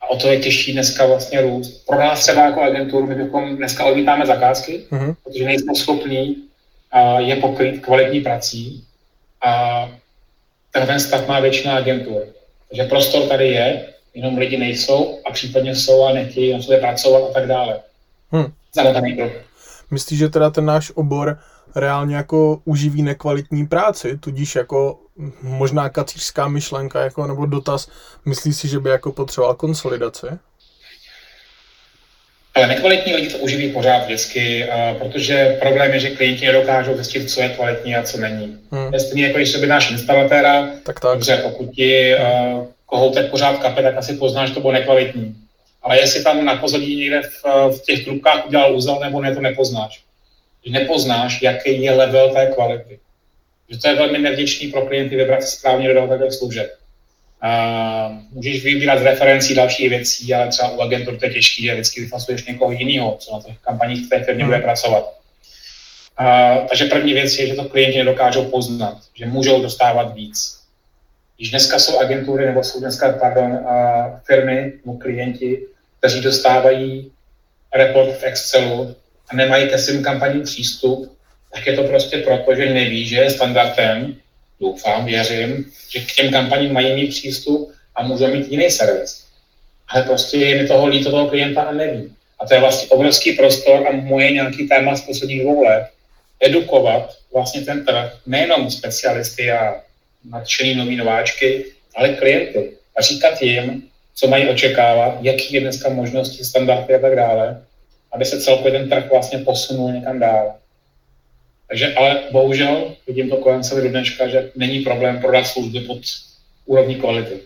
a 0.00 0.10
o 0.10 0.16
to 0.16 0.28
je 0.28 0.40
těžší 0.40 0.72
dneska 0.72 1.06
vlastně 1.06 1.40
růst. 1.40 1.86
Pro 1.86 1.98
nás 1.98 2.20
třeba 2.20 2.46
jako 2.46 2.62
agenturu, 2.62 3.06
my 3.06 3.14
bychom 3.14 3.56
dneska 3.56 3.84
odmítáme 3.84 4.26
zakázky, 4.26 4.84
mm-hmm. 4.90 5.14
protože 5.24 5.44
nejsme 5.44 5.74
schopní 5.74 6.36
uh, 6.94 7.18
je 7.18 7.36
pokryt 7.36 7.84
kvalitní 7.84 8.20
prací 8.20 8.84
a 9.44 9.90
ten 10.72 11.00
stav 11.00 11.28
má 11.28 11.40
většina 11.40 11.76
agentur. 11.76 12.22
Takže 12.68 12.84
prostor 12.84 13.28
tady 13.28 13.48
je, 13.48 13.86
jenom 14.14 14.38
lidi 14.38 14.56
nejsou 14.56 15.18
a 15.24 15.32
případně 15.32 15.74
jsou 15.74 16.04
a 16.04 16.12
nechtějí 16.12 16.52
na 16.52 16.62
sobě 16.62 16.78
pracovat 16.78 17.30
a 17.30 17.32
tak 17.32 17.46
dále. 17.46 17.80
Hmm. 18.30 18.46
Zamotaný 18.74 19.16
kruh. 19.16 19.32
Myslíš, 19.90 20.18
že 20.18 20.28
teda 20.28 20.50
ten 20.50 20.64
náš 20.64 20.92
obor 20.94 21.38
reálně 21.76 22.16
jako 22.16 22.60
uživí 22.64 23.02
nekvalitní 23.02 23.66
práci, 23.66 24.18
tudíž 24.18 24.54
jako 24.54 24.98
možná 25.42 25.88
kacířská 25.88 26.48
myšlenka 26.48 27.00
jako, 27.00 27.26
nebo 27.26 27.46
dotaz, 27.46 27.88
myslíš 28.24 28.56
si, 28.56 28.68
že 28.68 28.80
by 28.80 28.90
jako 28.90 29.12
potřeboval 29.12 29.54
konsolidaci? 29.54 30.26
Ale 32.54 32.66
nekvalitní 32.66 33.14
lidi 33.14 33.30
to 33.30 33.38
uživí 33.38 33.72
pořád 33.72 34.04
vždycky, 34.04 34.64
uh, 34.64 34.98
protože 34.98 35.58
problém 35.60 35.92
je, 35.92 36.00
že 36.00 36.10
klienti 36.10 36.46
nedokážou 36.46 36.94
zjistit, 36.94 37.30
co 37.30 37.42
je 37.42 37.48
kvalitní 37.48 37.96
a 37.96 38.02
co 38.02 38.18
není. 38.18 38.58
Hmm. 38.70 39.00
Stejně 39.00 39.26
jako 39.26 39.36
když 39.36 39.56
by 39.56 39.66
náš 39.66 39.90
instalatéra, 39.90 40.68
tak, 40.82 41.00
tak. 41.00 41.12
dobře, 41.12 41.36
pokud 41.36 41.70
ti 41.70 42.14
uh, 42.14 42.66
kohoutek 42.86 43.30
pořád 43.30 43.58
kape, 43.58 43.82
tak 43.82 43.96
asi 43.96 44.14
poznáš, 44.14 44.48
že 44.48 44.54
to 44.54 44.60
bylo 44.60 44.72
nekvalitní. 44.72 45.36
Ale 45.82 45.98
jestli 45.98 46.22
tam 46.22 46.44
na 46.44 46.56
pozadí 46.56 46.96
někde 46.96 47.22
v, 47.22 47.44
v 47.76 47.82
těch 47.82 48.04
trubkách 48.04 48.46
udělal 48.46 48.76
úzel 48.76 49.00
nebo 49.00 49.20
ne, 49.20 49.34
to 49.34 49.40
nepoznáš. 49.40 50.02
Nepoznáš, 50.70 51.42
jaký 51.42 51.82
je 51.82 51.92
level 51.92 52.30
té 52.30 52.46
kvality. 52.46 52.98
Že 53.72 53.78
to 53.78 53.88
je 53.88 53.94
velmi 53.94 54.18
nevděčný 54.18 54.68
pro 54.68 54.82
klienty 54.82 55.16
vybrat 55.16 55.42
správně 55.42 55.88
dodavatel 55.88 56.32
služeb. 56.32 56.74
Uh, 57.44 58.16
můžeš 58.30 58.64
vybírat 58.64 58.98
z 58.98 59.02
referencí 59.02 59.54
další 59.54 59.88
věcí, 59.88 60.34
ale 60.34 60.48
třeba 60.48 60.70
u 60.70 60.80
agentur 60.80 61.16
to 61.16 61.26
je 61.26 61.32
těžký, 61.32 61.62
že 61.62 61.72
vždycky 61.72 62.00
vyfasuješ 62.00 62.44
někoho 62.44 62.72
jiného, 62.72 63.16
co 63.20 63.36
na 63.36 63.42
těch 63.42 63.58
kampaních 63.58 64.06
v 64.06 64.08
té 64.08 64.24
firmě 64.24 64.44
bude 64.44 64.56
hmm. 64.56 64.64
pracovat. 64.64 65.18
Uh, 66.20 66.68
takže 66.68 66.84
první 66.84 67.12
věc 67.12 67.38
je, 67.38 67.46
že 67.46 67.54
to 67.54 67.64
klienti 67.64 67.98
nedokážou 67.98 68.44
poznat, 68.44 68.98
že 69.14 69.26
můžou 69.26 69.62
dostávat 69.62 70.14
víc. 70.14 70.58
Když 71.36 71.50
dneska 71.50 71.78
jsou 71.78 71.98
agentury 71.98 72.46
nebo 72.46 72.64
jsou 72.64 72.80
dneska, 72.80 73.12
pardon, 73.12 73.52
uh, 73.52 74.18
firmy 74.26 74.72
nebo 74.84 74.98
klienti, 74.98 75.66
kteří 75.98 76.20
dostávají 76.20 77.12
report 77.74 78.10
v 78.10 78.22
Excelu 78.22 78.96
a 79.28 79.36
nemají 79.36 79.68
ke 79.68 79.78
svým 79.78 80.04
kampaním 80.04 80.42
přístup, 80.42 81.16
tak 81.54 81.66
je 81.66 81.72
to 81.72 81.84
prostě 81.84 82.18
proto, 82.18 82.54
že 82.54 82.74
neví, 82.74 83.08
že 83.08 83.16
je 83.16 83.30
standardem, 83.30 84.16
doufám, 84.60 85.04
věřím, 85.04 85.72
že 85.88 86.00
k 86.00 86.12
těm 86.12 86.32
kampaním 86.32 86.72
mají 86.72 86.94
mít 86.94 87.08
přístup 87.08 87.72
a 87.94 88.02
můžou 88.02 88.26
mít 88.26 88.48
jiný 88.48 88.70
servis. 88.70 89.24
Ale 89.88 90.02
prostě 90.02 90.36
je 90.36 90.62
mi 90.62 90.68
toho 90.68 90.86
líto 90.86 91.10
toho 91.10 91.28
klienta 91.28 91.62
a 91.62 91.72
neví. 91.72 92.12
A 92.40 92.46
to 92.46 92.54
je 92.54 92.60
vlastně 92.60 92.88
obrovský 92.88 93.32
prostor 93.32 93.88
a 93.88 93.92
moje 93.92 94.30
nějaký 94.30 94.68
téma 94.68 94.96
z 94.96 95.00
posledních 95.00 95.40
dvou 95.40 95.62
let, 95.62 95.86
edukovat 96.40 97.10
vlastně 97.32 97.60
ten 97.60 97.84
trh, 97.84 98.12
nejenom 98.26 98.70
specialisty 98.70 99.50
a 99.50 99.74
nadšený 100.30 100.74
nový 100.74 100.96
nováčky, 100.96 101.64
ale 101.96 102.08
klienty. 102.08 102.72
A 102.96 103.02
říkat 103.02 103.42
jim, 103.42 103.82
co 104.14 104.26
mají 104.26 104.48
očekávat, 104.48 105.18
jaký 105.20 105.54
je 105.54 105.60
dneska 105.60 105.88
možnosti, 105.88 106.44
standardy 106.44 106.94
a 106.94 106.98
tak 106.98 107.16
dále, 107.16 107.64
aby 108.12 108.24
se 108.24 108.40
celkově 108.40 108.72
ten 108.72 108.88
trh 108.88 109.10
vlastně 109.10 109.38
posunul 109.38 109.92
někam 109.92 110.20
dál. 110.20 110.54
Takže 111.72 111.94
ale 111.94 112.20
bohužel 112.32 112.94
vidím 113.06 113.30
to 113.30 113.36
kolem 113.36 113.64
sebe 113.64 113.80
do 113.80 113.88
dneška, 113.88 114.28
že 114.28 114.50
není 114.56 114.80
problém 114.80 115.20
prodat 115.20 115.44
služby 115.44 115.80
pod 115.80 115.98
úrovní 116.66 116.94
kvality. 116.94 117.40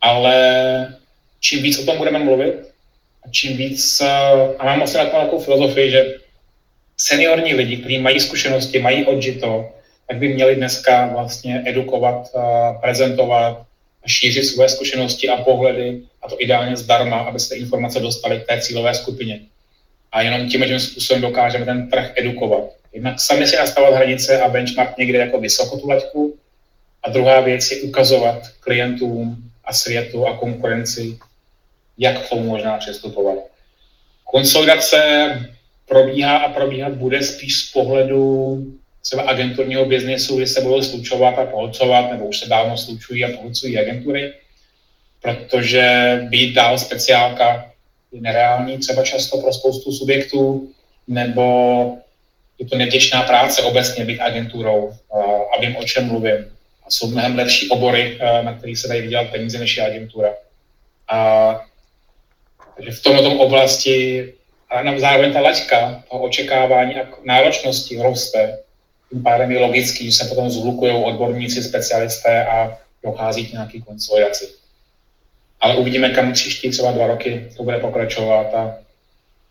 Ale 0.00 0.34
čím 1.40 1.62
víc 1.62 1.78
o 1.78 1.86
tom 1.86 1.98
budeme 1.98 2.18
mluvit, 2.18 2.54
a 3.24 3.30
čím 3.30 3.56
víc, 3.56 4.00
eh, 4.00 4.06
a 4.58 4.64
mám 4.64 4.82
asi 4.82 4.94
takovou 4.94 5.38
filozofii, 5.38 5.90
že 5.90 6.14
seniorní 6.96 7.54
lidi, 7.54 7.76
kteří 7.76 7.98
mají 7.98 8.20
zkušenosti, 8.20 8.78
mají 8.78 9.06
odžito, 9.06 9.70
tak 10.08 10.18
by 10.18 10.28
měli 10.28 10.56
dneska 10.56 11.06
vlastně 11.06 11.62
edukovat, 11.66 12.28
eh, 12.34 12.40
prezentovat, 12.80 13.62
šířit 14.06 14.44
své 14.44 14.68
zkušenosti 14.68 15.28
a 15.28 15.42
pohledy, 15.42 16.02
a 16.22 16.28
to 16.28 16.36
ideálně 16.42 16.76
zdarma, 16.76 17.18
aby 17.18 17.40
se 17.40 17.56
informace 17.56 18.00
dostaly 18.00 18.40
k 18.40 18.46
té 18.46 18.60
cílové 18.60 18.94
skupině. 18.94 19.40
A 20.12 20.22
jenom 20.22 20.48
tím, 20.48 20.64
tím 20.64 20.80
způsobem 20.80 21.22
dokážeme 21.22 21.64
ten 21.64 21.90
trh 21.90 22.12
edukovat. 22.16 22.81
Jednak 22.92 23.20
sami 23.20 23.46
si 23.46 23.56
nastavovat 23.56 23.94
hranice 23.94 24.40
a 24.40 24.48
benchmark 24.48 24.98
někde 24.98 25.18
jako 25.18 25.40
vysoko 25.40 25.78
tu 25.78 25.88
laťku. 25.88 26.36
A 27.02 27.10
druhá 27.10 27.40
věc 27.40 27.70
je 27.70 27.82
ukazovat 27.82 28.48
klientům 28.60 29.36
a 29.64 29.72
světu 29.72 30.26
a 30.26 30.36
konkurenci, 30.36 31.18
jak 31.98 32.26
k 32.26 32.28
tomu 32.28 32.42
možná 32.42 32.78
přistupovat. 32.78 33.38
Konsolidace 34.24 35.00
probíhá 35.88 36.36
a 36.36 36.52
probíhat 36.52 36.92
bude 36.92 37.22
spíš 37.22 37.58
z 37.58 37.72
pohledu 37.72 38.58
třeba 39.02 39.22
agenturního 39.22 39.84
biznesu, 39.84 40.36
kdy 40.36 40.46
se 40.46 40.60
budou 40.60 40.82
slučovat 40.82 41.38
a 41.38 41.46
pohlcovat, 41.46 42.10
nebo 42.10 42.26
už 42.26 42.38
se 42.38 42.48
dávno 42.48 42.76
slučují 42.76 43.24
a 43.24 43.36
pohlcují 43.36 43.78
agentury, 43.78 44.32
protože 45.22 46.18
být 46.28 46.54
dál 46.54 46.78
speciálka 46.78 47.72
je 48.12 48.20
nereální 48.20 48.78
třeba 48.78 49.02
často 49.04 49.38
pro 49.38 49.52
spoustu 49.52 49.92
subjektů, 49.92 50.68
nebo 51.08 51.98
je 52.62 52.68
to 52.68 52.76
nevděčná 52.76 53.22
práce 53.22 53.62
obecně 53.62 54.04
být 54.04 54.20
agenturou 54.20 54.92
a 55.56 55.60
vím, 55.60 55.76
o 55.76 55.84
čem 55.84 56.06
mluvím. 56.06 56.56
A 56.86 56.90
jsou 56.90 57.10
mnohem 57.10 57.36
lepší 57.36 57.68
obory, 57.68 58.18
na 58.42 58.54
kterých 58.58 58.78
se 58.78 58.88
dají 58.88 59.02
vydělat 59.02 59.30
peníze, 59.30 59.58
než 59.58 59.76
je 59.76 59.86
agentura. 59.86 60.34
A, 61.08 61.60
takže 62.76 62.90
v 62.90 63.02
tomto 63.02 63.30
oblasti 63.30 64.32
a 64.70 64.98
zároveň 64.98 65.32
ta 65.32 65.40
laťka 65.40 66.04
toho 66.10 66.22
očekávání 66.22 66.96
a 66.96 67.08
náročnosti 67.24 68.02
roste. 68.02 68.58
Tím 69.10 69.22
pádem 69.22 69.50
je 69.52 69.58
logický, 69.58 70.04
že 70.04 70.12
se 70.12 70.24
potom 70.24 70.50
zhlukují 70.50 70.92
odborníci, 70.92 71.62
specialisté 71.62 72.46
a 72.46 72.78
dochází 73.04 73.46
k 73.46 73.52
nějaký 73.52 73.82
konsolidaci. 73.82 74.48
Ale 75.60 75.76
uvidíme, 75.76 76.10
kam 76.10 76.32
příští 76.32 76.70
třeba 76.70 76.92
dva 76.92 77.06
roky 77.06 77.48
to 77.56 77.62
bude 77.62 77.78
pokračovat 77.78 78.54
a 78.54 78.78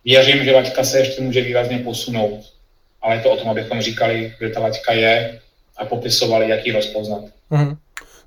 věřím, 0.06 0.46
že 0.46 0.56
laťka 0.56 0.84
se 0.84 1.00
ještě 1.00 1.22
může 1.22 1.42
výrazně 1.42 1.78
posunout 1.78 2.61
ale 3.02 3.16
je 3.16 3.22
to 3.22 3.32
o 3.32 3.38
tom, 3.38 3.50
abychom 3.50 3.82
říkali, 3.82 4.34
kde 4.40 4.50
ta 4.50 4.60
laťka 4.60 4.94
je 4.94 5.40
a 5.78 5.86
popisovali, 5.86 6.50
jak 6.50 6.66
ji 6.66 6.72
rozpoznat. 6.72 7.22
Mm-hmm. 7.52 7.78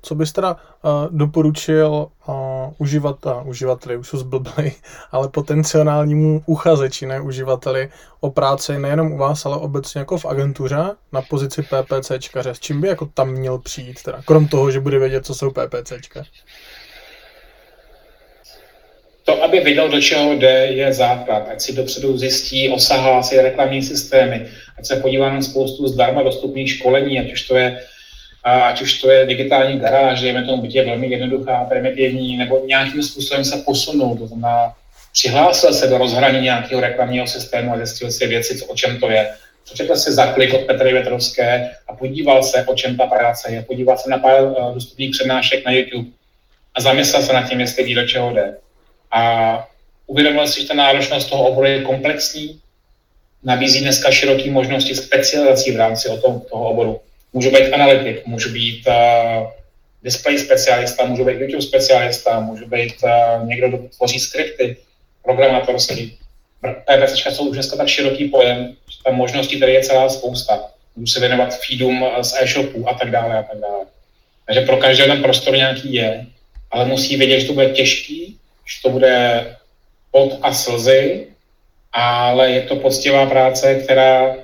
Co 0.01 0.15
bys 0.15 0.31
teda 0.31 0.51
uh, 0.53 0.91
doporučil 1.09 2.07
uh, 2.27 2.35
uživat, 2.77 3.25
uh, 3.25 3.47
uživateli, 3.47 3.97
už 3.97 4.07
jsou 4.07 4.17
zblblej, 4.17 4.71
ale 5.11 5.29
potenciálnímu 5.29 6.43
uchazeči, 6.45 7.05
ne 7.05 7.21
uživateli 7.21 7.89
o 8.19 8.31
práci 8.31 8.79
nejenom 8.79 9.11
u 9.11 9.17
vás, 9.17 9.45
ale 9.45 9.57
obecně 9.57 9.99
jako 9.99 10.17
v 10.17 10.25
agentuře 10.25 10.77
na 11.11 11.21
pozici 11.21 11.61
PPCčkaře. 11.61 12.49
S 12.49 12.59
čím 12.59 12.81
by 12.81 12.87
jako 12.87 13.05
tam 13.05 13.29
měl 13.29 13.57
přijít, 13.57 14.03
teda, 14.03 14.21
krom 14.25 14.47
toho, 14.47 14.71
že 14.71 14.79
bude 14.79 14.99
vědět, 14.99 15.25
co 15.25 15.35
jsou 15.35 15.51
PPCčka? 15.51 16.23
To, 19.25 19.43
aby 19.43 19.59
viděl, 19.59 19.89
do 19.89 20.01
čeho 20.01 20.33
jde, 20.33 20.67
je 20.69 20.93
základ. 20.93 21.49
Ať 21.51 21.61
si 21.61 21.73
dopředu 21.73 22.17
zjistí, 22.17 22.69
osahá 22.69 23.23
si 23.23 23.41
reklamní 23.41 23.81
systémy, 23.81 24.47
ať 24.77 24.85
se 24.85 24.95
podívá 24.95 25.33
na 25.33 25.41
spoustu 25.41 25.87
zdarma 25.87 26.23
dostupných 26.23 26.69
školení, 26.69 27.19
ať 27.19 27.33
už 27.33 27.41
to 27.41 27.57
je 27.57 27.79
ať 28.45 28.81
už 28.81 29.01
to 29.01 29.11
je 29.11 29.25
digitální 29.25 29.79
garáž, 29.79 30.21
dejme 30.21 30.43
tomu 30.43 30.61
byť 30.61 30.75
je 30.75 30.85
velmi 30.85 31.07
jednoduchá, 31.07 31.65
primitivní, 31.65 32.37
nebo 32.37 32.61
nějakým 32.65 33.03
způsobem 33.03 33.45
se 33.45 33.57
posunul, 33.57 34.17
to 34.17 34.27
znamená 34.27 34.73
přihlásil 35.13 35.73
se 35.73 35.87
do 35.87 35.97
rozhraní 35.97 36.41
nějakého 36.41 36.81
reklamního 36.81 37.27
systému 37.27 37.73
a 37.73 37.77
zjistil 37.77 38.11
si 38.11 38.27
věci, 38.27 38.57
co, 38.57 38.65
o 38.65 38.75
čem 38.75 38.99
to 38.99 39.09
je. 39.09 39.29
Přečetl 39.63 39.95
si 39.95 40.13
zaklik 40.13 40.53
od 40.53 40.61
Petry 40.61 40.93
Vetrovské 40.93 41.69
a 41.87 41.95
podíval 41.95 42.43
se, 42.43 42.65
o 42.65 42.75
čem 42.75 42.97
ta 42.97 43.05
práce 43.05 43.51
je. 43.51 43.61
Podíval 43.61 43.97
se 43.97 44.09
na 44.09 44.17
pár 44.17 44.43
uh, 44.43 44.73
dostupných 44.73 45.11
přednášek 45.11 45.65
na 45.65 45.71
YouTube 45.71 46.09
a 46.75 46.81
zamyslel 46.81 47.21
se 47.21 47.33
nad 47.33 47.49
tím, 47.49 47.59
jestli 47.59 47.83
ví, 47.83 47.95
do 47.95 48.07
čeho 48.07 48.33
jde. 48.33 48.57
A 49.11 49.67
uvědomil 50.07 50.47
si, 50.47 50.61
že 50.61 50.67
ta 50.67 50.73
náročnost 50.73 51.29
toho 51.29 51.47
oboru 51.47 51.67
je 51.67 51.81
komplexní, 51.81 52.59
nabízí 53.43 53.81
dneska 53.81 54.11
široké 54.11 54.51
možnosti 54.51 54.95
specializací 54.95 55.71
v 55.71 55.77
rámci 55.77 56.07
toho, 56.07 56.39
toho 56.49 56.69
oboru. 56.69 56.99
Můžu 57.33 57.51
být 57.51 57.73
analytik, 57.73 58.25
můžu 58.25 58.49
být 58.49 58.87
uh, 58.87 59.47
display 60.03 60.39
specialista, 60.39 61.05
můžu 61.05 61.25
být 61.25 61.39
YouTube 61.39 61.61
specialista, 61.61 62.39
můžu 62.39 62.65
být 62.65 62.95
uh, 63.03 63.47
někdo, 63.47 63.67
kdo 63.67 63.77
tvoří 63.77 64.19
skripty 64.19 64.77
programátorský. 65.23 66.17
PPC 66.61 67.35
jsou 67.35 67.49
už 67.49 67.55
dneska 67.55 67.77
tak 67.77 67.87
široký 67.87 68.25
pojem, 68.29 68.75
že 68.89 69.03
tam 69.05 69.15
možností 69.15 69.59
tady 69.59 69.73
je 69.73 69.83
celá 69.83 70.09
spousta. 70.09 70.63
Můžu 70.95 71.13
se 71.13 71.19
věnovat 71.19 71.59
feedům 71.67 72.05
z 72.21 72.33
e-shopů 72.41 72.89
a 72.89 72.93
tak 72.93 73.11
dále 73.11 73.37
a 73.37 73.43
tak 73.43 73.57
dále. 73.57 73.85
Takže 74.45 74.61
pro 74.61 74.77
každý 74.77 75.03
ten 75.03 75.21
prostor 75.21 75.55
nějaký 75.55 75.93
je, 75.93 76.25
ale 76.71 76.85
musí 76.85 77.17
vědět, 77.17 77.39
že 77.39 77.47
to 77.47 77.53
bude 77.53 77.69
těžký, 77.69 78.37
že 78.65 78.81
to 78.81 78.89
bude 78.89 79.45
pot 80.11 80.39
a 80.41 80.53
slzy, 80.53 81.27
ale 81.93 82.51
je 82.51 82.61
to 82.61 82.75
poctivá 82.75 83.25
práce, 83.25 83.75
která 83.75 84.35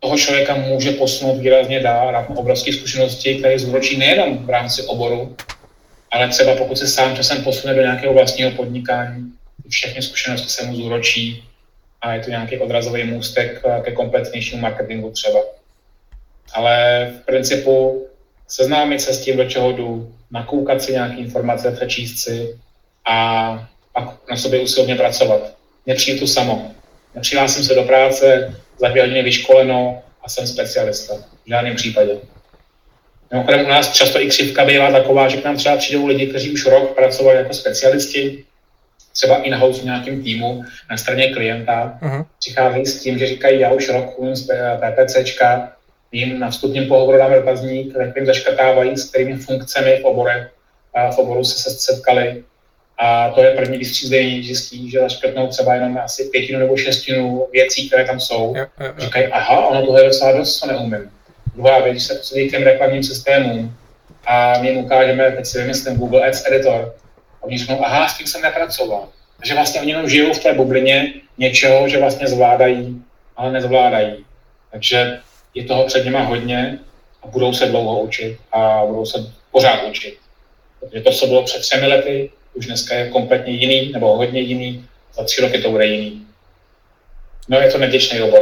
toho 0.00 0.18
člověka 0.18 0.54
může 0.54 0.90
posunout 0.92 1.38
výrazně 1.38 1.80
dál, 1.80 2.26
mu 2.28 2.38
obrovské 2.38 2.72
zkušenosti, 2.72 3.34
které 3.34 3.58
zúročí 3.58 3.96
nejenom 3.96 4.46
v 4.46 4.50
rámci 4.50 4.82
oboru, 4.82 5.36
ale 6.10 6.28
třeba 6.28 6.56
pokud 6.56 6.78
se 6.78 6.88
sám 6.88 7.16
časem 7.16 7.44
posune 7.44 7.74
do 7.74 7.80
nějakého 7.80 8.14
vlastního 8.14 8.50
podnikání, 8.50 9.32
všechny 9.68 10.02
zkušenosti 10.02 10.48
se 10.48 10.66
mu 10.66 10.76
zúročí 10.76 11.44
a 12.02 12.14
je 12.14 12.20
to 12.20 12.30
nějaký 12.30 12.58
odrazový 12.58 13.04
můstek 13.04 13.62
ke 13.82 13.92
kompletnějšímu 13.92 14.62
marketingu 14.62 15.10
třeba. 15.10 15.40
Ale 16.52 17.06
v 17.16 17.24
principu 17.24 18.06
seznámit 18.48 19.00
se 19.00 19.14
s 19.14 19.24
tím, 19.24 19.36
do 19.36 19.44
čeho 19.44 19.72
jdu, 19.72 20.14
nakoukat 20.30 20.82
si 20.82 20.92
nějaké 20.92 21.16
informace, 21.16 21.70
přečíst 21.70 22.18
si 22.18 22.58
a 23.08 23.68
pak 23.92 24.28
na 24.30 24.36
sobě 24.36 24.60
usilovně 24.60 24.94
pracovat. 24.96 25.54
Nepřijde 25.86 26.20
to 26.20 26.26
samo. 26.26 26.70
Nepřihlásím 27.14 27.64
se 27.64 27.74
do 27.74 27.82
práce, 27.82 28.54
za 28.80 28.88
dvě 28.88 29.02
hodiny 29.02 29.22
vyškoleno 29.22 30.02
a 30.22 30.28
jsem 30.28 30.46
specialista. 30.46 31.14
V 31.44 31.48
žádném 31.48 31.76
případě. 31.76 32.18
Mimochodem 33.32 33.66
u 33.66 33.68
nás 33.68 33.92
často 33.92 34.20
i 34.20 34.28
křivka 34.28 34.64
bývá 34.64 34.90
taková, 34.90 35.28
že 35.28 35.36
k 35.36 35.44
nám 35.44 35.56
třeba 35.56 35.76
přijdou 35.76 36.06
lidi, 36.06 36.26
kteří 36.26 36.50
už 36.50 36.66
rok 36.66 36.94
pracovali 36.94 37.38
jako 37.38 37.54
specialisti, 37.54 38.44
třeba 39.12 39.42
in-house 39.42 39.80
v 39.80 39.84
nějakém 39.84 40.22
týmu 40.22 40.62
na 40.90 40.96
straně 40.96 41.34
klienta. 41.34 41.98
Uh-huh. 42.02 42.26
Přicházejí 42.38 42.86
s 42.86 43.02
tím, 43.02 43.18
že 43.18 43.26
říkají, 43.26 43.60
já 43.60 43.72
už 43.72 43.88
rok 43.88 44.18
umím 44.18 44.36
z 44.36 44.46
PPCčka, 44.80 45.72
jim 46.12 46.38
na 46.38 46.50
vstupním 46.50 46.86
pohovoru 46.86 47.18
dáme 47.18 47.36
dotazník, 47.36 47.96
ve 47.96 48.10
kterým 48.10 48.26
zaškrtávají, 48.26 48.96
s 48.96 49.04
kterými 49.04 49.36
funkcemi 49.36 50.00
v, 50.00 50.04
obore, 50.04 50.50
v 51.14 51.18
oboru 51.18 51.44
se 51.44 51.70
setkali. 51.70 52.44
A 52.98 53.30
to 53.30 53.42
je 53.42 53.50
první 53.50 53.78
vystřízení, 53.78 54.42
zjistí, 54.42 54.90
že 54.90 55.00
zaškrtnou 55.00 55.48
třeba 55.48 55.74
jenom 55.74 55.98
asi 55.98 56.24
pětinu 56.24 56.58
nebo 56.58 56.76
šestinu 56.76 57.46
věcí, 57.52 57.88
které 57.88 58.04
tam 58.04 58.20
jsou. 58.20 58.54
Jo, 58.56 58.66
jo, 58.80 58.86
jo. 58.86 58.92
Říkají, 58.98 59.26
aha, 59.26 59.66
ono 59.66 59.86
tohle 59.86 60.00
je 60.02 60.08
docela 60.08 60.32
dost, 60.32 60.58
co 60.58 60.66
neumím. 60.66 61.10
Druhá 61.54 61.80
věc, 61.80 62.02
se 62.02 62.14
posadí 62.14 62.48
k 62.48 62.50
těm 62.50 62.62
reklamním 62.62 63.02
systémům 63.02 63.76
a 64.26 64.58
my 64.58 64.68
jim 64.68 64.78
ukážeme, 64.78 65.30
teď 65.30 65.46
si 65.46 65.58
vymyslím 65.58 65.96
Google 65.96 66.28
Ads 66.28 66.46
Editor, 66.46 66.94
a 67.42 67.44
oni 67.44 67.58
řeknou, 67.58 67.84
aha, 67.84 68.08
s 68.08 68.18
tím 68.18 68.26
jsem 68.26 68.42
nepracoval. 68.42 69.08
Takže 69.36 69.54
vlastně 69.54 69.80
oni 69.80 69.90
jenom 69.90 70.08
žijou 70.08 70.32
v 70.32 70.42
té 70.42 70.54
bublině 70.54 71.12
něčeho, 71.38 71.88
že 71.88 71.98
vlastně 71.98 72.26
zvládají, 72.26 73.02
ale 73.36 73.52
nezvládají. 73.52 74.24
Takže 74.72 75.20
je 75.54 75.64
toho 75.64 75.84
před 75.84 76.04
nima 76.04 76.20
hodně 76.20 76.78
a 77.22 77.26
budou 77.26 77.52
se 77.52 77.66
dlouho 77.66 78.00
učit 78.00 78.38
a 78.52 78.82
budou 78.86 79.06
se 79.06 79.18
pořád 79.50 79.82
učit. 79.88 80.18
Protože 80.80 81.00
to, 81.00 81.12
co 81.12 81.26
bylo 81.26 81.42
před 81.42 81.60
třemi 81.60 81.86
lety, 81.86 82.30
už 82.54 82.66
dneska 82.66 82.94
je 82.94 83.10
kompletně 83.10 83.52
jiný, 83.52 83.92
nebo 83.92 84.16
hodně 84.16 84.40
jiný, 84.40 84.84
za 85.16 85.24
tři 85.24 85.40
roky 85.40 85.58
to 85.58 85.70
bude 85.70 85.86
jiný. 85.86 86.26
No 87.48 87.58
je 87.58 87.72
to 87.72 87.78
nevděčný 87.78 88.22
obor. 88.22 88.40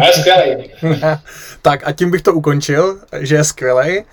Ale 0.00 0.12
skvělý. 0.12 0.70
tak 1.62 1.88
a 1.88 1.92
tím 1.92 2.10
bych 2.10 2.22
to 2.22 2.32
ukončil, 2.32 2.98
že 3.20 3.34
je 3.34 3.44
skvělý. 3.44 4.04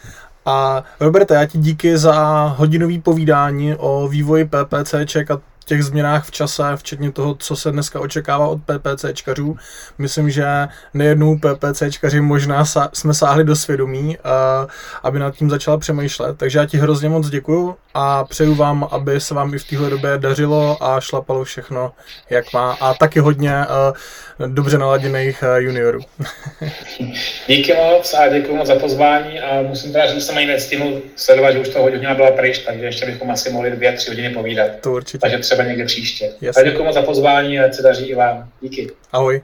A 0.46 0.84
Roberte, 1.00 1.34
já 1.34 1.46
ti 1.46 1.58
díky 1.58 1.98
za 1.98 2.46
hodinový 2.58 3.02
povídání 3.02 3.76
o 3.76 4.08
vývoji 4.08 4.46
PPCček 4.46 5.32
a 5.32 5.42
těch 5.70 5.84
změnách 5.84 6.26
v 6.26 6.32
čase, 6.32 6.64
včetně 6.76 7.12
toho, 7.12 7.36
co 7.36 7.56
se 7.56 7.72
dneska 7.72 8.00
očekává 8.00 8.48
od 8.48 8.60
PPCčkařů. 8.66 9.58
Myslím, 9.98 10.30
že 10.30 10.68
nejednou 10.94 11.38
PPCčkaři 11.38 12.22
možná 12.22 12.66
sa, 12.66 12.90
jsme 12.94 13.14
sáhli 13.14 13.44
do 13.44 13.56
svědomí, 13.56 14.18
uh, 14.18 14.70
aby 15.04 15.20
nad 15.20 15.36
tím 15.36 15.50
začala 15.50 15.78
přemýšlet. 15.78 16.38
Takže 16.38 16.60
já 16.60 16.66
ti 16.66 16.78
hrozně 16.78 17.10
moc 17.10 17.30
děkuju 17.30 17.76
a 17.94 18.24
přeju 18.24 18.56
vám, 18.56 18.88
aby 18.92 19.22
se 19.22 19.34
vám 19.34 19.54
i 19.54 19.58
v 19.58 19.64
téhle 19.64 19.90
době 19.90 20.10
dařilo 20.18 20.78
a 20.84 21.02
šlapalo 21.02 21.44
všechno, 21.44 21.92
jak 22.30 22.54
má. 22.54 22.78
A 22.82 22.94
taky 22.94 23.20
hodně 23.20 23.54
uh, 24.40 24.48
dobře 24.48 24.78
naladěných 24.78 25.44
uh, 25.44 25.58
juniorů. 25.58 26.00
Díky 27.48 27.74
moc 27.74 28.14
a 28.14 28.28
děkuji 28.28 28.56
moc 28.56 28.68
za 28.68 28.76
pozvání 28.76 29.40
a 29.40 29.62
musím 29.62 29.92
teda 29.94 30.06
říct, 30.06 30.16
že 30.16 30.22
jsem 30.22 30.38
ani 30.38 30.46
nestihnul 30.46 31.02
sledovat, 31.16 31.52
že 31.52 31.60
už 31.60 31.70
to 31.70 31.82
hodina 31.82 32.14
byla 32.16 32.32
pryč, 32.32 32.60
takže 32.60 32.86
ještě 32.86 33.06
bychom 33.06 33.32
asi 33.32 33.50
mohli 33.50 33.72
dvě, 33.72 33.94
tři 33.94 34.10
hodiny 34.10 34.30
povídat. 34.30 34.72
To 34.82 34.92
určitě. 34.92 35.18
Takže 35.18 35.38
třeba 35.38 35.64
někde 35.64 35.86
příště. 35.86 36.32
Jasně. 36.42 36.64
děkuji 36.64 36.84
moc 36.84 36.94
za 36.94 37.02
pozvání 37.02 37.60
a 37.60 37.72
se 37.72 37.82
daří 37.82 38.06
i 38.06 38.16
vám. 38.16 38.50
Díky. 38.62 38.92
Ahoj. 39.12 39.42